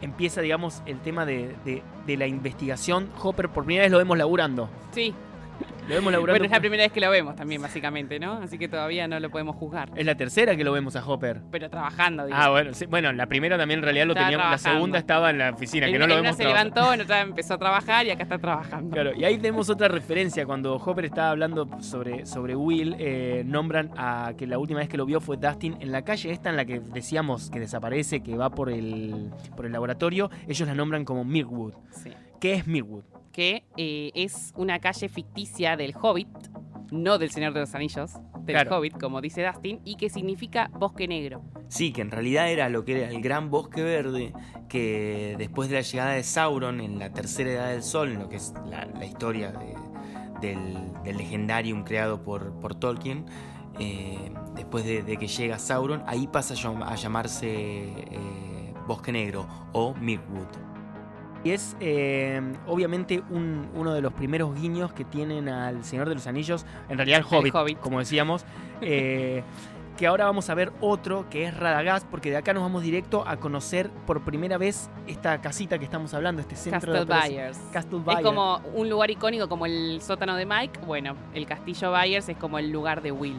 empieza, 0.00 0.40
digamos, 0.40 0.82
el 0.86 0.98
tema 1.00 1.26
de, 1.26 1.54
de- 1.66 1.82
de 2.06 2.16
la 2.16 2.26
investigación. 2.26 3.10
Hopper 3.22 3.50
por 3.50 3.64
primera 3.66 3.82
vez 3.84 3.92
lo 3.92 3.98
vemos 3.98 4.16
laburando. 4.16 4.70
Sí, 4.92 5.12
Lo 5.88 5.94
vemos 5.94 6.12
laburando. 6.12 6.32
bueno, 6.32 6.44
es 6.44 6.50
la 6.50 6.60
primera 6.60 6.82
vez 6.84 6.92
que 6.92 7.00
lo 7.00 7.10
vemos 7.10 7.36
también, 7.36 7.60
básicamente, 7.62 8.18
¿no? 8.18 8.34
Así 8.34 8.58
que 8.58 8.68
todavía 8.68 9.08
no 9.08 9.18
lo 9.18 9.30
podemos 9.30 9.56
juzgar. 9.56 9.90
Es 9.96 10.06
la 10.06 10.14
tercera 10.14 10.56
que 10.56 10.64
lo 10.64 10.72
vemos 10.72 10.96
a 10.96 11.04
Hopper. 11.04 11.40
Pero 11.50 11.68
trabajando, 11.70 12.26
digo. 12.26 12.36
Ah, 12.40 12.50
bueno, 12.50 12.74
sí, 12.74 12.86
bueno, 12.86 13.12
la 13.12 13.26
primera 13.26 13.58
también 13.58 13.80
en 13.80 13.84
realidad 13.84 14.06
lo 14.06 14.12
Estaba 14.12 14.26
teníamos, 14.28 14.50
la 14.50 14.58
segunda 14.58 14.98
estaba 14.98 15.30
en 15.30 15.38
la 15.38 15.50
oficina, 15.50 15.86
que 15.86 15.98
no 15.98 16.06
lo 16.06 16.14
en 16.14 16.20
una 16.20 16.30
vemos 16.30 16.36
se 16.36 16.44
levantó, 16.44 16.92
en 16.92 17.00
otra 17.00 17.20
empezó 17.20 17.54
a 17.54 17.58
trabajar 17.58 18.06
y 18.06 18.10
acá 18.10 18.22
está 18.22 18.38
trabajando. 18.38 18.92
Claro, 18.92 19.12
y 19.14 19.24
ahí 19.24 19.36
tenemos 19.38 19.68
otra 19.70 19.88
referencia. 19.88 20.46
Cuando 20.46 20.76
Hopper 20.76 21.04
estaba 21.04 21.30
hablando 21.30 21.68
sobre, 21.80 22.26
sobre 22.26 22.54
Will, 22.54 22.96
eh, 22.98 23.42
nombran 23.44 23.90
a 23.96 24.32
que 24.36 24.46
la 24.46 24.58
última 24.58 24.80
vez 24.80 24.88
que 24.88 24.96
lo 24.96 25.06
vio 25.06 25.20
fue 25.20 25.36
Dustin 25.36 25.76
en 25.80 25.92
la 25.92 26.02
calle 26.02 26.30
esta 26.30 26.50
en 26.50 26.56
la 26.56 26.64
que 26.64 26.80
decíamos 26.80 27.50
que 27.50 27.60
desaparece, 27.60 28.20
que 28.22 28.36
va 28.36 28.50
por 28.50 28.70
el, 28.70 29.30
por 29.56 29.66
el 29.66 29.72
laboratorio. 29.72 30.30
Ellos 30.46 30.66
la 30.68 30.74
nombran 30.74 31.04
como 31.04 31.24
Mirwood. 31.24 31.74
Sí. 31.90 32.10
¿Qué 32.40 32.54
es 32.54 32.66
Mirwood? 32.66 33.04
Que 33.32 33.64
eh, 33.76 34.10
es 34.14 34.52
una 34.56 34.78
calle 34.80 35.08
ficticia 35.08 35.76
del 35.76 35.94
Hobbit, 36.00 36.28
no 36.90 37.18
del 37.18 37.30
Señor 37.30 37.52
de 37.54 37.60
los 37.60 37.74
Anillos, 37.74 38.12
del 38.40 38.56
Claro. 38.56 38.78
Hobbit, 38.78 38.98
como 38.98 39.20
dice 39.20 39.44
Dustin, 39.46 39.80
y 39.84 39.96
que 39.96 40.10
significa 40.10 40.70
bosque 40.78 41.06
negro. 41.06 41.42
Sí, 41.68 41.92
que 41.92 42.00
en 42.00 42.10
realidad 42.10 42.50
era 42.50 42.68
lo 42.68 42.84
que 42.84 42.98
era 43.00 43.08
el 43.10 43.20
gran 43.22 43.48
bosque 43.50 43.82
verde, 43.82 44.32
que 44.68 45.36
después 45.38 45.68
de 45.68 45.76
la 45.76 45.82
llegada 45.82 46.12
de 46.14 46.22
Sauron 46.24 46.80
en 46.80 46.98
la 46.98 47.12
tercera 47.12 47.50
edad 47.52 47.70
del 47.70 47.82
sol, 47.84 48.10
en 48.12 48.18
lo 48.18 48.28
que 48.28 48.36
es 48.36 48.52
la, 48.66 48.86
la 48.86 49.06
historia 49.06 49.52
de- 49.52 49.76
del, 50.40 50.92
del 51.04 51.16
legendarium 51.18 51.84
creado 51.84 52.22
por, 52.24 52.58
por 52.60 52.74
Tolkien, 52.74 53.26
eh, 53.78 54.32
después 54.56 54.84
de, 54.84 55.02
de 55.02 55.16
que 55.16 55.28
llega 55.28 55.58
Sauron, 55.58 56.02
ahí 56.06 56.26
pasa 56.26 56.54
a 56.54 56.94
llamarse 56.96 57.46
eh, 57.50 58.74
Bosque 58.88 59.12
Negro 59.12 59.46
o 59.72 59.94
Mirkwood. 59.94 60.48
Y 61.42 61.52
es 61.52 61.76
eh, 61.80 62.40
obviamente 62.66 63.22
un- 63.30 63.68
uno 63.74 63.94
de 63.94 64.02
los 64.02 64.12
primeros 64.12 64.54
guiños 64.60 64.92
que 64.92 65.04
tienen 65.04 65.48
al 65.48 65.84
Señor 65.84 66.08
de 66.08 66.14
los 66.16 66.26
Anillos, 66.26 66.66
en 66.88 66.98
realidad 66.98 67.20
el 67.20 67.24
Hobbit, 67.38 67.54
Hobbit. 67.54 67.78
como 67.80 67.98
decíamos. 67.98 68.44
eh, 68.82 69.42
que 69.96 70.06
ahora 70.06 70.24
vamos 70.24 70.48
a 70.48 70.54
ver 70.54 70.72
otro 70.80 71.28
que 71.28 71.44
es 71.44 71.54
Radagast, 71.54 72.06
porque 72.06 72.30
de 72.30 72.38
acá 72.38 72.54
nos 72.54 72.62
vamos 72.62 72.82
directo 72.82 73.22
a 73.28 73.36
conocer 73.36 73.90
por 74.06 74.22
primera 74.22 74.56
vez 74.56 74.88
esta 75.06 75.42
casita 75.42 75.78
que 75.78 75.84
estamos 75.84 76.14
hablando, 76.14 76.40
este 76.40 76.56
centro 76.56 76.94
Castle 76.94 77.04
de. 77.04 77.28
Byers. 77.28 77.58
Castle 77.70 77.98
Es 77.98 78.04
Byers. 78.06 78.22
como 78.22 78.62
un 78.74 78.88
lugar 78.88 79.10
icónico 79.10 79.46
como 79.50 79.66
el 79.66 80.00
sótano 80.00 80.36
de 80.36 80.46
Mike. 80.46 80.80
Bueno, 80.86 81.16
el 81.34 81.44
castillo 81.44 81.92
Byers 81.92 82.30
es 82.30 82.36
como 82.38 82.58
el 82.58 82.70
lugar 82.70 83.02
de 83.02 83.12
Will. 83.12 83.36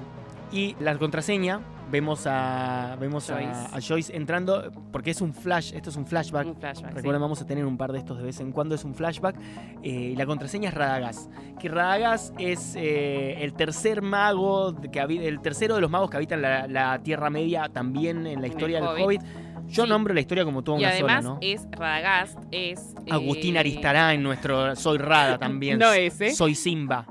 Y 0.51 0.75
la 0.79 0.95
contraseña, 0.99 1.61
vemos 1.91 2.25
a 2.25 2.95
vemos 2.99 3.29
a- 3.29 3.33
Joyce. 3.35 3.75
A, 3.75 3.79
Joyce 3.81 4.15
entrando, 4.15 4.71
porque 4.91 5.11
es 5.11 5.21
un 5.21 5.33
flash, 5.33 5.73
esto 5.73 5.89
es 5.89 5.95
un 5.97 6.05
flashback. 6.07 6.47
Un 6.47 6.55
flashback. 6.55 6.89
sí. 6.91 6.95
Recuerden, 6.95 7.21
vamos 7.21 7.41
a 7.41 7.45
tener 7.45 7.65
un 7.65 7.77
par 7.77 7.91
de 7.91 7.99
estos 7.99 8.17
de 8.17 8.23
vez 8.23 8.39
en 8.39 8.51
cuando, 8.51 8.75
es 8.75 8.83
un 8.83 8.95
flashback. 8.95 9.35
eh, 9.83 9.89
y 9.89 10.15
la 10.15 10.25
contraseña 10.25 10.69
es 10.69 10.75
Radagast. 10.75 11.31
Que 11.59 11.69
Radagast 11.69 12.33
es 12.39 12.75
eh, 12.75 13.43
el 13.43 13.53
tercer 13.53 14.01
mago, 14.01 14.75
que 14.91 14.99
el 14.99 15.39
tercero 15.41 15.75
de 15.75 15.81
los 15.81 15.91
magos 15.91 16.09
que 16.09 16.17
habitan 16.17 16.41
la, 16.41 16.67
la 16.67 16.99
Tierra 17.03 17.29
Media, 17.29 17.69
también 17.69 18.25
en 18.25 18.41
la 18.41 18.47
En 18.47 18.53
historia 18.53 18.79
el 18.79 18.85
del 18.95 19.03
Hobbit. 19.05 19.21
Yo 19.67 19.83
Sí. 19.83 19.89
nombro 19.89 20.13
la 20.13 20.19
historia 20.19 20.43
como 20.43 20.63
toda 20.63 20.79
Y 20.79 20.83
una 20.83 20.97
sola, 20.97 21.13
además 21.17 21.23
¿no? 21.23 21.37
es 21.41 21.65
Radagast, 21.71 22.37
es. 22.51 22.93
Agustín 23.09 23.55
eh, 23.55 23.59
Aristará 23.59 24.13
en 24.13 24.21
nuestro 24.23 24.75
Soy 24.75 24.97
Rada 24.97 25.37
también. 25.37 25.79
No 25.79 25.93
ese. 25.93 26.31
Soy 26.31 26.55
Simba. 26.55 27.05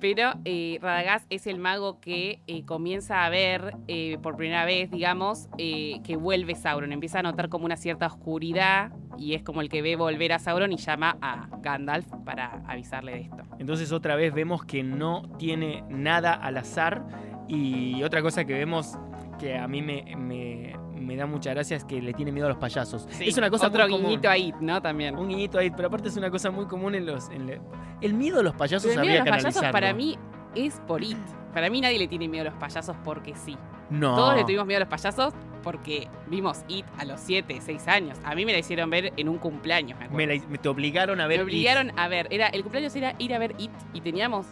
Pero 0.00 0.34
eh, 0.44 0.78
Radagast 0.82 1.26
es 1.30 1.46
el 1.46 1.58
mago 1.58 2.00
que 2.00 2.40
eh, 2.46 2.64
comienza 2.64 3.24
a 3.24 3.30
ver 3.30 3.76
eh, 3.88 4.18
por 4.22 4.36
primera 4.36 4.64
vez, 4.64 4.90
digamos, 4.90 5.48
eh, 5.58 6.00
que 6.04 6.16
vuelve 6.16 6.54
Sauron. 6.54 6.92
Empieza 6.92 7.20
a 7.20 7.22
notar 7.22 7.48
como 7.48 7.64
una 7.64 7.76
cierta 7.76 8.06
oscuridad 8.06 8.92
y 9.18 9.34
es 9.34 9.42
como 9.42 9.62
el 9.62 9.68
que 9.68 9.82
ve 9.82 9.96
volver 9.96 10.32
a 10.32 10.38
Sauron 10.38 10.72
y 10.72 10.76
llama 10.76 11.16
a 11.22 11.48
Gandalf 11.62 12.06
para 12.24 12.62
avisarle 12.66 13.12
de 13.12 13.20
esto. 13.22 13.42
Entonces 13.58 13.92
otra 13.92 14.16
vez 14.16 14.34
vemos 14.34 14.64
que 14.64 14.82
no 14.82 15.22
tiene 15.38 15.82
nada 15.88 16.34
al 16.34 16.58
azar. 16.58 17.04
Y 17.48 18.02
otra 18.02 18.22
cosa 18.22 18.44
que 18.44 18.54
vemos 18.54 18.98
que 19.38 19.56
a 19.58 19.66
mí 19.68 19.82
me, 19.82 20.14
me- 20.16 20.74
me 21.00 21.16
da 21.16 21.26
mucha 21.26 21.50
gracia 21.52 21.76
es 21.76 21.84
que 21.84 22.00
le 22.02 22.12
tiene 22.14 22.32
miedo 22.32 22.46
a 22.46 22.50
los 22.50 22.58
payasos. 22.58 23.06
Sí, 23.10 23.28
es 23.28 23.36
una 23.38 23.48
cosa 23.50 23.68
Otro 23.68 23.82
muy 23.84 23.90
común. 23.92 24.06
guiñito 24.08 24.28
ahí, 24.30 24.52
¿no? 24.60 24.80
También. 24.82 25.16
Un 25.16 25.28
guiñito 25.28 25.58
ahí, 25.58 25.70
pero 25.70 25.88
aparte 25.88 26.08
es 26.08 26.16
una 26.16 26.30
cosa 26.30 26.50
muy 26.50 26.66
común 26.66 26.94
en 26.94 27.06
los... 27.06 27.28
en 27.30 27.46
le- 27.46 27.60
El 28.00 28.14
miedo 28.14 28.40
a 28.40 28.42
los 28.42 28.54
payasos 28.54 28.88
Pero 28.90 29.02
el 29.02 29.08
miedo 29.08 29.22
a 29.22 29.24
los 29.26 29.36
payasos 29.36 29.62
para 29.72 29.92
mí 29.94 30.18
es 30.54 30.80
por 30.86 31.02
it. 31.02 31.16
Para 31.54 31.70
mí 31.70 31.80
nadie 31.80 31.98
le 31.98 32.08
tiene 32.08 32.28
miedo 32.28 32.48
a 32.48 32.50
los 32.50 32.58
payasos 32.58 32.96
porque 33.04 33.34
sí. 33.34 33.56
No. 33.90 34.14
Todos 34.16 34.34
le 34.36 34.42
tuvimos 34.44 34.66
miedo 34.66 34.78
a 34.78 34.80
los 34.80 34.88
payasos 34.88 35.32
porque 35.62 36.08
vimos 36.28 36.62
It 36.68 36.84
a 36.98 37.04
los 37.04 37.20
7, 37.20 37.58
6 37.60 37.88
años. 37.88 38.18
A 38.24 38.34
mí 38.34 38.44
me 38.44 38.52
la 38.52 38.58
hicieron 38.58 38.88
ver 38.90 39.12
en 39.16 39.28
un 39.28 39.38
cumpleaños, 39.38 39.98
me 39.98 40.06
acuerdo. 40.06 40.26
Me, 40.26 40.38
la- 40.38 40.46
me- 40.48 40.58
te 40.58 40.68
obligaron 40.68 41.20
a 41.20 41.26
ver... 41.26 41.38
Me 41.38 41.44
It. 41.44 41.48
obligaron 41.48 41.98
a 41.98 42.08
ver. 42.08 42.26
Era, 42.30 42.48
el 42.48 42.62
cumpleaños 42.62 42.94
era 42.96 43.14
ir 43.18 43.32
a 43.34 43.38
ver 43.38 43.54
It 43.58 43.70
y 43.92 44.00
teníamos 44.00 44.46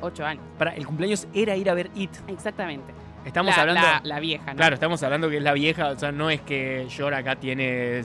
8 0.00 0.24
años. 0.26 0.44
Para, 0.58 0.74
el 0.74 0.86
cumpleaños 0.86 1.26
era 1.34 1.56
ir 1.56 1.68
a 1.70 1.74
ver 1.74 1.90
It. 1.94 2.10
Exactamente. 2.28 2.92
Estamos 3.24 3.54
la, 3.54 3.60
hablando... 3.62 3.82
La, 3.82 4.00
la 4.04 4.20
vieja, 4.20 4.52
¿no? 4.52 4.56
Claro, 4.56 4.74
estamos 4.74 5.02
hablando 5.02 5.28
que 5.28 5.36
es 5.36 5.42
la 5.42 5.52
vieja, 5.52 5.88
o 5.90 5.98
sea, 5.98 6.10
no 6.12 6.30
es 6.30 6.40
que 6.40 6.86
Yor 6.88 7.12
acá 7.14 7.36
tiene 7.36 8.02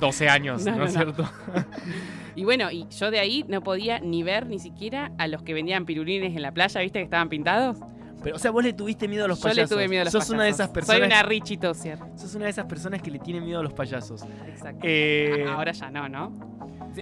12 0.00 0.28
años, 0.28 0.64
No, 0.64 0.72
¿no, 0.72 0.78
no, 0.78 0.84
es 0.86 0.92
cierto? 0.92 1.28
Y 2.36 2.42
bueno, 2.44 2.70
y 2.72 2.86
yo 2.88 3.10
de 3.12 3.20
ahí 3.20 3.44
no 3.48 3.62
podía 3.62 4.00
ni 4.00 4.22
ver 4.24 4.46
ni 4.46 4.58
siquiera 4.58 5.12
a 5.18 5.28
los 5.28 5.42
que 5.42 5.54
vendían 5.54 5.84
pirulines 5.84 6.34
en 6.34 6.42
la 6.42 6.50
playa, 6.50 6.80
¿viste? 6.80 6.98
Que 6.98 7.04
estaban 7.04 7.28
pintados. 7.28 7.76
Pero, 8.24 8.34
o 8.36 8.38
sea, 8.40 8.50
vos 8.50 8.64
le 8.64 8.72
tuviste 8.72 9.06
miedo 9.06 9.26
a 9.26 9.28
los 9.28 9.38
yo 9.38 9.44
payasos. 9.44 9.70
le 9.70 9.76
tuve 9.76 9.88
miedo 9.88 10.00
a 10.00 10.04
los 10.06 10.12
Sos 10.12 10.20
payasos. 10.22 10.34
una 10.34 10.44
de 10.44 10.50
esas 10.50 10.68
personas... 10.70 10.98
Soy 10.98 11.06
una 11.06 11.22
Richie 11.22 11.58
Tossier. 11.58 11.98
Sos 12.16 12.34
una 12.34 12.46
de 12.46 12.50
esas 12.50 12.64
personas 12.64 13.02
que 13.02 13.10
le 13.12 13.18
tiene 13.20 13.40
miedo 13.40 13.60
a 13.60 13.62
los 13.62 13.72
payasos. 13.74 14.24
Exacto. 14.48 14.80
Eh, 14.82 15.44
A- 15.46 15.52
Ahora 15.54 15.70
ya 15.72 15.90
no, 15.90 16.08
¿no? 16.08 16.30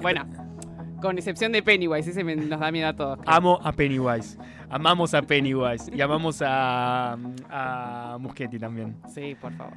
Bueno, 0.03 0.27
con 1.03 1.19
excepción 1.19 1.53
de 1.53 1.63
Pennywise, 1.63 2.11
ese 2.11 2.25
me- 2.25 2.37
nos 2.37 2.59
da 2.61 2.73
miedo 2.73 2.89
a 2.89 2.93
todos. 2.95 3.19
Amo 3.27 3.59
a 3.63 3.73
Pennywise. 3.73 4.39
Amamos 4.71 5.13
a 5.13 5.21
Pennywise. 5.21 5.91
Y 5.95 6.01
amamos 6.01 6.41
a, 6.43 7.19
a 7.51 8.17
Muschetti 8.19 8.59
también. 8.59 8.97
Sí, 9.13 9.37
por 9.39 9.53
favor. 9.53 9.75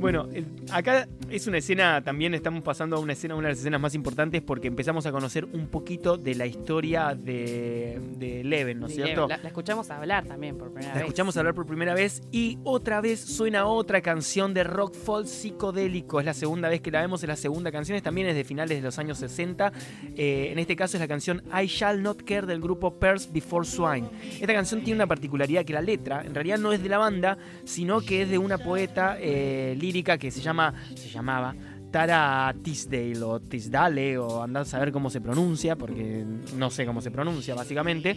Bueno, 0.00 0.28
acá 0.70 1.08
es 1.28 1.46
una 1.48 1.58
escena, 1.58 2.02
también 2.02 2.32
estamos 2.32 2.62
pasando 2.62 2.96
a 2.96 3.00
una 3.00 3.14
escena, 3.14 3.34
una 3.34 3.48
de 3.48 3.52
las 3.54 3.58
escenas 3.58 3.80
más 3.80 3.94
importantes 3.94 4.42
porque 4.42 4.68
empezamos 4.68 5.04
a 5.06 5.12
conocer 5.12 5.44
un 5.46 5.66
poquito 5.66 6.16
de 6.16 6.36
la 6.36 6.46
historia 6.46 7.14
de, 7.16 8.00
de 8.16 8.42
Eleven, 8.42 8.78
¿no 8.78 8.86
es 8.86 8.94
cierto? 8.94 9.26
La, 9.26 9.38
la 9.38 9.48
escuchamos 9.48 9.90
hablar 9.90 10.24
también 10.24 10.56
por 10.56 10.68
primera 10.70 10.90
La 10.90 10.94
vez. 10.94 11.02
escuchamos 11.04 11.36
hablar 11.36 11.52
por 11.54 11.66
primera 11.66 11.94
vez 11.94 12.22
y 12.30 12.58
otra 12.62 13.00
vez 13.00 13.20
suena 13.20 13.66
otra 13.66 14.00
canción 14.00 14.54
de 14.54 14.62
rock 14.64 14.94
folk 14.94 15.26
psicodélico. 15.26 16.20
Es 16.20 16.26
la 16.26 16.34
segunda 16.34 16.68
vez 16.68 16.80
que 16.80 16.90
la 16.92 17.00
vemos, 17.00 17.22
es 17.22 17.28
la 17.28 17.36
segunda 17.36 17.72
canción, 17.72 18.00
también 18.00 18.28
es 18.28 18.36
de 18.36 18.44
finales 18.44 18.78
de 18.78 18.82
los 18.82 18.98
años 19.00 19.18
60. 19.18 19.72
Eh, 20.16 20.50
en 20.52 20.58
este 20.60 20.76
caso 20.76 20.96
es 20.96 21.00
la 21.00 21.08
canción 21.08 21.42
I 21.52 21.66
Shall 21.66 22.02
Not 22.02 22.22
Care 22.22 22.46
del 22.46 22.60
grupo 22.60 22.94
Pearls 22.94 23.32
Before 23.32 23.66
Swine. 23.66 24.08
Esta 24.40 24.54
canción 24.54 24.80
tiene 24.82 24.98
una 24.98 25.06
particularidad 25.08 25.64
que 25.64 25.72
la 25.72 25.82
letra 25.82 26.22
en 26.24 26.34
realidad 26.34 26.58
no 26.58 26.72
es 26.72 26.82
de 26.82 26.88
la 26.88 26.98
banda, 26.98 27.36
sino 27.64 28.00
que 28.00 28.22
es 28.22 28.30
de 28.30 28.38
una 28.38 28.58
poeta 28.58 29.16
eh, 29.20 29.74
lírica 29.88 30.18
que 30.18 30.30
se 30.30 30.40
llama, 30.40 30.74
se 30.94 31.08
llamaba 31.08 31.54
Tara 31.90 32.54
Tisdale 32.62 33.22
o 33.22 33.40
Tisdale 33.40 34.18
o 34.18 34.42
andar 34.42 34.62
a 34.62 34.66
saber 34.66 34.92
cómo 34.92 35.08
se 35.10 35.20
pronuncia, 35.20 35.76
porque 35.76 36.24
no 36.56 36.70
sé 36.70 36.84
cómo 36.84 37.00
se 37.00 37.10
pronuncia 37.10 37.54
básicamente. 37.54 38.16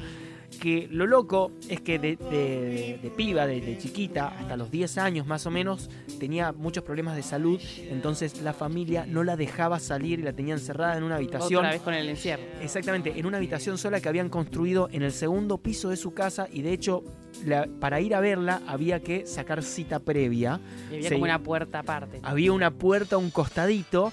que 0.59 0.89
lo 0.91 1.07
loco 1.07 1.53
es 1.69 1.79
que 1.79 1.97
de, 1.97 2.17
de- 2.17 2.99
de 3.01 3.09
piba, 3.15 3.47
de, 3.47 3.61
de 3.61 3.77
chiquita, 3.77 4.27
hasta 4.37 4.57
los 4.57 4.69
10 4.69 4.97
años 4.97 5.25
más 5.25 5.45
o 5.45 5.51
menos, 5.51 5.89
tenía 6.19 6.51
muchos 6.51 6.83
problemas 6.83 7.15
de 7.15 7.23
salud, 7.23 7.57
entonces 7.89 8.41
la 8.41 8.51
familia 8.51 9.05
no 9.07 9.23
la 9.23 9.37
dejaba 9.37 9.79
salir 9.79 10.19
y 10.19 10.23
la 10.23 10.33
tenía 10.33 10.53
encerrada 10.55 10.97
en 10.97 11.03
una 11.03 11.15
habitación. 11.15 11.59
Otra 11.59 11.71
vez 11.71 11.81
con 11.81 11.93
el 11.93 12.09
encierro. 12.09 12.43
Exactamente, 12.61 13.13
en 13.17 13.25
una 13.25 13.37
habitación 13.37 13.77
sola 13.77 14.01
que 14.01 14.09
habían 14.09 14.27
construido 14.27 14.89
en 14.91 15.03
el 15.03 15.13
segundo 15.13 15.57
piso 15.57 15.87
de 15.89 15.95
su 15.95 16.13
casa 16.13 16.49
y 16.51 16.61
de 16.63 16.73
hecho 16.73 17.01
la- 17.45 17.67
para 17.79 17.99
ir 18.01 18.13
a 18.15 18.19
verla 18.19 18.61
había 18.67 18.99
que 19.01 19.25
sacar 19.25 19.63
cita 19.63 19.99
previa. 19.99 20.59
Y 20.91 20.95
había 20.97 21.09
como 21.11 21.23
una 21.23 21.39
puerta 21.39 21.79
aparte. 21.79 22.19
Había 22.23 22.53
una 22.53 22.71
puerta 22.71 23.15
a 23.15 23.19
un 23.19 23.31
costadito 23.31 24.11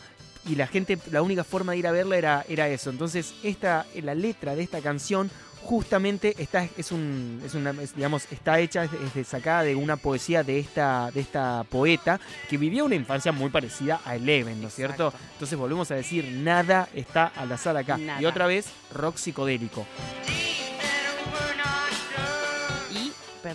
y 0.49 0.55
la 0.55 0.67
gente, 0.67 0.99
la 1.11 1.21
única 1.23 1.45
forma 1.45 1.73
de 1.73 1.79
ir 1.79 1.87
a 1.87 1.93
verla 1.93 2.17
era, 2.17 2.45
era 2.49 2.69
eso. 2.69 2.91
Entonces 2.91 3.35
esta, 3.43 3.87
la 4.03 4.15
letra 4.15 4.55
de 4.55 4.63
esta 4.63 4.81
canción 4.81 5.31
justamente 5.61 6.35
está, 6.39 6.67
es 6.79 6.93
un, 6.93 7.43
es 7.45 7.53
una, 7.55 7.71
es, 7.83 7.95
digamos, 7.95 8.27
está 8.33 8.59
hecha, 8.61 8.85
es, 8.85 9.15
de- 9.15 9.25
sacada 9.25 9.65
de 9.65 9.75
una 9.75 9.97
poesía 9.97 10.43
de 10.43 10.59
esta, 10.61 11.11
de 11.13 11.21
esta 11.21 11.65
poeta 11.69 12.19
que 12.49 12.57
vivió 12.57 12.85
una 12.87 12.95
infancia 12.95 13.33
muy 13.33 13.51
parecida 13.51 14.01
a 14.07 14.17
Eleven, 14.17 14.63
¿no 14.63 14.69
es 14.69 14.75
cierto? 14.75 15.13
Entonces 15.33 15.59
volvemos 15.59 15.91
a 15.91 15.97
decir, 15.97 16.25
nada 16.33 16.89
está 16.95 17.27
al 17.27 17.53
azar 17.53 17.77
acá. 17.77 17.99
Nada. 17.99 18.23
Y 18.23 18.25
otra 18.25 18.47
vez, 18.47 18.67
rock 18.95 19.17
psicodélico. 19.17 19.85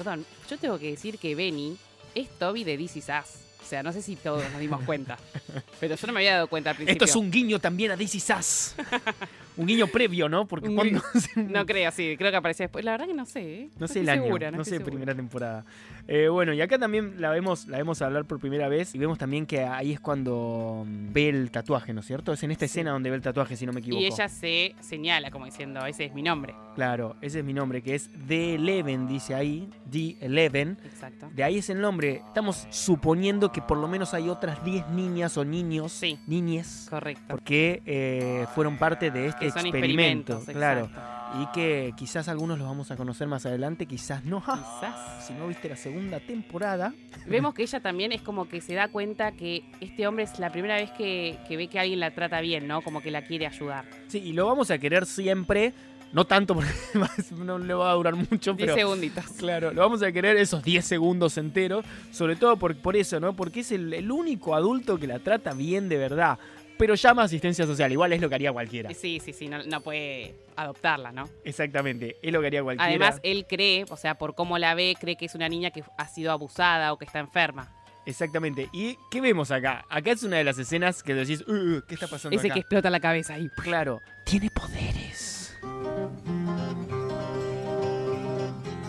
Perdón, 0.03 0.25
yo 0.49 0.57
tengo 0.57 0.77
que 0.77 0.91
decir 0.91 1.17
que 1.17 1.33
Benny 1.33 1.77
es 2.13 2.29
Toby 2.37 2.63
de 2.63 2.77
This 2.77 2.97
Is 2.97 3.05
Us. 3.07 3.43
O 3.61 3.65
sea, 3.65 3.81
no 3.81 3.93
sé 3.93 4.01
si 4.01 4.17
todos 4.17 4.43
nos 4.51 4.59
dimos 4.59 4.83
cuenta. 4.83 5.17
Pero 5.79 5.95
yo 5.95 6.07
no 6.07 6.13
me 6.13 6.19
había 6.19 6.33
dado 6.33 6.47
cuenta 6.47 6.71
al 6.71 6.75
principio. 6.75 6.93
Esto 6.93 7.05
es 7.05 7.15
un 7.15 7.31
guiño 7.31 7.59
también 7.59 7.91
a 7.91 7.97
This 7.97 8.15
Is 8.15 8.27
Us. 8.37 8.75
un 9.57 9.65
guiño 9.67 9.87
previo, 9.87 10.27
¿no? 10.29 10.47
Porque 10.47 10.73
cuando... 10.73 11.01
No 11.35 11.65
creo, 11.65 11.91
sí, 11.91 12.15
creo 12.17 12.31
que 12.31 12.37
aparece 12.37 12.63
después. 12.63 12.83
La 12.85 12.91
verdad 12.91 13.07
que 13.07 13.13
no 13.13 13.25
sé, 13.25 13.61
¿eh? 13.61 13.69
No 13.79 13.87
sé 13.87 13.99
el 14.01 14.09
año, 14.09 14.23
segura, 14.23 14.51
no, 14.51 14.57
no 14.57 14.63
sé 14.63 14.71
segura. 14.71 14.85
primera 14.91 15.15
temporada. 15.15 15.65
Eh, 16.07 16.27
bueno, 16.27 16.53
y 16.53 16.61
acá 16.61 16.77
también 16.77 17.21
la 17.21 17.29
vemos, 17.29 17.67
la 17.67 17.77
vemos 17.77 18.01
hablar 18.01 18.25
por 18.25 18.39
primera 18.39 18.67
vez 18.67 18.93
y 18.95 18.97
vemos 18.97 19.17
también 19.17 19.45
que 19.45 19.61
ahí 19.63 19.93
es 19.93 19.99
cuando 19.99 20.83
mm, 20.87 21.13
ve 21.13 21.29
el 21.29 21.51
tatuaje, 21.51 21.93
¿no 21.93 22.01
es 22.01 22.07
cierto? 22.07 22.33
Es 22.33 22.43
en 22.43 22.51
esta 22.51 22.63
Sí. 22.67 22.71
escena 22.79 22.91
donde 22.91 23.09
ve 23.09 23.15
el 23.15 23.21
tatuaje, 23.21 23.55
si 23.55 23.65
no 23.65 23.73
me 23.73 23.79
equivoco. 23.81 24.01
Y 24.01 24.05
ella 24.07 24.27
se 24.29 24.75
señala 24.81 25.31
como 25.31 25.45
diciendo, 25.45 25.85
ese 25.85 26.05
es 26.05 26.13
mi 26.13 26.21
nombre. 26.23 26.53
Claro, 26.75 27.15
ese 27.21 27.39
es 27.39 27.45
mi 27.45 27.53
nombre, 27.53 27.81
que 27.81 27.95
es 27.95 28.09
D11, 28.27 29.07
dice 29.07 29.35
ahí, 29.35 29.69
D11. 29.91 30.77
Exacto. 30.85 31.29
De 31.33 31.43
ahí 31.43 31.57
es 31.59 31.69
el 31.69 31.79
nombre. 31.79 32.21
Estamos 32.27 32.67
suponiendo 32.69 33.51
que 33.51 33.61
por 33.61 33.77
lo 33.77 33.87
menos 33.87 34.13
hay 34.13 34.29
otras 34.29 34.63
10 34.65 34.89
niñas 34.89 35.37
o 35.37 35.45
niños, 35.45 35.91
Sí. 35.91 36.19
niñes, 36.27 36.87
Correcto. 36.89 37.23
porque 37.29 37.81
eh, 37.85 38.45
fueron 38.55 38.77
parte 38.77 39.11
de 39.11 39.27
este 39.27 39.42
Que 39.43 39.51
son 39.51 39.65
experimento. 39.67 40.33
experimentos, 40.37 40.45
Claro. 40.55 40.85
exacto. 40.85 41.13
Y 41.41 41.47
que 41.51 41.93
quizás 41.97 42.27
algunos 42.27 42.59
los 42.59 42.67
vamos 42.67 42.91
a 42.91 42.95
conocer 42.95 43.27
más 43.27 43.45
adelante, 43.47 43.87
quizás 43.87 44.23
no. 44.23 44.39
Quizás. 44.41 45.25
Si 45.25 45.33
no 45.33 45.47
viste 45.47 45.67
la 45.69 45.75
segunda 45.75 46.19
temporada, 46.19 46.93
Vemos 47.25 47.53
que 47.53 47.63
ella 47.63 47.79
también 47.79 48.11
es 48.11 48.21
como 48.21 48.47
que 48.49 48.61
se 48.61 48.73
da 48.75 48.89
cuenta 48.89 49.31
que 49.31 49.63
este 49.79 50.05
hombre 50.05 50.25
es 50.25 50.37
la 50.39 50.51
primera 50.51 50.75
vez 50.75 50.91
que, 50.91 51.37
que 51.47 51.57
ve 51.57 51.67
que 51.69 51.79
alguien 51.79 51.99
la 52.01 52.11
trata 52.11 52.39
bien, 52.41 52.67
¿no? 52.67 52.81
Como 52.81 53.01
que 53.01 53.09
la 53.11 53.23
quiere 53.23 53.47
ayudar. 53.47 53.85
Sí, 54.07 54.19
y 54.19 54.33
lo 54.33 54.45
vamos 54.45 54.69
a 54.71 54.77
querer 54.77 55.05
siempre. 55.05 55.73
No 56.11 56.25
tanto 56.25 56.53
porque 56.53 56.69
no 57.37 57.57
le 57.57 57.73
va 57.73 57.89
a 57.89 57.93
durar 57.95 58.13
mucho, 58.15 58.53
10 58.53 58.57
pero. 58.57 58.75
segunditos. 58.75 59.25
Claro, 59.39 59.73
lo 59.73 59.81
vamos 59.81 60.03
a 60.03 60.11
querer 60.11 60.37
esos 60.37 60.63
10 60.63 60.85
segundos 60.85 61.39
enteros. 61.39 61.83
Sobre 62.11 62.35
todo 62.35 62.57
por, 62.57 62.75
por 62.75 62.95
eso, 62.95 63.19
¿no? 63.19 63.35
Porque 63.35 63.61
es 63.61 63.71
el, 63.71 63.91
el 63.93 64.11
único 64.11 64.53
adulto 64.53 64.99
que 64.99 65.07
la 65.07 65.17
trata 65.17 65.53
bien 65.53 65.89
de 65.89 65.97
verdad. 65.97 66.37
Pero 66.77 66.95
llama 66.95 67.23
asistencia 67.23 67.65
social. 67.65 67.91
Igual 67.91 68.13
es 68.13 68.21
lo 68.21 68.27
que 68.29 68.35
haría 68.35 68.51
cualquiera. 68.51 68.89
Sí, 68.93 69.19
sí, 69.23 69.31
sí, 69.33 69.47
no, 69.47 69.63
no 69.63 69.81
puede 69.81 70.35
adoptarla, 70.55 71.11
¿no? 71.11 71.29
Exactamente. 71.43 72.17
Es 72.21 72.33
lo 72.33 72.41
que 72.41 72.47
haría 72.47 72.63
cualquiera. 72.63 72.89
Además, 72.89 73.19
él 73.23 73.45
cree, 73.47 73.85
o 73.89 73.95
sea, 73.97 74.15
por 74.15 74.35
cómo 74.35 74.57
la 74.57 74.73
ve, 74.75 74.95
cree 74.99 75.15
que 75.15 75.25
es 75.25 75.35
una 75.35 75.47
niña 75.49 75.71
que 75.71 75.83
ha 75.97 76.07
sido 76.07 76.31
abusada 76.31 76.91
o 76.91 76.97
que 76.97 77.05
está 77.05 77.19
enferma. 77.19 77.71
Exactamente. 78.05 78.67
¿Y 78.73 78.97
qué 79.09 79.21
vemos 79.21 79.49
acá? 79.51 79.85
Acá 79.89 80.11
es 80.11 80.23
una 80.23 80.37
de 80.37 80.43
las 80.43 80.57
escenas 80.59 81.03
que 81.03 81.13
decís, 81.13 81.41
"Uh, 81.47 81.53
uh, 81.77 81.81
¿qué 81.87 81.93
está 81.93 82.07
pasando 82.07 82.35
Ese 82.37 82.47
acá? 82.47 82.55
que 82.55 82.59
explota 82.61 82.89
la 82.89 82.99
cabeza 82.99 83.35
ahí. 83.35 83.47
Claro. 83.61 84.01
Tiene 84.25 84.49
poderes. 84.49 85.57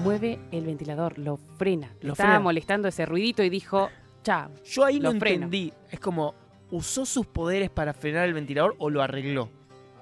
Mueve 0.02 0.38
el 0.52 0.64
ventilador, 0.66 1.18
lo 1.18 1.38
frena. 1.58 1.90
Lo 2.00 2.12
estaba 2.12 2.30
frena. 2.30 2.40
molestando 2.40 2.88
ese 2.88 3.06
ruidito 3.06 3.42
y 3.42 3.48
dijo, 3.50 3.88
chao. 4.22 4.50
Yo 4.64 4.84
ahí 4.84 4.98
Lo 5.00 5.12
no 5.12 5.18
freno. 5.20 5.44
entendí. 5.46 5.72
Es 5.90 5.98
como, 6.00 6.34
¿usó 6.74 7.06
sus 7.06 7.26
poderes 7.26 7.70
para 7.70 7.94
frenar 7.94 8.26
el 8.26 8.34
ventilador 8.34 8.74
o 8.78 8.90
lo 8.90 9.02
arregló? 9.02 9.48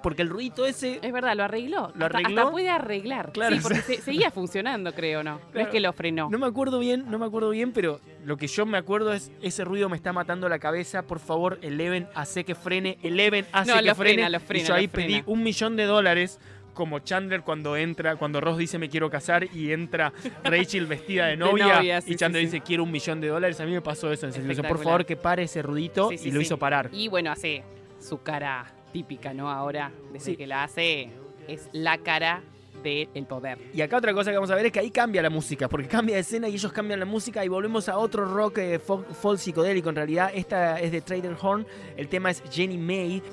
Porque 0.01 0.21
el 0.21 0.27
ruidito 0.29 0.65
ese 0.65 0.99
Es 1.01 1.13
verdad, 1.13 1.33
lo 1.37 1.43
arregló. 1.45 1.93
¿Lo 1.95 2.05
Hasta- 2.05 2.17
arregló? 2.17 2.41
Hasta, 2.41 2.51
puede 2.51 2.69
arreglar. 2.69 3.31
Claro, 3.31 3.55
sí, 3.55 3.61
porque 3.61 3.81
se- 3.81 4.01
seguía 4.01 4.31
funcionando, 4.31 4.91
creo, 4.93 5.23
¿no? 5.23 5.35
No 5.35 5.39
Claro. 5.51 5.67
es 5.67 5.71
que 5.71 5.79
lo 5.79 5.93
frenó. 5.93 6.29
No 6.29 6.37
me 6.37 6.45
acuerdo 6.45 6.79
bien, 6.79 7.09
no 7.09 7.17
me 7.19 7.25
acuerdo 7.25 7.51
bien, 7.51 7.71
pero 7.71 8.01
lo 8.25 8.35
que 8.35 8.47
yo 8.47 8.65
me 8.65 8.77
acuerdo 8.77 9.13
es 9.13 9.31
ese 9.41 9.63
ruido 9.63 9.87
me 9.87 9.95
está 9.95 10.11
matando 10.11 10.49
la 10.49 10.59
cabeza. 10.59 11.03
Por 11.03 11.19
favor, 11.19 11.57
Eleven 11.61 12.09
hace 12.15 12.43
que 12.43 12.53
frene. 12.53 12.97
Eleven 13.01 13.45
hace 13.53 13.71
No, 13.71 13.77
que 13.77 13.83
lo 13.83 13.95
frene. 13.95 14.13
frena, 14.15 14.29
lo 14.29 14.39
frena, 14.41 14.63
y 14.65 14.67
yo 14.67 14.73
ahí 14.75 14.87
frena. 14.89 15.07
pedí 15.07 15.23
un 15.25 15.41
millón 15.41 15.77
de 15.77 15.85
dólares. 15.85 16.37
Como 16.73 16.99
Chandler 16.99 17.41
cuando 17.41 17.77
entra, 17.77 18.15
cuando 18.15 18.41
Ross 18.41 18.57
dice 18.57 18.77
me 18.79 18.89
quiero 18.89 19.09
casar 19.09 19.47
y 19.53 19.71
entra 19.71 20.11
Rachel 20.43 20.87
vestida 20.87 21.27
de 21.27 21.37
novia, 21.37 21.75
novia, 21.77 22.01
sí, 22.01 22.13
y 22.13 22.15
Chandler 22.15 22.41
sí, 22.43 22.47
sí. 22.47 22.53
dice 22.55 22.65
quiero 22.65 22.83
un 22.83 22.91
millón 22.91 23.21
de 23.21 23.27
dólares. 23.27 23.59
A 23.59 23.65
mí 23.65 23.71
me 23.71 23.81
pasó 23.81 24.11
eso 24.11 24.25
en 24.25 24.33
serio. 24.33 24.63
Por 24.63 24.79
favor 24.79 25.05
que 25.05 25.15
pare 25.15 25.43
ese 25.43 25.61
sí, 25.61 26.27
y 26.27 26.31
lo 26.31 26.39
sí. 26.39 26.45
hizo 26.45 26.57
parar. 26.57 26.89
Y 26.91 27.07
bueno, 27.07 27.31
hace 27.31 27.63
su 27.99 28.21
cara 28.21 28.65
típica, 28.91 29.33
¿no? 29.33 29.49
Ahora, 29.49 29.91
desde 30.11 30.31
Sí. 30.31 30.37
que 30.37 30.47
la 30.47 30.63
hace, 30.63 31.09
es 31.47 31.69
la 31.71 31.97
cara 31.97 32.41
del 32.83 33.25
poder. 33.25 33.59
Y 33.73 33.81
acá 33.81 33.97
otra 33.97 34.13
cosa 34.13 34.29
que 34.29 34.35
vamos 34.37 34.51
a 34.51 34.55
ver 34.55 34.65
es 34.65 34.71
que 34.71 34.79
ahí 34.79 34.91
cambia 34.91 35.21
la 35.21 35.29
música, 35.29 35.69
porque 35.69 35.87
cambia 35.87 36.15
de 36.15 36.21
escena 36.21 36.49
y 36.49 36.55
ellos 36.55 36.71
cambian 36.73 36.99
la 36.99 37.05
música 37.05 37.43
y 37.45 37.47
volvemos 37.47 37.87
a 37.87 37.97
otro 37.97 38.25
rock 38.25 38.57
eh, 38.57 38.79
folk, 38.79 39.09
folk 39.13 39.39
psicodélico 39.39 39.89
en 39.89 39.95
realidad. 39.95 40.31
Esta 40.33 40.79
es 40.79 40.91
de 40.91 41.01
Trader 41.01 41.35
Horn, 41.41 41.65
el 41.95 42.07
tema 42.09 42.29
es 42.29 42.43
Jenny 42.51 42.77
May. 42.77 43.23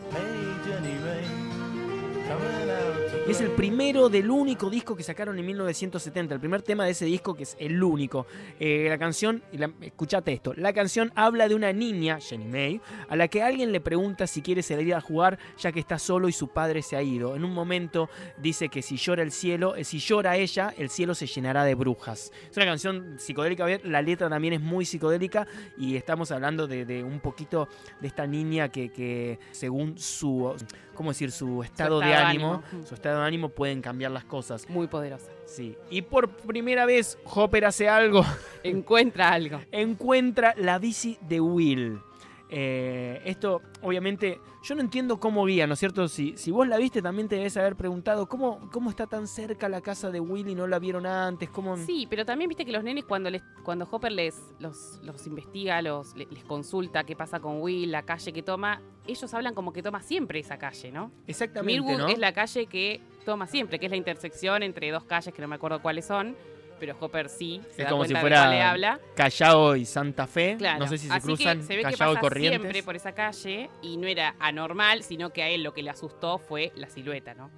Y 3.26 3.32
es 3.32 3.40
el 3.42 3.50
primero 3.52 4.08
del 4.08 4.28
único 4.28 4.68
disco 4.70 4.96
que 4.96 5.04
sacaron 5.04 5.38
en 5.38 5.46
1970, 5.46 6.34
el 6.34 6.40
primer 6.40 6.62
tema 6.62 6.84
de 6.84 6.92
ese 6.92 7.04
disco 7.04 7.34
que 7.34 7.44
es 7.44 7.56
el 7.60 7.80
único. 7.80 8.26
Eh, 8.58 8.86
la 8.88 8.98
canción, 8.98 9.42
la- 9.52 9.70
escuchate 9.82 10.32
esto, 10.32 10.52
la 10.56 10.72
canción 10.72 11.12
habla 11.14 11.48
de 11.48 11.54
una 11.54 11.72
niña, 11.72 12.18
Jenny 12.20 12.46
May, 12.46 12.80
a 13.08 13.14
la 13.14 13.28
que 13.28 13.42
alguien 13.42 13.70
le 13.70 13.80
pregunta 13.80 14.26
si 14.26 14.42
quiere 14.42 14.62
salir 14.62 14.94
a 14.94 15.00
jugar 15.00 15.38
ya 15.58 15.70
que 15.70 15.78
está 15.78 15.98
solo 15.98 16.28
y 16.28 16.32
su 16.32 16.48
padre 16.48 16.82
se 16.82 16.96
ha 16.96 17.02
ido. 17.02 17.36
En 17.36 17.44
un 17.44 17.52
momento 17.54 18.08
dice 18.38 18.68
que 18.68 18.82
si 18.82 18.96
llora 18.96 19.22
el 19.22 19.30
cielo, 19.30 19.76
eh, 19.76 19.84
si 19.84 19.98
llora 20.00 20.36
ella, 20.36 20.74
el 20.76 20.90
cielo 20.90 21.14
se 21.14 21.26
llenará 21.26 21.62
de 21.64 21.74
brujas. 21.76 22.32
Es 22.50 22.56
una 22.56 22.66
canción 22.66 23.16
psicodélica, 23.18 23.64
la 23.84 24.02
letra 24.02 24.28
también 24.28 24.54
es 24.54 24.60
muy 24.60 24.84
psicodélica 24.84 25.46
y 25.78 25.94
estamos 25.94 26.32
hablando 26.32 26.66
de, 26.66 27.04
un 27.04 27.20
poquito 27.20 27.68
de 28.00 28.08
esta 28.08 28.26
niña 28.26 28.70
que 28.70 29.38
según 29.52 29.98
su, 29.98 30.56
¿cómo 31.00 31.12
decir? 31.12 31.32
Su 31.32 31.62
estado, 31.62 31.98
de 31.98 32.04
estado 32.04 32.20
de 32.20 32.26
ánimo, 32.26 32.62
ánimo. 32.68 32.86
su 32.86 32.94
estado 32.94 33.20
de 33.20 33.26
ánimo 33.26 33.48
pueden 33.48 33.80
cambiar 33.80 34.10
las 34.10 34.24
cosas. 34.24 34.68
Muy 34.68 34.86
poderosa. 34.86 35.30
Sí. 35.46 35.74
Y 35.88 36.02
por 36.02 36.28
primera 36.28 36.84
vez 36.84 37.16
Hopper 37.24 37.64
hace 37.64 37.88
algo, 37.88 38.22
Encuentra 38.64 39.32
algo. 39.32 39.62
encuentra 39.72 40.52
la 40.58 40.78
bici 40.78 41.16
de 41.22 41.40
Will. 41.40 42.02
Eh, 42.50 43.22
esto, 43.24 43.62
obviamente, 43.80 44.40
yo 44.62 44.74
no 44.74 44.80
entiendo 44.82 45.18
cómo 45.18 45.44
guía, 45.46 45.66
¿no 45.66 45.72
es 45.74 45.78
cierto? 45.80 46.06
Si, 46.08 46.36
si 46.36 46.50
vos 46.50 46.68
la 46.68 46.76
viste, 46.76 47.00
también 47.00 47.28
te 47.28 47.36
debes 47.36 47.56
haber 47.56 47.76
preguntado 47.76 48.28
cómo, 48.28 48.68
cómo 48.70 48.90
está 48.90 49.06
tan 49.06 49.26
cerca 49.26 49.68
la 49.68 49.80
casa 49.80 50.10
de 50.10 50.20
Will 50.20 50.48
y 50.48 50.54
no 50.54 50.66
la 50.66 50.78
vieron 50.78 51.06
antes. 51.06 51.48
¿Cómo... 51.50 51.76
Sí, 51.78 52.06
pero 52.10 52.24
también 52.26 52.48
viste 52.48 52.64
que 52.64 52.72
los 52.72 52.84
nenes 52.84 53.04
cuando 53.04 53.30
les, 53.30 53.42
cuando 53.62 53.88
Hopper 53.90 54.12
les 54.12 54.38
los, 54.58 55.00
los 55.02 55.26
investiga, 55.26 55.80
los, 55.82 56.14
le- 56.14 56.26
les 56.30 56.44
consulta 56.44 57.04
qué 57.04 57.16
pasa 57.16 57.40
con 57.40 57.60
Will, 57.62 57.90
la 57.90 58.02
calle 58.02 58.32
que 58.32 58.42
toma, 58.42 58.80
ellos 59.06 59.32
hablan 59.34 59.54
como 59.54 59.72
que 59.72 59.82
toma 59.82 60.02
siempre 60.02 60.40
esa 60.40 60.58
calle, 60.58 60.92
¿no? 60.92 61.10
Exactamente, 61.26 61.80
Mirwood 61.80 61.98
¿no? 61.98 62.08
es 62.08 62.18
la 62.18 62.32
calle 62.32 62.66
que 62.66 63.00
toma 63.24 63.46
siempre, 63.46 63.78
que 63.78 63.86
es 63.86 63.90
la 63.90 63.96
intersección 63.96 64.62
entre 64.62 64.90
dos 64.90 65.04
calles 65.04 65.32
que 65.32 65.40
no 65.42 65.48
me 65.48 65.56
acuerdo 65.56 65.80
cuáles 65.80 66.04
son, 66.06 66.36
pero 66.80 66.96
Hopper 66.98 67.28
sí 67.28 67.60
se 67.70 67.82
Es 67.82 67.84
da 67.84 67.90
como 67.90 68.04
si 68.04 68.14
fuera 68.14 68.48
le 68.50 68.62
habla. 68.62 68.98
Callao 69.14 69.76
y 69.76 69.84
Santa 69.84 70.26
Fe. 70.26 70.56
Claro. 70.58 70.80
No 70.80 70.88
sé 70.88 70.98
si 70.98 71.06
se 71.06 71.12
Así 71.12 71.26
cruzan 71.26 71.58
que 71.58 71.64
se 71.64 71.76
ve 71.76 71.82
que 71.84 71.90
Callao 71.92 72.12
y 72.12 72.14
pasa 72.14 72.20
Corrientes. 72.20 72.60
siempre 72.60 72.82
por 72.82 72.96
esa 72.96 73.12
calle 73.12 73.70
y 73.82 73.96
no 73.98 74.08
era 74.08 74.34
anormal, 74.40 75.02
sino 75.04 75.30
que 75.32 75.42
a 75.42 75.48
él 75.50 75.62
lo 75.62 75.72
que 75.74 75.82
le 75.82 75.90
asustó 75.90 76.38
fue 76.38 76.72
la 76.74 76.88
silueta, 76.88 77.34
¿no? 77.34 77.50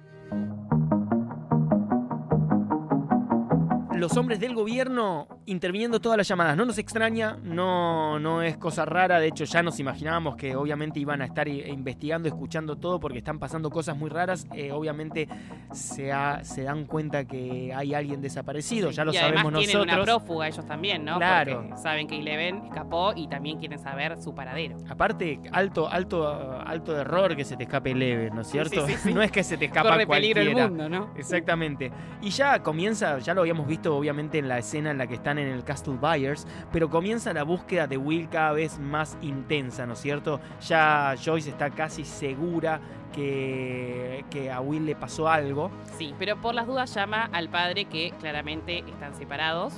Los 3.95 4.17
hombres 4.17 4.39
del 4.39 4.53
gobierno 4.53 5.27
interviniendo 5.45 5.99
todas 5.99 6.17
las 6.17 6.27
llamadas. 6.27 6.55
No 6.57 6.65
nos 6.65 6.77
extraña, 6.77 7.37
no, 7.43 8.19
no 8.19 8.41
es 8.41 8.57
cosa 8.57 8.85
rara. 8.85 9.19
De 9.19 9.27
hecho, 9.27 9.43
ya 9.43 9.61
nos 9.63 9.79
imaginábamos 9.79 10.35
que 10.35 10.55
obviamente 10.55 10.99
iban 10.99 11.21
a 11.21 11.25
estar 11.25 11.47
investigando, 11.47 12.27
escuchando 12.27 12.75
todo 12.77 12.99
porque 12.99 13.17
están 13.19 13.39
pasando 13.39 13.69
cosas 13.69 13.97
muy 13.97 14.09
raras. 14.09 14.45
Eh, 14.53 14.71
obviamente 14.71 15.27
se, 15.71 16.11
ha- 16.11 16.43
se 16.43 16.63
dan 16.63 16.85
cuenta 16.85 17.25
que 17.25 17.73
hay 17.75 17.93
alguien 17.93 18.21
desaparecido, 18.21 18.91
ya 18.91 19.03
lo 19.05 19.11
y 19.11 19.15
sabemos 19.17 19.41
además 19.43 19.59
tienen 19.59 19.77
una 19.81 19.95
nosotros. 19.97 20.23
prófuga 20.23 20.47
ellos 20.47 20.65
también, 20.65 21.05
¿no? 21.05 21.17
Claro. 21.17 21.63
Porque 21.67 21.81
saben 21.81 22.07
que 22.07 22.19
Eleven 22.19 22.65
escapó 22.65 23.13
y 23.15 23.27
también 23.27 23.59
quieren 23.59 23.79
saber 23.79 24.17
su 24.21 24.33
paradero. 24.33 24.77
Aparte, 24.89 25.39
alto, 25.51 25.89
alto, 25.89 26.61
alto 26.65 26.97
error 26.99 27.35
que 27.35 27.43
se 27.45 27.57
te 27.57 27.63
escape 27.63 27.93
leve, 27.93 28.29
¿no 28.31 28.41
es 28.41 28.47
cierto? 28.47 28.87
sí, 28.87 28.93
sí. 29.03 29.13
No 29.13 29.21
es 29.21 29.31
que 29.31 29.43
se 29.43 29.57
te 29.57 29.65
escapa 29.65 29.89
Corre 29.91 30.07
peligro 30.07 30.41
el 30.41 30.53
cualquiera. 30.53 30.69
mundo, 30.69 30.89
¿no? 30.89 31.13
Exactamente. 31.17 31.91
Y 32.21 32.29
ya 32.29 32.61
comienza, 32.63 33.19
ya 33.19 33.33
lo 33.33 33.41
habíamos 33.41 33.67
visto 33.67 33.95
obviamente 33.95 34.37
en 34.37 34.47
la 34.47 34.57
escena 34.59 34.91
en 34.91 34.97
la 34.97 35.07
que 35.07 35.15
están 35.15 35.32
en 35.37 35.47
el 35.47 35.63
Castle 35.63 35.97
Byers, 35.99 36.47
pero 36.71 36.89
comienza 36.89 37.33
la 37.33 37.43
búsqueda 37.43 37.87
de 37.87 37.97
Will 37.97 38.29
cada 38.29 38.51
vez 38.53 38.79
más 38.79 39.17
intensa, 39.21 39.85
¿no 39.85 39.93
es 39.93 39.99
cierto? 39.99 40.39
Ya 40.61 41.15
Joyce 41.23 41.49
está 41.49 41.69
casi 41.69 42.05
segura 42.05 42.79
que, 43.13 44.25
que 44.29 44.51
a 44.51 44.59
Will 44.61 44.85
le 44.85 44.95
pasó 44.95 45.29
algo. 45.29 45.71
Sí, 45.97 46.13
pero 46.17 46.39
por 46.41 46.55
las 46.55 46.67
dudas 46.67 46.93
llama 46.93 47.29
al 47.31 47.49
padre 47.49 47.85
que 47.85 48.11
claramente 48.19 48.79
están 48.79 49.15
separados 49.15 49.73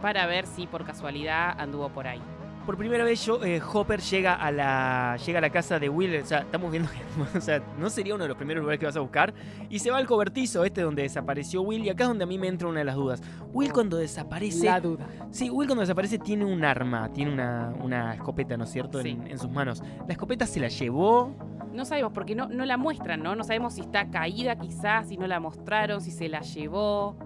para 0.00 0.26
ver 0.26 0.46
si 0.46 0.66
por 0.66 0.84
casualidad 0.84 1.54
anduvo 1.58 1.88
por 1.88 2.06
ahí. 2.06 2.22
Por 2.66 2.76
primera 2.76 3.02
vez 3.02 3.26
yo, 3.26 3.44
eh, 3.44 3.60
Hopper 3.72 4.00
llega 4.00 4.34
a 4.34 4.52
la 4.52 5.16
llega 5.26 5.38
a 5.38 5.40
la 5.42 5.50
casa 5.50 5.80
de 5.80 5.88
Will, 5.88 6.14
o 6.14 6.24
sea, 6.24 6.38
estamos 6.40 6.70
viendo 6.70 6.88
que 6.90 7.38
o 7.38 7.40
sea, 7.40 7.60
no 7.76 7.90
sería 7.90 8.14
uno 8.14 8.22
de 8.22 8.28
los 8.28 8.36
primeros 8.36 8.60
lugares 8.62 8.78
que 8.78 8.86
vas 8.86 8.96
a 8.96 9.00
buscar 9.00 9.34
y 9.68 9.80
se 9.80 9.90
va 9.90 9.98
al 9.98 10.06
cobertizo 10.06 10.64
este 10.64 10.82
donde 10.82 11.02
desapareció 11.02 11.62
Will 11.62 11.84
y 11.84 11.90
acá 11.90 12.04
es 12.04 12.08
donde 12.08 12.22
a 12.22 12.26
mí 12.26 12.38
me 12.38 12.46
entra 12.46 12.68
una 12.68 12.78
de 12.78 12.84
las 12.84 12.94
dudas. 12.94 13.20
Will 13.52 13.72
cuando 13.72 13.96
desaparece 13.96 14.66
La 14.66 14.80
duda. 14.80 15.06
Sí, 15.32 15.50
Will 15.50 15.66
cuando 15.66 15.80
desaparece 15.80 16.18
tiene 16.18 16.44
un 16.44 16.64
arma, 16.64 17.08
tiene 17.12 17.32
una, 17.32 17.74
una 17.82 18.14
escopeta, 18.14 18.56
¿no 18.56 18.62
es 18.64 18.70
cierto?, 18.70 19.00
en, 19.00 19.04
Sí. 19.04 19.18
en 19.32 19.38
sus 19.40 19.50
manos. 19.50 19.82
¿La 20.06 20.12
escopeta 20.12 20.46
se 20.46 20.60
la 20.60 20.68
llevó? 20.68 21.34
No 21.72 21.84
sabemos 21.84 22.12
porque 22.12 22.36
no, 22.36 22.48
no 22.48 22.64
la 22.64 22.76
muestran, 22.76 23.22
¿no? 23.24 23.34
No 23.34 23.42
sabemos 23.42 23.74
si 23.74 23.80
está 23.80 24.08
caída 24.10 24.56
quizás, 24.56 25.08
si 25.08 25.16
no 25.16 25.26
la 25.26 25.40
mostraron, 25.40 26.00
si 26.00 26.12
se 26.12 26.28
la 26.28 26.40
llevó. 26.42 27.16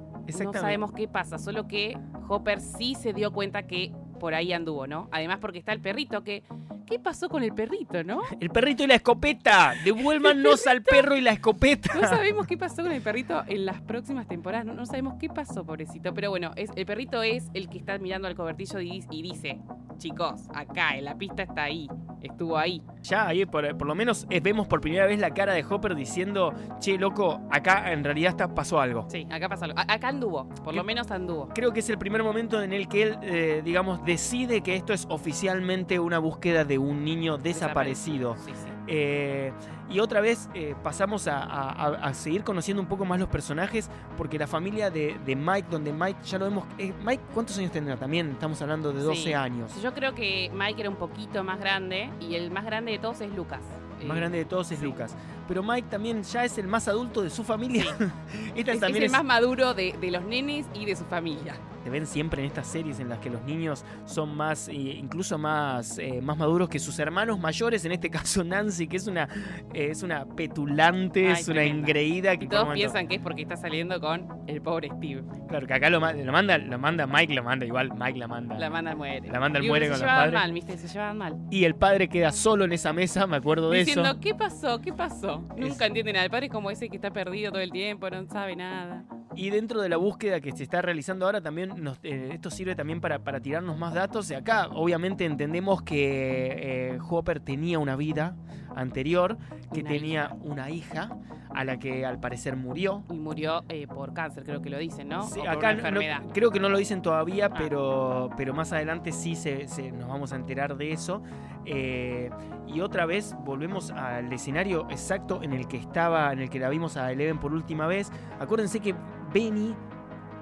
No 0.43 0.53
sabemos 0.55 0.93
qué 0.93 1.07
pasa, 1.09 1.39
solo 1.39 1.69
que 1.69 1.97
Hopper 2.29 2.61
sí 2.61 2.95
se 2.95 3.13
dio 3.13 3.33
cuenta 3.33 3.67
que 3.67 3.93
por 4.19 4.35
ahí 4.35 4.53
anduvo, 4.53 4.87
¿no? 4.87 5.09
Además 5.13 5.39
porque 5.41 5.59
está 5.59 5.73
el 5.73 5.81
perrito, 5.81 6.23
que 6.23 6.43
¿qué 6.87 6.99
pasó 6.99 7.29
con 7.29 7.43
el 7.43 7.53
perrito, 7.53 8.03
no? 8.05 8.23
El 8.41 8.51
perrito 8.51 8.85
y 8.85 8.87
la 8.87 8.95
escopeta. 8.95 9.75
Devuélvanos 9.85 10.67
al 10.67 10.83
perro 10.83 11.17
y 11.17 11.21
la 11.21 11.33
escopeta. 11.33 11.95
No 11.95 12.09
sabemos 12.09 12.47
qué 12.47 12.57
pasó 12.57 12.83
con 12.83 12.93
el 12.93 13.03
perrito 13.03 13.43
en 13.47 13.67
las 13.67 13.81
próximas 13.81 14.27
temporadas, 14.29 14.67
no, 14.67 14.75
no 14.75 14.87
sabemos 14.87 15.15
qué 15.19 15.29
pasó, 15.29 15.65
pobrecito. 15.65 16.15
Pero 16.15 16.31
bueno, 16.31 16.53
es, 16.57 16.71
el 16.77 16.87
perrito 16.87 17.23
es 17.23 17.51
el 17.55 17.69
que 17.69 17.79
está 17.79 17.99
mirando 17.99 18.29
al 18.29 18.35
cobertillo 18.35 18.81
y, 18.81 19.05
y 19.11 19.23
dice, 19.23 19.59
chicos, 19.99 20.49
acá, 20.55 20.97
en 20.97 21.05
la 21.05 21.17
pista 21.17 21.43
está 21.43 21.65
ahí, 21.65 21.89
estuvo 22.27 22.57
ahí. 22.59 22.83
Ya 23.03 23.27
ahí 23.27 23.47
por, 23.47 23.77
por 23.77 23.87
lo 23.87 23.95
menos 23.95 24.27
eh, 24.31 24.41
vemos 24.41 24.67
por 24.67 24.81
primera 24.81 25.07
vez 25.07 25.19
la 25.19 25.31
cara 25.31 25.53
de 25.55 25.65
Hopper 25.65 25.95
diciendo, 25.95 26.53
che, 26.81 26.99
loco, 26.99 27.41
acá 27.51 27.93
en 27.93 28.05
realidad 28.05 28.31
está, 28.31 28.55
pasó 28.55 28.81
algo. 28.81 29.07
Sí, 29.11 29.27
acá 29.31 29.49
pasó 29.49 29.65
algo. 29.67 29.79
A- 29.79 29.93
acá 29.93 30.09
anduvo, 30.09 30.49
por 30.65 30.75
lo 30.75 30.85
menos 30.85 31.11
anduvo. 31.11 31.49
Creo 31.55 31.73
que 31.73 31.81
es 31.81 31.91
el 31.91 31.99
primer 31.99 32.23
momento 32.23 32.63
en 32.63 32.73
el 32.73 32.89
que 32.89 33.03
él, 33.03 33.19
eh, 33.23 33.63
digamos, 33.65 34.05
decide 34.05 34.61
que 34.63 34.75
esto 34.77 34.93
es 34.93 35.07
oficialmente 35.09 35.99
una 35.99 36.19
búsqueda 36.19 36.65
de 36.65 36.79
un 36.79 37.05
niño 37.05 37.39
desaparecido. 37.39 38.37
Sí, 38.37 38.53
sí. 38.55 38.69
Eh, 38.89 39.53
y 39.91 40.01
otra 40.01 40.21
vez 40.21 40.49
eh, 40.55 40.75
pasamos 40.83 41.29
a, 41.29 41.39
a- 41.43 41.87
a- 42.09 42.15
seguir 42.15 42.43
conociendo 42.45 42.83
un 42.83 42.89
poco 42.89 43.05
más 43.05 43.19
los 43.21 43.29
personajes, 43.29 43.89
porque 44.17 44.39
la 44.39 44.47
familia 44.47 44.91
de, 44.91 45.17
de 45.25 45.37
Mike, 45.37 45.69
donde 45.71 45.93
Mike 45.93 46.21
ya 46.25 46.39
lo 46.39 46.47
vemos. 46.47 46.65
eh, 46.79 46.93
Mike, 47.05 47.23
¿cuántos 47.35 47.57
años 47.59 47.71
tendrá? 47.73 47.97
También 47.97 48.31
estamos 48.31 48.61
hablando 48.63 48.93
de 48.93 49.01
12 49.03 49.23
Sí. 49.23 49.33
años. 49.33 49.71
Yo 49.83 49.93
creo 49.95 50.15
que 50.15 50.51
Mike 50.55 50.81
era 50.81 50.91
un 50.91 50.97
poquito 50.97 51.43
más 51.45 51.59
grande 51.61 52.11
y 52.21 52.35
el 52.35 52.51
más 52.51 52.65
grande 52.65 52.93
de 52.93 52.99
todos 52.99 53.21
es 53.21 53.33
Lucas. 53.35 53.61
El 54.01 54.09
más 54.09 54.17
grande 54.17 54.39
de 54.39 54.45
todos 54.45 54.71
es 54.73 54.79
sí. 54.79 54.85
Lucas. 54.85 55.15
Pero 55.49 55.63
Mike 55.63 55.89
también 55.91 56.23
ya 56.23 56.45
es 56.45 56.59
el 56.59 56.67
más 56.67 56.89
adulto 56.89 57.23
de 57.23 57.31
su 57.31 57.45
familia. 57.45 57.85
Esta 58.57 58.73
Es, 58.73 58.83
el 58.83 59.03
es- 59.05 59.13
más 59.13 59.25
maduro 59.25 59.75
de, 59.75 59.95
de 60.01 60.11
los 60.11 60.25
nenes 60.25 60.67
y 60.75 60.85
de 60.85 60.97
su 60.97 61.05
familia. 61.05 61.55
se 61.85 61.91
ven 61.91 62.05
siempre 62.07 62.43
en 62.43 62.49
estas 62.49 62.67
series 62.67 62.99
en 62.99 63.09
las 63.09 63.21
que 63.21 63.31
los 63.31 63.41
niños 63.43 63.85
son 64.07 64.37
más, 64.37 64.67
eh, 64.69 64.73
incluso 64.75 65.39
más, 65.39 65.99
eh, 65.99 66.21
más 66.21 66.37
maduros 66.37 66.69
que 66.69 66.81
sus 66.81 66.99
hermanos 66.99 67.39
mayores. 67.39 67.85
En 67.85 67.93
este 67.93 68.11
caso 68.11 68.43
Nancy, 68.45 68.89
que 68.89 68.97
es 68.97 69.07
una, 69.07 69.29
eh, 69.73 69.89
es 69.93 70.03
una 70.03 70.25
petulante, 70.27 71.27
Ay, 71.29 71.33
es 71.35 71.47
una 71.47 71.55
tremenda. 71.61 71.79
engreída. 71.79 72.37
Que 72.37 72.47
Y 72.47 72.49
todos 72.49 72.65
momento- 72.65 72.81
piensan 72.81 73.07
que 73.07 73.15
es 73.17 73.21
porque 73.21 73.43
está 73.43 73.57
saliendo 73.57 74.01
con 74.01 74.27
el 74.49 74.61
pobre 74.63 74.89
Steve. 74.97 75.23
Claro, 75.49 75.67
que 75.69 75.75
acá 75.75 75.89
lo, 75.91 76.01
ma- 76.01 76.13
lo 76.13 76.33
manda, 76.33 76.59
lo 76.59 76.77
manda 76.79 77.07
Mike, 77.07 77.35
lo 77.35 77.45
manda 77.45 77.65
igual, 77.65 77.93
Mike 77.97 78.19
la 78.19 78.27
manda. 78.27 78.59
La 78.59 78.69
manda 78.69 78.97
muere. 78.97 79.29
La 79.31 79.39
manda 79.39 79.59
al 79.61 79.65
Y 79.65 79.69
muere 79.69 79.87
se 79.87 79.93
con 79.93 80.01
los 80.01 80.01
llevaban 80.01 80.25
padres. 80.33 80.41
mal, 80.41 80.53
¿viste? 80.53 80.79
Se 80.79 80.89
llevaban 80.89 81.19
mal. 81.19 81.37
Y 81.51 81.65
el 81.65 81.77
padre 81.77 82.09
queda 82.09 82.33
solo 82.33 82.65
en 82.65 82.73
esa 82.73 82.93
mesa, 82.93 83.27
me 83.29 83.37
acuerdo 83.37 83.71
de 83.71 83.79
Diciendo, 83.79 84.11
eso. 84.11 84.21
¿qué 84.21 84.35
pasó? 84.35 84.81
¿Qué 84.81 84.93
pasó? 84.93 85.36
Es- 85.57 85.69
Nunca 85.69 85.87
entienden 85.87 86.15
nada. 86.15 86.25
El 86.25 86.31
padre 86.31 86.47
es 86.47 86.53
como 86.53 86.71
ese 86.71 86.89
que 86.89 86.97
está 86.97 87.11
perdido 87.11 87.53
todo 87.53 87.61
el 87.63 87.71
tiempo, 87.71 88.09
no 88.11 88.27
sabe 88.29 88.57
nada. 88.57 89.05
Y 89.35 89.51
dentro 89.51 89.81
de 89.83 89.89
la 89.89 89.97
búsqueda 89.99 90.41
que 90.41 90.53
se 90.53 90.63
está 90.63 90.81
realizando 90.81 91.27
ahora 91.27 91.41
también 91.43 91.73
nos- 91.83 91.99
eh, 92.03 92.31
esto 92.33 92.51
sirve 92.51 92.75
también 92.75 93.01
para, 93.01 93.19
para 93.19 93.41
tirarnos 93.41 93.77
más 93.79 93.93
datos. 93.95 94.31
Y 94.31 94.35
acá 94.35 94.69
obviamente 94.73 95.25
entendemos 95.25 95.83
que 95.83 96.93
eh, 96.95 96.99
Hopper 97.09 97.41
tenía 97.41 97.79
una 97.79 97.97
vida 97.97 98.35
anterior, 98.77 99.37
que 99.73 99.81
Una 99.81 99.89
tenía 99.91 100.37
una 100.43 100.71
hija 100.71 101.09
a 101.55 101.65
la 101.65 101.79
que 101.79 102.05
al 102.07 102.21
parecer 102.21 102.55
murió. 102.57 103.03
Y 103.11 103.19
murió 103.19 103.65
eh, 103.69 103.87
por 103.87 104.13
cáncer, 104.13 104.45
creo 104.45 104.61
que 104.63 104.71
lo 104.71 104.79
dicen, 104.79 105.09
¿no? 105.09 105.23
Sí, 105.25 105.41
o 105.41 105.45
por 105.45 105.49
acá 105.53 105.73
no- 105.75 106.01
creo 106.33 106.51
que 106.51 106.61
no 106.61 106.69
lo 106.69 106.77
dicen 106.79 107.03
todavía, 107.03 107.47
Ah. 107.47 107.55
pero, 107.57 108.31
pero 108.37 108.53
más 108.55 108.73
adelante 108.73 109.11
sí 109.13 109.35
se, 109.35 109.67
se- 109.67 109.91
nos 109.91 110.09
vamos 110.09 110.33
a 110.33 110.37
enterar 110.37 110.77
de 110.77 110.93
eso. 110.93 111.23
Eh, 111.65 112.31
y 112.69 112.81
otra 112.81 113.07
vez 113.07 113.35
volvemos 113.45 113.91
al 113.91 114.33
escenario 114.33 114.87
exacto 114.91 115.43
en 115.43 115.53
el 115.53 115.67
que 115.67 115.79
estaba, 115.79 116.33
en 116.33 116.41
el 116.41 116.51
que 116.51 116.59
la 116.61 116.69
vimos 116.69 116.97
a 116.97 117.11
Eleven 117.11 117.39
por 117.39 117.53
última 117.53 117.87
vez. 117.87 118.13
Acuérdense 118.39 118.79
que 118.81 118.95
Benny, 119.33 119.75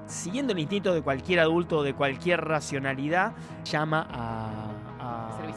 siguiendo 0.06 0.52
el 0.52 0.58
instinto 0.58 0.92
de 0.92 1.00
cualquier 1.02 1.40
adulto 1.40 1.82
de 1.82 1.94
cualquier 1.94 2.40
racionalidad, 2.44 3.32
llama 3.64 4.06
a, 4.10 4.70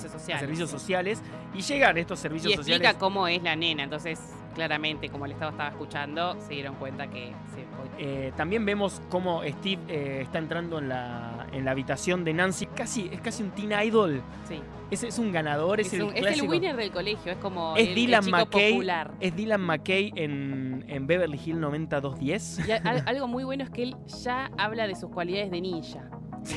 a- 0.05 0.09
Servicios 0.09 0.13
a 0.15 0.19
sociales. 0.19 0.39
servicios 0.39 0.69
sociales 0.69 1.21
y 1.53 1.61
llegan 1.61 1.97
estos 1.97 2.19
servicios 2.19 2.51
Y 2.51 2.53
explica 2.55 2.77
sociales. 2.77 2.97
cómo 2.99 3.27
es 3.27 3.41
la 3.43 3.55
nena. 3.55 3.83
Entonces, 3.83 4.19
claramente, 4.55 5.09
como 5.09 5.25
el 5.25 5.31
Estado 5.33 5.51
estaba 5.51 5.69
escuchando, 5.69 6.35
se 6.41 6.53
dieron 6.53 6.75
cuenta 6.75 7.07
que 7.07 7.33
se 7.53 7.65
Eh, 7.99 8.31
también 8.35 8.63
vemos 8.65 9.01
cómo 9.09 9.41
Steve 9.43 9.81
eh, 9.87 10.19
está 10.21 10.37
entrando 10.39 10.77
en 10.79 10.89
la, 10.89 11.47
en 11.51 11.65
la 11.65 11.71
habitación 11.71 12.23
de 12.23 12.33
Nancy. 12.33 12.67
Casi, 12.67 13.09
es 13.11 13.21
casi 13.21 13.43
un 13.43 13.51
teen 13.51 13.71
idol. 13.71 14.21
Sí. 14.47 14.61
Es, 14.89 15.03
es 15.03 15.19
un 15.19 15.31
ganador, 15.33 15.79
es, 15.81 15.87
Es, 15.87 15.93
el 15.93 16.03
un- 16.03 16.09
es 16.11 16.15
el 16.17 16.21
clásico. 16.23 16.47
winner 16.47 16.75
del 16.75 16.91
colegio, 16.91 17.31
es 17.33 17.37
como 17.39 17.75
Es 17.75 17.83
el, 17.83 17.89
el 17.89 17.95
Dylan 17.95 18.23
chico 18.23 18.37
McKay. 18.37 18.71
popular. 18.73 19.11
Es 19.19 19.35
Dylan 19.35 19.61
McKay 19.61 20.13
en, 20.15 20.85
en 20.87 21.07
Beverly 21.07 21.37
Hills 21.43 21.59
90210. 21.59 22.67
Y 22.67 22.71
a- 22.71 22.75
al- 22.85 23.03
algo 23.07 23.27
muy 23.27 23.43
bueno 23.43 23.63
es 23.63 23.69
que 23.69 23.83
él 23.83 23.95
ya 24.23 24.49
habla 24.57 24.87
de 24.87 24.95
sus 24.95 25.09
cualidades 25.09 25.51
de 25.51 25.59
ninja. 25.61 26.09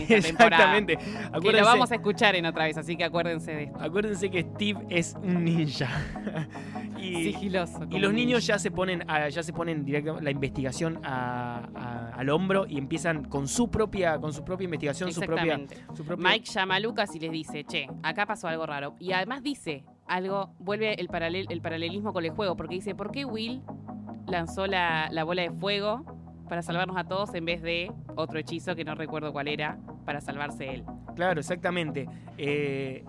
Exactamente. 0.09 0.97
Que 0.97 1.05
lo 1.05 1.37
Acuérdense, 1.37 1.63
vamos 1.63 1.93
a 1.93 1.95
escuchar 1.97 2.37
en 2.37 2.47
otra 2.47 2.65
vez, 2.65 2.77
así 2.77 2.97
que 2.97 3.05
acuérdense 3.05 3.53
de 3.53 3.63
esto. 3.65 3.81
acuérdense 3.81 4.31
que 4.31 4.43
Steve 4.43 4.81
es 4.89 5.15
un 5.23 5.45
ninja. 5.45 5.89
y, 6.99 7.25
Sigiloso. 7.33 7.87
y 7.91 7.99
los 7.99 8.13
niños 8.13 8.47
ya 8.47 8.59
se 8.59 8.71
ponen, 8.71 9.09
a- 9.11 9.29
ya 9.29 9.43
se 9.43 9.53
ponen 9.53 9.85
directo 9.85 10.21
la 10.21 10.31
investigación 10.31 11.01
a- 11.05 11.69
a- 11.75 12.09
al 12.17 12.29
hombro 12.31 12.67
y 12.69 12.79
empiezan 12.79 13.25
con 13.25 13.49
su 13.49 13.71
propia, 13.71 14.19
con 14.19 14.33
su 14.33 14.45
propia 14.45 14.65
investigación, 14.65 15.13
su 15.13 15.21
propia, 15.21 15.61
su 15.95 16.05
Mike 16.19 16.45
llama 16.51 16.77
a 16.77 16.81
Lucas 16.81 17.15
y 17.15 17.21
les 17.21 17.31
dice, 17.33 17.65
che, 17.65 17.89
acá 18.03 18.27
pasó 18.27 18.49
algo 18.49 18.67
raro. 18.67 18.95
Y 18.99 19.13
además 19.13 19.43
dice 19.43 19.85
algo, 20.07 20.55
vuelve 20.59 20.95
el, 21.01 21.09
paralel, 21.09 21.47
el 21.51 21.61
paralelismo 21.61 22.13
con 22.13 22.25
el 22.25 22.31
juego, 22.33 22.57
porque 22.57 22.75
dice, 22.75 22.95
¿por 22.95 23.11
qué 23.13 23.25
Will 23.25 23.63
lanzó 24.27 24.67
la, 24.67 25.09
la 25.11 25.25
bola 25.25 25.43
de 25.43 25.51
fuego 25.51 26.05
para 26.51 26.63
salvarnos 26.63 26.97
a 26.97 27.05
todos 27.05 27.33
en 27.35 27.45
vez 27.45 27.63
de 27.63 27.93
otro 28.17 28.39
hechizo 28.41 28.75
que 28.75 28.85
no 28.85 28.95
recuerdo 28.97 29.33
cuál 29.33 29.47
era 29.49 29.79
para 30.05 30.21
salvarse 30.21 30.75
él? 30.75 30.85
Claro, 31.15 31.39
exactamente. 31.41 32.09
Eh, 32.37 33.05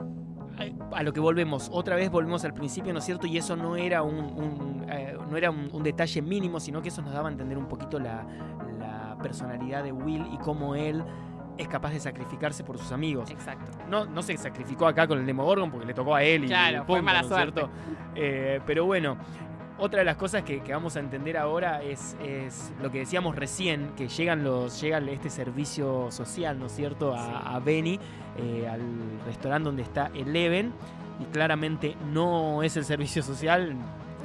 a- 0.93 1.01
lo 1.01 1.11
que 1.11 1.19
volvemos, 1.19 1.67
otra 1.73 1.95
vez 1.95 2.11
volvemos 2.11 2.45
al 2.45 2.53
principio, 2.53 2.93
¿no 2.93 2.99
es 2.99 3.05
cierto? 3.05 3.25
Y 3.25 3.37
eso 3.37 3.55
no 3.55 3.75
era 3.75 4.03
un, 4.03 4.15
un, 4.15 4.85
eh, 4.89 5.17
no 5.29 5.35
era 5.37 5.49
un, 5.49 5.69
un 5.73 5.81
detalle 5.81 6.21
mínimo, 6.21 6.59
sino 6.59 6.81
que 6.83 6.89
eso 6.89 7.01
nos 7.01 7.13
daba 7.13 7.29
a 7.29 7.31
entender 7.31 7.57
un 7.57 7.65
poquito 7.67 7.99
la, 7.99 8.23
la 8.79 9.17
personalidad 9.21 9.83
de 9.83 9.91
Will 9.91 10.23
y 10.31 10.37
cómo 10.37 10.75
él 10.75 11.03
es 11.57 11.67
capaz 11.67 11.91
de 11.93 11.99
sacrificarse 11.99 12.63
por 12.63 12.77
sus 12.77 12.91
amigos. 12.91 13.31
Exacto. 13.31 13.71
No, 13.89 14.05
no 14.05 14.21
se 14.21 14.37
sacrificó 14.37 14.85
acá 14.85 15.07
con 15.07 15.17
el 15.17 15.25
Demogorgon 15.25 15.71
porque 15.71 15.87
le 15.87 15.93
tocó 15.95 16.13
a 16.13 16.21
él 16.23 16.43
y 16.45 16.47
Claro, 16.47 16.85
fue 16.85 17.01
mala 17.01 17.21
¿no 17.21 17.27
es 17.27 17.33
suerte. 17.33 17.65
Eh, 18.15 18.61
pero 18.67 18.85
bueno, 18.85 19.17
otra 19.81 19.99
de 19.99 20.05
las 20.05 20.15
cosas 20.15 20.43
que, 20.43 20.61
que 20.61 20.73
vamos 20.73 20.95
a 20.95 20.99
entender 20.99 21.37
ahora 21.37 21.81
es, 21.81 22.15
es 22.23 22.71
lo 22.83 22.91
que 22.91 22.99
decíamos 22.99 23.35
recién, 23.35 23.89
que 23.97 24.07
llegan 24.07 24.43
los, 24.43 24.79
llega 24.79 24.99
este 24.99 25.31
servicio 25.31 26.11
social, 26.11 26.59
¿no 26.59 26.67
es 26.67 26.71
cierto? 26.71 27.15
A, 27.15 27.55
a 27.55 27.59
Benny, 27.59 27.99
eh, 28.37 28.67
al 28.69 28.81
restaurante 29.25 29.65
donde 29.65 29.81
está 29.81 30.11
Eleven, 30.13 30.71
y 31.19 31.25
claramente 31.33 31.97
no 32.13 32.61
es 32.61 32.77
el 32.77 32.85
servicio 32.85 33.23
social, 33.23 33.75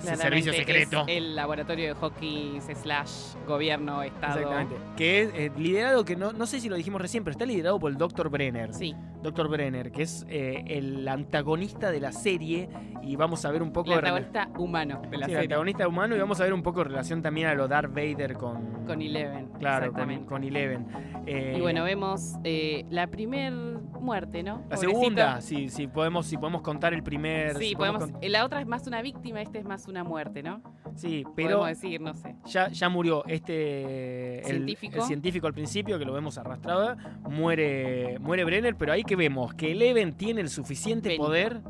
Claramente 0.02 0.22
servicio 0.22 0.52
es 0.52 0.58
secreto. 0.58 1.04
el 1.08 1.34
laboratorio 1.36 1.94
de 1.94 2.00
Hawkins 2.00 2.64
slash 2.82 3.34
gobierno, 3.46 4.02
estado. 4.02 4.40
Exactamente. 4.40 4.76
Que 4.96 5.22
es 5.22 5.30
eh, 5.34 5.52
liderado, 5.56 6.04
que 6.04 6.16
no, 6.16 6.32
no 6.32 6.46
sé 6.46 6.60
si 6.60 6.68
lo 6.68 6.76
dijimos 6.76 7.00
recién, 7.00 7.24
pero 7.24 7.32
está 7.32 7.46
liderado 7.46 7.78
por 7.78 7.90
el 7.90 7.98
Dr. 7.98 8.28
Brenner. 8.30 8.72
Sí, 8.74 8.94
Dr. 9.22 9.48
Brenner, 9.48 9.90
que 9.92 10.02
es 10.02 10.24
eh, 10.28 10.64
el 10.66 11.06
antagonista 11.08 11.90
de 11.90 12.00
la 12.00 12.12
serie. 12.12 12.68
Y 13.02 13.14
vamos 13.16 13.44
a 13.44 13.50
ver 13.52 13.62
un 13.62 13.72
poco 13.72 13.90
el 13.94 14.00
de 14.00 14.08
antagonista 14.08 14.48
humano 14.58 15.00
de 15.10 15.16
la 15.18 15.26
Sí, 15.26 15.32
el 15.32 15.38
antagonista 15.38 15.86
humano. 15.86 16.16
Y 16.16 16.18
vamos 16.18 16.40
a 16.40 16.44
ver 16.44 16.52
un 16.52 16.62
poco 16.62 16.78
de 16.80 16.84
relación 16.90 17.22
también 17.22 17.46
a 17.48 17.54
lo 17.54 17.68
Darth 17.68 17.92
Vader 17.94 18.34
con. 18.34 18.84
Con 18.86 19.00
Eleven. 19.02 19.46
Claro, 19.58 19.92
con, 19.92 20.00
exactamente. 20.10 20.26
con 20.26 20.44
Eleven. 20.44 20.86
Eh, 21.26 21.54
Y 21.56 21.60
bueno, 21.60 21.84
vemos 21.84 22.34
eh, 22.44 22.84
la 22.90 23.06
primer 23.08 23.52
muerte, 23.52 24.42
¿no? 24.42 24.58
La 24.68 24.76
Pobrecito. 24.76 24.90
segunda, 24.90 25.40
si, 25.40 25.68
si, 25.68 25.86
podemos, 25.88 26.26
si 26.26 26.36
podemos 26.36 26.62
contar 26.62 26.94
el 26.94 27.02
primer. 27.02 27.56
Sí, 27.58 27.70
si 27.70 27.76
podemos. 27.76 28.10
con- 28.10 28.18
La 28.22 28.44
otra 28.44 28.60
es 28.60 28.66
más 28.66 28.86
una 28.86 29.02
víctima, 29.02 29.40
esta 29.42 29.58
es 29.58 29.64
más 29.64 29.85
una 29.90 30.04
muerte, 30.04 30.42
¿no? 30.42 30.60
Sí, 30.94 31.24
pero 31.34 31.58
Podemos 31.60 31.68
decir, 31.68 32.00
no 32.00 32.14
sé. 32.14 32.34
ya, 32.46 32.68
ya 32.68 32.88
murió 32.88 33.24
este. 33.26 34.38
el- 34.40 34.44
Científico. 34.46 34.96
El, 34.96 35.02
científico 35.02 35.46
al 35.46 35.54
principio, 35.54 35.98
que 35.98 36.04
lo 36.04 36.12
vemos 36.12 36.38
arrastrado. 36.38 36.96
Muere, 37.28 38.18
muere 38.20 38.44
Brenner, 38.44 38.76
pero 38.76 38.92
ahí 38.92 39.02
que 39.04 39.16
vemos 39.16 39.54
que 39.54 39.72
Eleven 39.72 40.12
tiene 40.14 40.40
el 40.40 40.48
suficiente 40.48 41.16
poder 41.16 41.60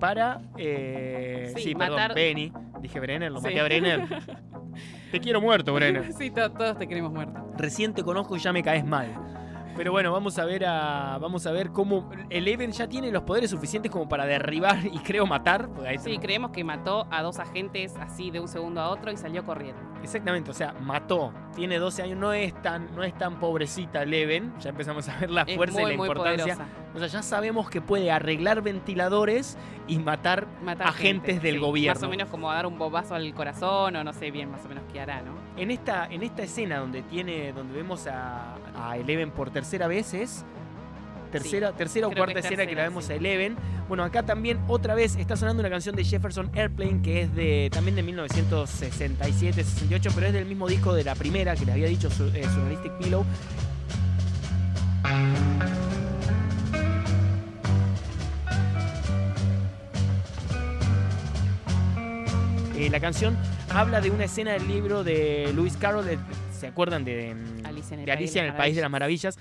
para. 0.00 0.40
eh, 0.56 1.52
Sí, 1.56 1.62
sí, 1.62 1.74
perdón, 1.74 1.96
matar- 1.98 2.14
Benny. 2.14 2.52
Dije 2.80 3.00
Brenner, 3.00 3.32
lo 3.32 3.40
Sí. 3.40 3.46
maté 3.46 3.60
a 3.60 3.64
Brenner. 3.64 4.00
te 5.10 5.20
quiero 5.20 5.40
muerto, 5.40 5.72
Brenner. 5.74 6.12
sí, 6.12 6.30
to- 6.30 6.52
todos 6.52 6.78
te 6.78 6.86
queremos 6.86 7.12
muerto. 7.12 7.52
Recién 7.56 7.94
te 7.94 8.02
conozco 8.04 8.36
y 8.36 8.40
ya 8.40 8.52
me 8.52 8.62
caes 8.62 8.84
mal. 8.84 9.08
Pero 9.76 9.92
bueno, 9.92 10.10
vamos 10.12 10.38
a 10.38 10.44
ver 10.44 10.64
a. 10.64 11.18
Vamos 11.18 11.46
a 11.46 11.52
ver 11.52 11.70
cómo. 11.70 12.08
Eleven 12.30 12.72
ya 12.72 12.88
tiene 12.88 13.10
los 13.12 13.22
poderes 13.24 13.50
suficientes 13.50 13.92
como 13.92 14.08
para 14.08 14.24
derribar 14.24 14.78
y 14.86 14.98
creo 15.00 15.26
matar. 15.26 15.68
ahí 15.86 15.98
Sí, 15.98 16.18
creemos 16.18 16.50
que 16.50 16.64
mató 16.64 17.06
a 17.10 17.22
dos 17.22 17.38
agentes 17.38 17.94
así 18.00 18.30
de 18.30 18.40
un 18.40 18.48
segundo 18.48 18.80
a 18.80 18.88
otro 18.88 19.12
y 19.12 19.16
salió 19.16 19.44
corriendo. 19.44 19.80
Exactamente, 20.02 20.50
o 20.50 20.54
sea, 20.54 20.72
mató. 20.80 21.32
Tiene 21.54 21.78
12 21.78 22.02
años, 22.02 22.18
no 22.18 22.32
es 22.32 22.54
tan, 22.62 22.94
no 22.94 23.02
es 23.02 23.16
tan 23.16 23.38
pobrecita 23.38 24.02
Eleven. 24.02 24.54
Ya 24.60 24.70
empezamos 24.70 25.08
a 25.08 25.18
ver 25.18 25.30
la 25.30 25.44
fuerza 25.46 25.80
muy, 25.80 25.92
y 25.92 25.96
la 25.96 26.04
importancia. 26.06 26.56
poderosa. 26.56 26.85
O 26.96 26.98
sea, 26.98 27.08
ya 27.08 27.22
sabemos 27.22 27.68
que 27.68 27.82
puede 27.82 28.10
arreglar 28.10 28.62
ventiladores 28.62 29.58
y 29.86 29.98
matar 29.98 30.46
Matar 30.64 30.88
agentes 30.88 31.34
gente, 31.34 31.46
del 31.46 31.56
sí. 31.56 31.60
gobierno. 31.60 32.00
Más 32.00 32.08
o 32.08 32.10
menos 32.10 32.30
como 32.30 32.50
dar 32.50 32.66
un 32.66 32.78
bobazo 32.78 33.14
al 33.14 33.34
corazón 33.34 33.96
o 33.96 34.02
no 34.02 34.14
sé 34.14 34.30
bien 34.30 34.50
más 34.50 34.64
o 34.64 34.68
menos 34.68 34.82
qué 34.90 35.00
hará, 35.00 35.20
¿no? 35.20 35.32
En 35.58 35.70
esta, 35.70 36.06
en 36.06 36.22
esta 36.22 36.42
escena 36.42 36.78
donde 36.78 37.02
tiene, 37.02 37.52
donde 37.52 37.74
vemos 37.74 38.06
a, 38.06 38.54
a 38.74 38.96
Eleven 38.96 39.30
por 39.30 39.50
tercera 39.50 39.88
vez 39.88 40.14
es 40.14 40.46
tercera, 41.30 41.72
tercera 41.72 42.06
o 42.06 42.10
que 42.10 42.16
cuarta 42.16 42.38
es 42.38 42.46
escena 42.46 42.64
que 42.64 42.74
la 42.74 42.84
vemos 42.84 43.04
sí. 43.04 43.12
a 43.12 43.16
Eleven. 43.16 43.56
Bueno, 43.88 44.02
acá 44.02 44.22
también 44.22 44.58
otra 44.66 44.94
vez 44.94 45.16
está 45.16 45.36
sonando 45.36 45.60
una 45.60 45.68
canción 45.68 45.96
de 45.96 46.02
Jefferson 46.04 46.50
Airplane 46.54 47.02
que 47.02 47.20
es 47.22 47.34
de 47.34 47.68
también 47.72 47.94
de 47.96 48.04
1967, 48.04 49.64
68, 49.64 50.10
pero 50.14 50.28
es 50.28 50.32
del 50.32 50.46
mismo 50.46 50.66
disco 50.66 50.94
de 50.94 51.04
la 51.04 51.14
primera 51.14 51.54
que 51.56 51.66
les 51.66 51.74
había 51.74 51.88
dicho 51.88 52.08
eh, 52.08 52.42
Surrealistic 52.54 52.92
Pillow. 52.92 53.26
Eh, 62.86 62.90
la 62.90 63.00
canción 63.00 63.36
habla 63.70 64.00
de 64.00 64.10
una 64.10 64.24
escena 64.24 64.52
del 64.52 64.68
libro 64.68 65.02
de 65.02 65.50
Lewis 65.54 65.76
Carroll, 65.76 66.04
de- 66.06 66.18
¿se 66.52 66.68
acuerdan 66.68 67.04
de, 67.04 67.34
mm, 67.34 67.66
Alicia 67.66 67.94
en 67.94 68.00
el 68.00 68.06
de 68.06 68.12
País 68.12 68.18
Alicia 68.20 68.34
de 68.34 68.38
en 68.38 68.44
el 68.44 68.48
las 68.52 68.56
País 68.64 68.76
de 68.76 68.82
las 68.82 68.90
Maravillas? 68.90 69.38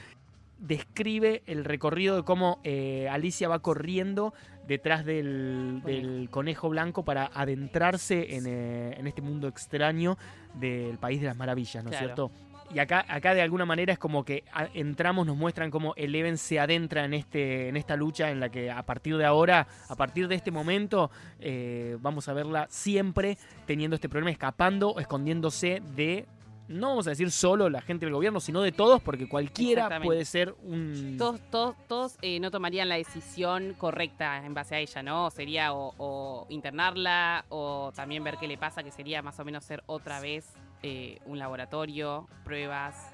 Describe 0.57 1.43
el 1.45 1.63
recorrido 1.63 2.15
de 2.15 2.23
cómo 2.23 2.59
eh, 2.63 3.07
Alicia 3.11 3.47
va 3.47 3.59
corriendo 3.59 4.33
detrás 4.67 5.05
del, 5.05 5.81
del 5.85 6.27
conejo 6.31 6.69
blanco 6.69 7.05
para 7.05 7.29
adentrarse 7.35 8.35
en, 8.35 8.45
eh, 8.47 8.95
en 8.97 9.05
este 9.05 9.21
mundo 9.21 9.47
extraño 9.47 10.17
del 10.55 10.97
País 10.97 11.21
de 11.21 11.27
las 11.27 11.37
Maravillas, 11.37 11.83
¿no 11.83 11.91
es 11.91 11.97
Claro. 11.97 12.05
cierto? 12.07 12.31
Y 12.75 12.79
acá, 12.79 13.05
acá 13.07 13.33
de 13.33 13.41
alguna 13.41 13.63
manera 13.65 13.93
es 13.93 13.97
como 13.99 14.25
que 14.25 14.43
a- 14.51 14.67
entramos, 14.73 15.25
nos 15.25 15.37
muestran 15.37 15.71
cómo 15.71 15.93
Eleven 15.95 16.37
se 16.37 16.59
adentra 16.59 17.05
en, 17.05 17.13
este, 17.13 17.69
en 17.69 17.77
esta 17.77 17.95
lucha 17.95 18.29
en 18.31 18.41
la 18.41 18.49
que 18.49 18.69
a 18.69 18.83
partir 18.83 19.15
de 19.15 19.23
ahora, 19.23 19.65
a 19.87 19.95
partir 19.95 20.27
de 20.27 20.35
este 20.35 20.51
momento, 20.51 21.09
eh, 21.39 21.95
vamos 22.01 22.27
a 22.27 22.33
verla 22.33 22.67
siempre 22.69 23.37
teniendo 23.65 23.95
este 23.95 24.09
problema, 24.09 24.29
escapando, 24.29 24.99
escondiéndose 24.99 25.81
de, 25.95 26.25
no 26.67 26.89
vamos 26.89 27.07
a 27.07 27.11
decir 27.11 27.31
solo 27.31 27.69
la 27.69 27.79
gente 27.79 28.05
del 28.07 28.13
gobierno, 28.13 28.41
sino 28.41 28.61
de 28.61 28.73
todos, 28.73 29.01
porque 29.01 29.29
cualquiera 29.29 29.87
puede 30.01 30.25
ser 30.25 30.53
un... 30.63 31.15
Todos, 31.17 31.39
todos, 31.49 31.75
todos 31.87 32.17
eh, 32.21 32.41
no 32.41 32.51
tomarían 32.51 32.89
la 32.89 32.95
decisión 32.95 33.73
correcta 33.77 34.45
en 34.45 34.53
base 34.53 34.75
a 34.75 34.79
ella, 34.79 35.01
¿no? 35.01 35.29
Sería 35.31 35.71
o, 35.73 35.93
o 35.97 36.45
internarla 36.49 37.45
o 37.47 37.93
también 37.95 38.21
ver 38.25 38.35
qué 38.37 38.49
le 38.49 38.57
pasa, 38.57 38.83
que 38.83 38.91
sería 38.91 39.21
más 39.21 39.39
o 39.39 39.45
menos 39.45 39.63
ser 39.63 39.81
otra 39.85 40.19
vez 40.19 40.45
eh, 40.83 41.19
un 41.25 41.39
laboratorio, 41.39 42.27
pruebas. 42.43 43.11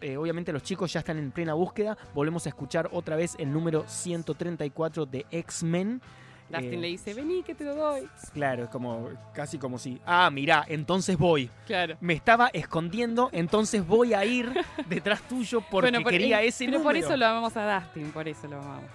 Eh, 0.00 0.16
obviamente 0.16 0.52
los 0.52 0.62
chicos 0.62 0.92
ya 0.92 1.00
están 1.00 1.18
en 1.18 1.30
plena 1.30 1.54
búsqueda, 1.54 1.96
volvemos 2.14 2.44
a 2.46 2.50
escuchar 2.50 2.90
otra 2.92 3.16
vez 3.16 3.36
el 3.38 3.50
número 3.52 3.84
134 3.86 5.06
de 5.06 5.24
X-Men. 5.30 6.02
Dustin 6.50 6.74
Eh, 6.74 6.76
le 6.76 6.88
dice, 6.88 7.14
vení 7.14 7.42
que 7.42 7.54
te 7.54 7.64
lo 7.64 7.74
doy. 7.74 8.06
Claro, 8.34 8.64
es 8.64 8.68
como 8.68 9.08
casi 9.32 9.56
como 9.58 9.78
si, 9.78 9.98
ah, 10.04 10.28
mirá, 10.30 10.62
entonces 10.68 11.16
voy. 11.16 11.48
Claro. 11.66 11.96
Me 12.00 12.12
estaba 12.12 12.48
escondiendo, 12.48 13.30
entonces 13.32 13.86
voy 13.86 14.12
a 14.12 14.24
ir 14.26 14.52
detrás 14.88 15.22
tuyo 15.22 15.62
porque 15.70 15.90
Bueno, 15.90 16.02
por- 16.02 16.12
quería 16.12 16.42
ese 16.42 16.66
Pero 16.66 16.78
número. 16.80 16.98
por 17.00 17.04
eso 17.04 17.16
lo 17.16 17.26
amamos 17.26 17.56
a 17.56 17.80
Dustin, 17.80 18.12
por 18.12 18.28
eso 18.28 18.46
lo 18.46 18.58
amamos. 18.58 18.90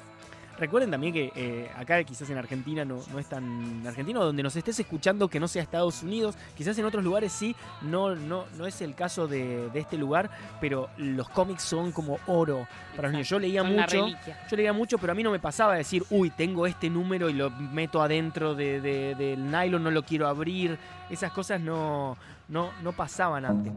Recuerden 0.59 0.91
también 0.91 1.13
que 1.13 1.31
eh, 1.35 1.71
acá 1.77 2.03
quizás 2.03 2.29
en 2.29 2.37
Argentina 2.37 2.83
no, 2.83 2.99
no 3.11 3.19
es 3.19 3.27
tan 3.27 3.81
argentino, 3.87 4.23
donde 4.23 4.43
nos 4.43 4.55
estés 4.55 4.79
escuchando 4.79 5.27
que 5.29 5.39
no 5.39 5.47
sea 5.47 5.63
Estados 5.63 6.03
Unidos, 6.03 6.35
quizás 6.57 6.77
en 6.77 6.85
otros 6.85 7.03
lugares 7.03 7.31
sí, 7.31 7.55
no, 7.81 8.13
no, 8.15 8.43
no 8.57 8.65
es 8.65 8.81
el 8.81 8.93
caso 8.93 9.27
de, 9.27 9.69
de 9.69 9.79
este 9.79 9.97
lugar, 9.97 10.29
pero 10.59 10.89
los 10.97 11.29
cómics 11.29 11.63
son 11.63 11.91
como 11.93 12.19
oro 12.27 12.67
para 12.95 13.03
los 13.07 13.13
niños. 13.13 13.29
Yo 13.29 13.39
leía 13.39 13.61
Son 13.61 13.73
mucho, 13.73 14.07
yo 14.49 14.57
leía 14.57 14.73
mucho, 14.73 14.97
pero 14.97 15.13
a 15.13 15.15
mí 15.15 15.23
no 15.23 15.31
me 15.31 15.39
pasaba 15.39 15.75
decir, 15.75 16.03
uy, 16.09 16.29
tengo 16.29 16.67
este 16.67 16.89
número 16.89 17.29
y 17.29 17.33
lo 17.33 17.49
meto 17.49 18.01
adentro 18.01 18.53
de- 18.53 18.81
de- 18.81 19.15
del 19.15 19.49
nylon, 19.49 19.81
no 19.83 19.91
lo 19.91 20.03
quiero 20.03 20.27
abrir. 20.27 20.77
Esas 21.09 21.31
cosas 21.31 21.61
no, 21.61 22.17
no, 22.49 22.71
no 22.83 22.91
pasaban 22.91 23.45
antes. 23.45 23.71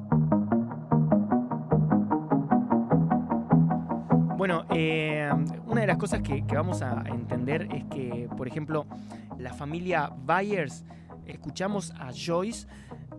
Bueno, 4.42 4.64
eh, 4.70 5.30
una 5.66 5.82
de 5.82 5.86
las 5.86 5.98
cosas 5.98 6.20
que, 6.20 6.44
que 6.44 6.56
vamos 6.56 6.82
a 6.82 7.04
entender 7.06 7.68
es 7.72 7.84
que, 7.84 8.28
por 8.36 8.48
ejemplo, 8.48 8.86
la 9.38 9.52
familia 9.52 10.10
Byers, 10.26 10.84
escuchamos 11.26 11.92
a 11.92 12.08
Joyce 12.12 12.66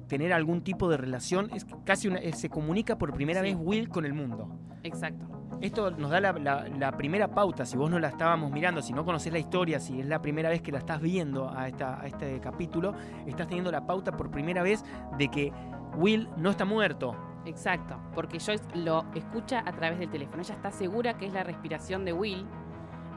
tener 0.10 0.34
algún 0.34 0.66
tipo 0.66 0.90
de 0.90 0.98
relación, 0.98 1.50
es 1.54 1.66
casi 1.86 2.10
una, 2.10 2.20
eh, 2.20 2.34
se 2.34 2.50
comunica 2.50 2.98
por 2.98 3.14
primera 3.14 3.40
Sí. 3.40 3.46
vez 3.54 3.58
Will 3.58 3.88
con 3.88 4.04
el 4.04 4.12
mundo. 4.14 4.50
Exacto. 4.84 5.26
Esto 5.62 5.92
nos 5.92 6.12
da 6.12 6.20
la, 6.20 6.34
la- 6.34 6.68
la 6.68 6.92
primera 6.98 7.30
pauta, 7.30 7.66
si 7.66 7.78
vos 7.78 7.90
no 7.90 8.00
la 8.00 8.10
estábamos 8.10 8.52
mirando, 8.52 8.82
si 8.82 8.92
no 8.92 9.06
conocés 9.06 9.32
la 9.32 9.40
historia, 9.40 9.80
si 9.80 10.02
es 10.02 10.06
la 10.06 10.22
primera 10.22 10.50
vez 10.50 10.62
que 10.62 10.74
la 10.74 10.80
estás 10.80 11.00
viendo 11.00 11.50
a, 11.50 11.70
esta, 11.70 12.02
a 12.02 12.06
este 12.06 12.42
capítulo, 12.42 12.96
estás 13.26 13.48
teniendo 13.48 13.72
la 13.72 13.88
pauta 13.88 14.12
por 14.18 14.30
primera 14.30 14.62
vez 14.62 14.84
de 15.18 15.30
que 15.30 15.54
Will 15.96 16.28
no 16.36 16.50
está 16.50 16.66
muerto. 16.66 17.16
Exacto, 17.46 17.98
porque 18.16 18.40
Joyce 18.40 18.64
lo 18.76 19.06
escucha 19.16 19.64
a 19.66 19.72
través 19.74 20.00
del 20.00 20.10
teléfono. 20.10 20.42
Ella 20.42 20.56
está 20.56 20.72
segura 20.72 21.18
que 21.18 21.26
es 21.26 21.34
la 21.34 21.44
respiración 21.44 22.06
de 22.06 22.14
Will 22.14 22.46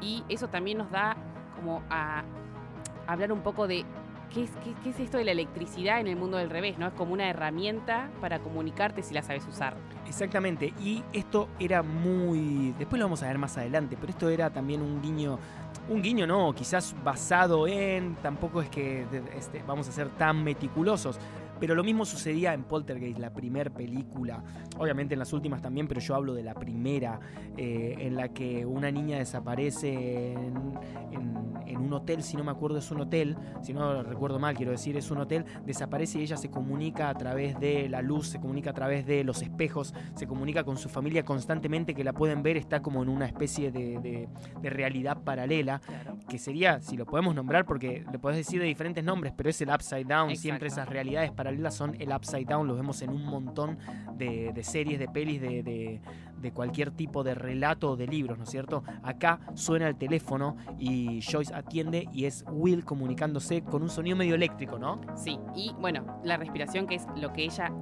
y 0.00 0.24
eso 0.28 0.48
también 0.48 0.78
nos 0.78 0.90
da 0.90 1.16
como 1.56 1.82
a 1.90 2.24
hablar 3.06 3.32
un 3.32 3.40
poco 3.40 3.66
de 3.66 3.84
qué 4.32 4.44
es, 4.44 4.50
qué, 4.82 4.90
es 4.90 5.00
esto 5.00 5.18
de 5.18 5.24
la 5.24 5.32
electricidad 5.32 6.00
en 6.00 6.08
el 6.08 6.16
mundo 6.16 6.36
del 6.36 6.50
revés, 6.50 6.78
¿no? 6.78 6.88
Es 6.88 6.92
como 6.94 7.12
una 7.12 7.28
herramienta 7.28 8.10
para 8.20 8.40
comunicarte 8.40 9.02
si 9.02 9.14
la 9.14 9.22
sabes 9.22 9.46
usar. 9.46 9.76
Exactamente, 10.06 10.72
y 10.80 11.02
esto 11.12 11.48
era 11.58 11.82
muy... 11.82 12.74
Después 12.78 12.98
lo 12.98 13.06
vamos 13.06 13.22
a 13.22 13.28
ver 13.28 13.38
más 13.38 13.56
adelante, 13.56 13.96
pero 13.98 14.10
esto 14.10 14.28
era 14.28 14.50
también 14.50 14.82
un 14.82 15.00
guiño... 15.02 15.38
Un 15.88 16.02
guiño 16.02 16.26
no, 16.26 16.52
quizás 16.52 16.96
basado 17.04 17.68
en... 17.68 18.16
Tampoco 18.16 18.60
es 18.60 18.68
que 18.68 19.06
este, 19.36 19.62
vamos 19.66 19.88
a 19.88 19.92
ser 19.92 20.08
tan 20.10 20.42
meticulosos. 20.42 21.18
Pero 21.58 21.74
lo 21.74 21.82
mismo 21.84 22.04
sucedía 22.04 22.52
en 22.54 22.64
Poltergeist, 22.64 23.18
la 23.18 23.32
primera 23.32 23.70
película. 23.70 24.42
Obviamente 24.78 25.14
en 25.14 25.18
las 25.20 25.32
últimas 25.32 25.62
también, 25.62 25.88
pero 25.88 26.00
yo 26.00 26.14
hablo 26.14 26.34
de 26.34 26.42
la 26.42 26.54
primera, 26.54 27.18
eh, 27.56 27.94
en 27.98 28.16
la 28.16 28.28
que 28.28 28.66
una 28.66 28.90
niña 28.90 29.18
desaparece 29.18 30.32
en, 30.32 30.56
en- 31.12 31.46
en 31.66 31.78
un 31.78 31.92
hotel, 31.92 32.22
si 32.22 32.36
no 32.36 32.44
me 32.44 32.52
acuerdo 32.52 32.78
es 32.78 32.90
un 32.90 33.00
hotel, 33.00 33.36
si 33.62 33.72
no 33.72 34.02
recuerdo 34.02 34.38
mal, 34.38 34.54
quiero 34.56 34.70
decir, 34.70 34.96
es 34.96 35.10
un 35.10 35.18
hotel, 35.18 35.44
desaparece 35.64 36.18
y 36.18 36.22
ella 36.22 36.36
se 36.36 36.48
comunica 36.50 37.08
a 37.10 37.14
través 37.14 37.58
de 37.58 37.88
la 37.88 38.02
luz, 38.02 38.28
se 38.28 38.38
comunica 38.38 38.70
a 38.70 38.72
través 38.74 39.04
de 39.06 39.24
los 39.24 39.42
espejos, 39.42 39.92
se 40.14 40.26
comunica 40.26 40.62
con 40.64 40.76
su 40.76 40.88
familia 40.88 41.24
constantemente, 41.24 41.94
que 41.94 42.04
la 42.04 42.12
pueden 42.12 42.42
ver, 42.42 42.56
está 42.56 42.80
como 42.82 43.02
en 43.02 43.08
una 43.08 43.26
especie 43.26 43.72
de, 43.72 43.98
de- 44.00 44.28
de 44.60 44.70
realidad 44.70 45.22
paralela, 45.24 45.80
que 46.28 46.38
sería, 46.38 46.80
si 46.80 46.96
lo 46.96 47.04
podemos 47.06 47.34
nombrar, 47.34 47.64
porque 47.66 48.04
le 48.12 48.18
podés 48.18 48.36
decir 48.38 48.60
de 48.60 48.66
diferentes 48.66 49.02
nombres, 49.02 49.32
pero 49.36 49.50
es 49.50 49.60
el 49.60 49.68
Upside 49.70 50.04
Down, 50.04 50.30
siempre 50.36 50.68
esas 50.68 50.88
realidades 50.88 51.30
paralelas 51.32 51.45
son 51.70 51.94
el 52.00 52.12
Upside 52.12 52.44
Down, 52.46 52.66
lo 52.66 52.74
vemos 52.76 53.02
en 53.02 53.10
un 53.10 53.24
montón 53.26 53.78
de, 54.16 54.52
de 54.52 54.64
series, 54.64 54.98
de 54.98 55.08
pelis, 55.08 55.40
de, 55.40 55.62
de- 55.62 56.00
de 56.36 56.52
cualquier 56.52 56.90
tipo 56.90 57.24
de 57.24 57.34
relato 57.34 57.92
o 57.92 57.96
de 57.96 58.06
libros, 58.06 58.36
¿no 58.36 58.44
es 58.44 58.50
cierto? 58.50 58.84
Acá 59.02 59.40
suena 59.54 59.88
el 59.88 59.96
teléfono 59.96 60.54
y 60.78 61.20
Joyce 61.22 61.54
atiende 61.54 62.08
y 62.12 62.26
es 62.26 62.44
Will 62.48 62.84
comunicándose 62.84 63.62
con 63.62 63.82
un 63.82 63.88
sonido 63.88 64.18
medio 64.18 64.34
eléctrico, 64.34 64.78
¿no? 64.78 65.00
Sí, 65.16 65.38
y 65.54 65.74
bueno, 65.80 66.20
la 66.24 66.36
respiración 66.36 66.86
que 66.86 66.96
es 66.96 67.06
lo 67.16 67.32
que 67.32 67.44
ella 67.44 67.72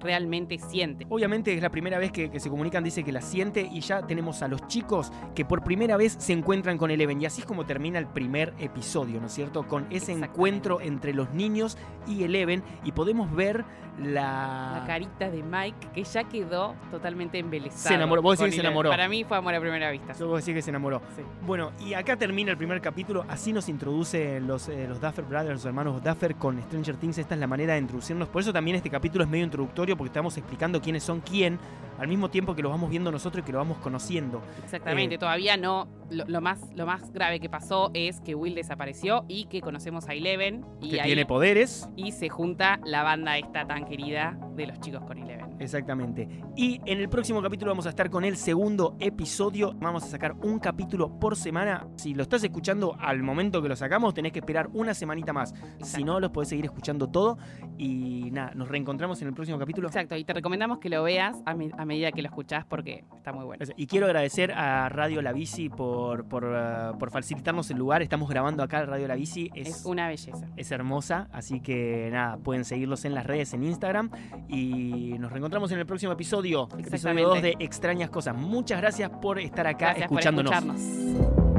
realmente 0.00 0.58
siente. 0.58 1.06
Obviamente 1.08 1.54
es 1.54 1.62
la 1.62 1.70
primera 1.70 1.98
vez 1.98 2.12
que, 2.12 2.30
que 2.30 2.40
se 2.40 2.48
comunican, 2.48 2.82
dice 2.82 3.04
que 3.04 3.12
la 3.12 3.20
siente 3.20 3.68
y 3.70 3.80
ya 3.80 4.06
tenemos 4.06 4.42
a 4.42 4.48
los 4.48 4.66
chicos 4.66 5.12
que 5.34 5.44
por 5.44 5.62
primera 5.62 5.96
vez 5.96 6.16
se 6.18 6.32
encuentran 6.32 6.78
con 6.78 6.90
Eleven 6.90 7.20
y 7.20 7.26
así 7.26 7.42
es 7.42 7.46
como 7.46 7.66
termina 7.66 7.98
el 7.98 8.06
primer 8.06 8.54
episodio, 8.58 9.20
¿no 9.20 9.26
es 9.26 9.32
cierto? 9.32 9.66
Con 9.66 9.86
ese 9.90 10.12
encuentro 10.12 10.80
entre 10.80 11.14
los 11.14 11.32
niños 11.32 11.78
y 12.06 12.24
Eleven 12.24 12.62
y 12.84 12.92
podemos 12.92 13.34
ver 13.34 13.64
la... 14.02 14.80
La 14.80 14.84
carita 14.86 15.30
de 15.30 15.42
Mike 15.42 15.88
que 15.94 16.04
ya 16.04 16.24
quedó 16.24 16.74
totalmente 16.90 17.38
embelesado. 17.38 17.88
Se 17.88 17.94
enamoró. 17.94 18.22
Vos 18.22 18.38
decís 18.38 18.54
que 18.54 18.60
se 18.60 18.66
enamoró. 18.66 18.90
Para 18.90 19.08
mí 19.08 19.24
fue 19.24 19.36
amor 19.36 19.54
a 19.54 19.60
primera 19.60 19.90
vista. 19.90 20.12
Yo 20.14 20.28
vos 20.28 20.44
decís 20.44 20.54
que 20.54 20.62
se 20.62 20.70
enamoró. 20.70 21.00
Sí. 21.16 21.22
Bueno, 21.46 21.72
y 21.80 21.94
acá 21.94 22.16
termina 22.16 22.50
el 22.50 22.56
primer 22.56 22.80
capítulo. 22.80 23.24
Así 23.28 23.52
nos 23.52 23.68
introduce 23.68 24.40
los, 24.40 24.68
eh, 24.68 24.86
los 24.88 25.00
Duffer 25.00 25.24
Brothers, 25.24 25.54
los 25.54 25.64
hermanos 25.64 26.02
Duffer 26.02 26.36
con 26.36 26.60
Stranger 26.62 26.96
Things. 26.96 27.18
Esta 27.18 27.34
es 27.34 27.40
la 27.40 27.46
manera 27.46 27.74
de 27.74 27.80
introducirnos. 27.80 28.28
Por 28.28 28.42
eso 28.42 28.52
también 28.52 28.76
este 28.76 28.90
capítulo 28.90 29.24
es 29.24 29.30
medio 29.30 29.44
introductorio 29.44 29.96
porque 29.96 30.08
estamos 30.08 30.36
explicando 30.36 30.80
quiénes 30.80 31.02
son 31.02 31.20
quién 31.20 31.58
al 32.00 32.08
mismo 32.08 32.30
tiempo 32.30 32.54
que 32.54 32.62
los 32.62 32.72
vamos 32.72 32.90
viendo 32.90 33.12
nosotros 33.12 33.42
y 33.42 33.46
que 33.46 33.52
lo 33.52 33.58
vamos 33.58 33.78
conociendo. 33.78 34.42
Exactamente, 34.64 35.14
Eh, 35.14 35.18
todavía 35.18 35.56
no. 35.56 35.86
Lo, 36.10 36.24
lo 36.26 36.40
más, 36.40 36.58
lo 36.74 36.86
más 36.86 37.12
grave 37.12 37.38
que 37.38 37.48
pasó 37.48 37.90
es 37.94 38.20
que 38.20 38.34
Will 38.34 38.56
desapareció 38.56 39.24
y 39.28 39.44
que 39.44 39.60
conocemos 39.60 40.08
a 40.08 40.14
Eleven. 40.14 40.64
Y 40.80 40.90
que 40.90 41.00
ahí 41.00 41.06
tiene 41.06 41.24
poderes. 41.24 41.88
y 41.94 42.10
se 42.10 42.28
junta 42.28 42.80
la 42.84 43.04
banda 43.04 43.38
esta 43.38 43.64
tan 43.64 43.84
querida 43.84 44.36
de 44.56 44.66
los 44.66 44.80
chicos 44.80 45.02
con 45.04 45.18
Eleven. 45.18 45.54
Exactamente. 45.60 46.26
Y 46.56 46.80
en 46.86 46.98
el 46.98 47.08
próximo 47.08 47.40
capítulo 47.42 47.70
vamos 47.70 47.86
a 47.86 47.90
estar 47.90 48.10
con 48.10 48.24
el 48.24 48.36
segundo 48.36 48.96
episodio. 48.98 49.72
Vamos 49.78 50.02
a 50.02 50.06
sacar 50.06 50.34
un 50.42 50.58
capítulo 50.58 51.20
por 51.20 51.36
semana. 51.36 51.86
Si 51.96 52.14
lo 52.14 52.22
estás 52.22 52.42
escuchando 52.42 52.96
al 52.98 53.22
momento 53.22 53.62
que 53.62 53.68
lo 53.68 53.76
sacamos, 53.76 54.12
tenés 54.14 54.32
que 54.32 54.40
esperar 54.40 54.68
una 54.72 54.94
semanita 54.94 55.32
más. 55.32 55.54
Si 55.82 56.02
no, 56.02 56.18
los 56.18 56.30
podés 56.30 56.48
seguir 56.48 56.64
escuchando 56.64 57.08
todo. 57.08 57.38
Y 57.78 58.30
nada, 58.32 58.52
nos 58.54 58.68
reencontramos 58.68 59.20
en 59.22 59.28
el 59.28 59.34
próximo 59.34 59.58
capítulo. 59.58 59.88
Exacto, 59.88 60.16
y 60.16 60.24
te 60.24 60.32
recomendamos 60.32 60.78
que 60.78 60.88
lo 60.88 61.02
veas 61.04 61.36
a, 61.46 61.50
a 61.52 61.84
medida 61.90 62.12
que 62.12 62.22
lo 62.22 62.28
escuchás 62.28 62.64
porque 62.64 63.04
está 63.16 63.32
muy 63.32 63.44
bueno. 63.44 63.64
Y 63.76 63.86
quiero 63.86 64.06
agradecer 64.06 64.52
a 64.52 64.88
Radio 64.88 65.20
La 65.22 65.32
Bici 65.32 65.68
por, 65.68 66.24
por, 66.26 66.44
uh, 66.44 66.98
por 66.98 67.10
facilitarnos 67.10 67.70
el 67.70 67.76
lugar. 67.78 68.00
Estamos 68.02 68.28
grabando 68.30 68.62
acá 68.62 68.84
Radio 68.86 69.06
La 69.08 69.14
Bici. 69.16 69.50
Es, 69.54 69.68
Es 69.68 69.84
una 69.84 70.08
belleza. 70.08 70.46
es 70.56 70.70
hermosa, 70.72 71.28
así 71.32 71.60
que 71.60 72.08
nada, 72.12 72.38
pueden 72.38 72.64
seguirlos 72.64 73.04
en 73.04 73.14
las 73.14 73.26
redes, 73.26 73.52
en 73.52 73.64
Instagram. 73.64 74.10
Y 74.48 75.16
nos 75.18 75.30
reencontramos 75.30 75.70
en 75.72 75.78
el 75.80 75.86
próximo 75.86 76.12
episodio, 76.12 76.64
episodio 76.64 76.94
Exactamente. 76.94 77.22
2 77.22 77.42
de 77.42 77.56
Extrañas 77.58 78.10
Cosas. 78.10 78.34
Muchas 78.36 78.80
gracias 78.80 79.10
por 79.10 79.38
estar 79.38 79.66
acá 79.66 79.94
Gracias 79.94 80.08
por 80.08 80.20
escuchándonos. 80.20 80.52
escucharnos. 80.52 81.49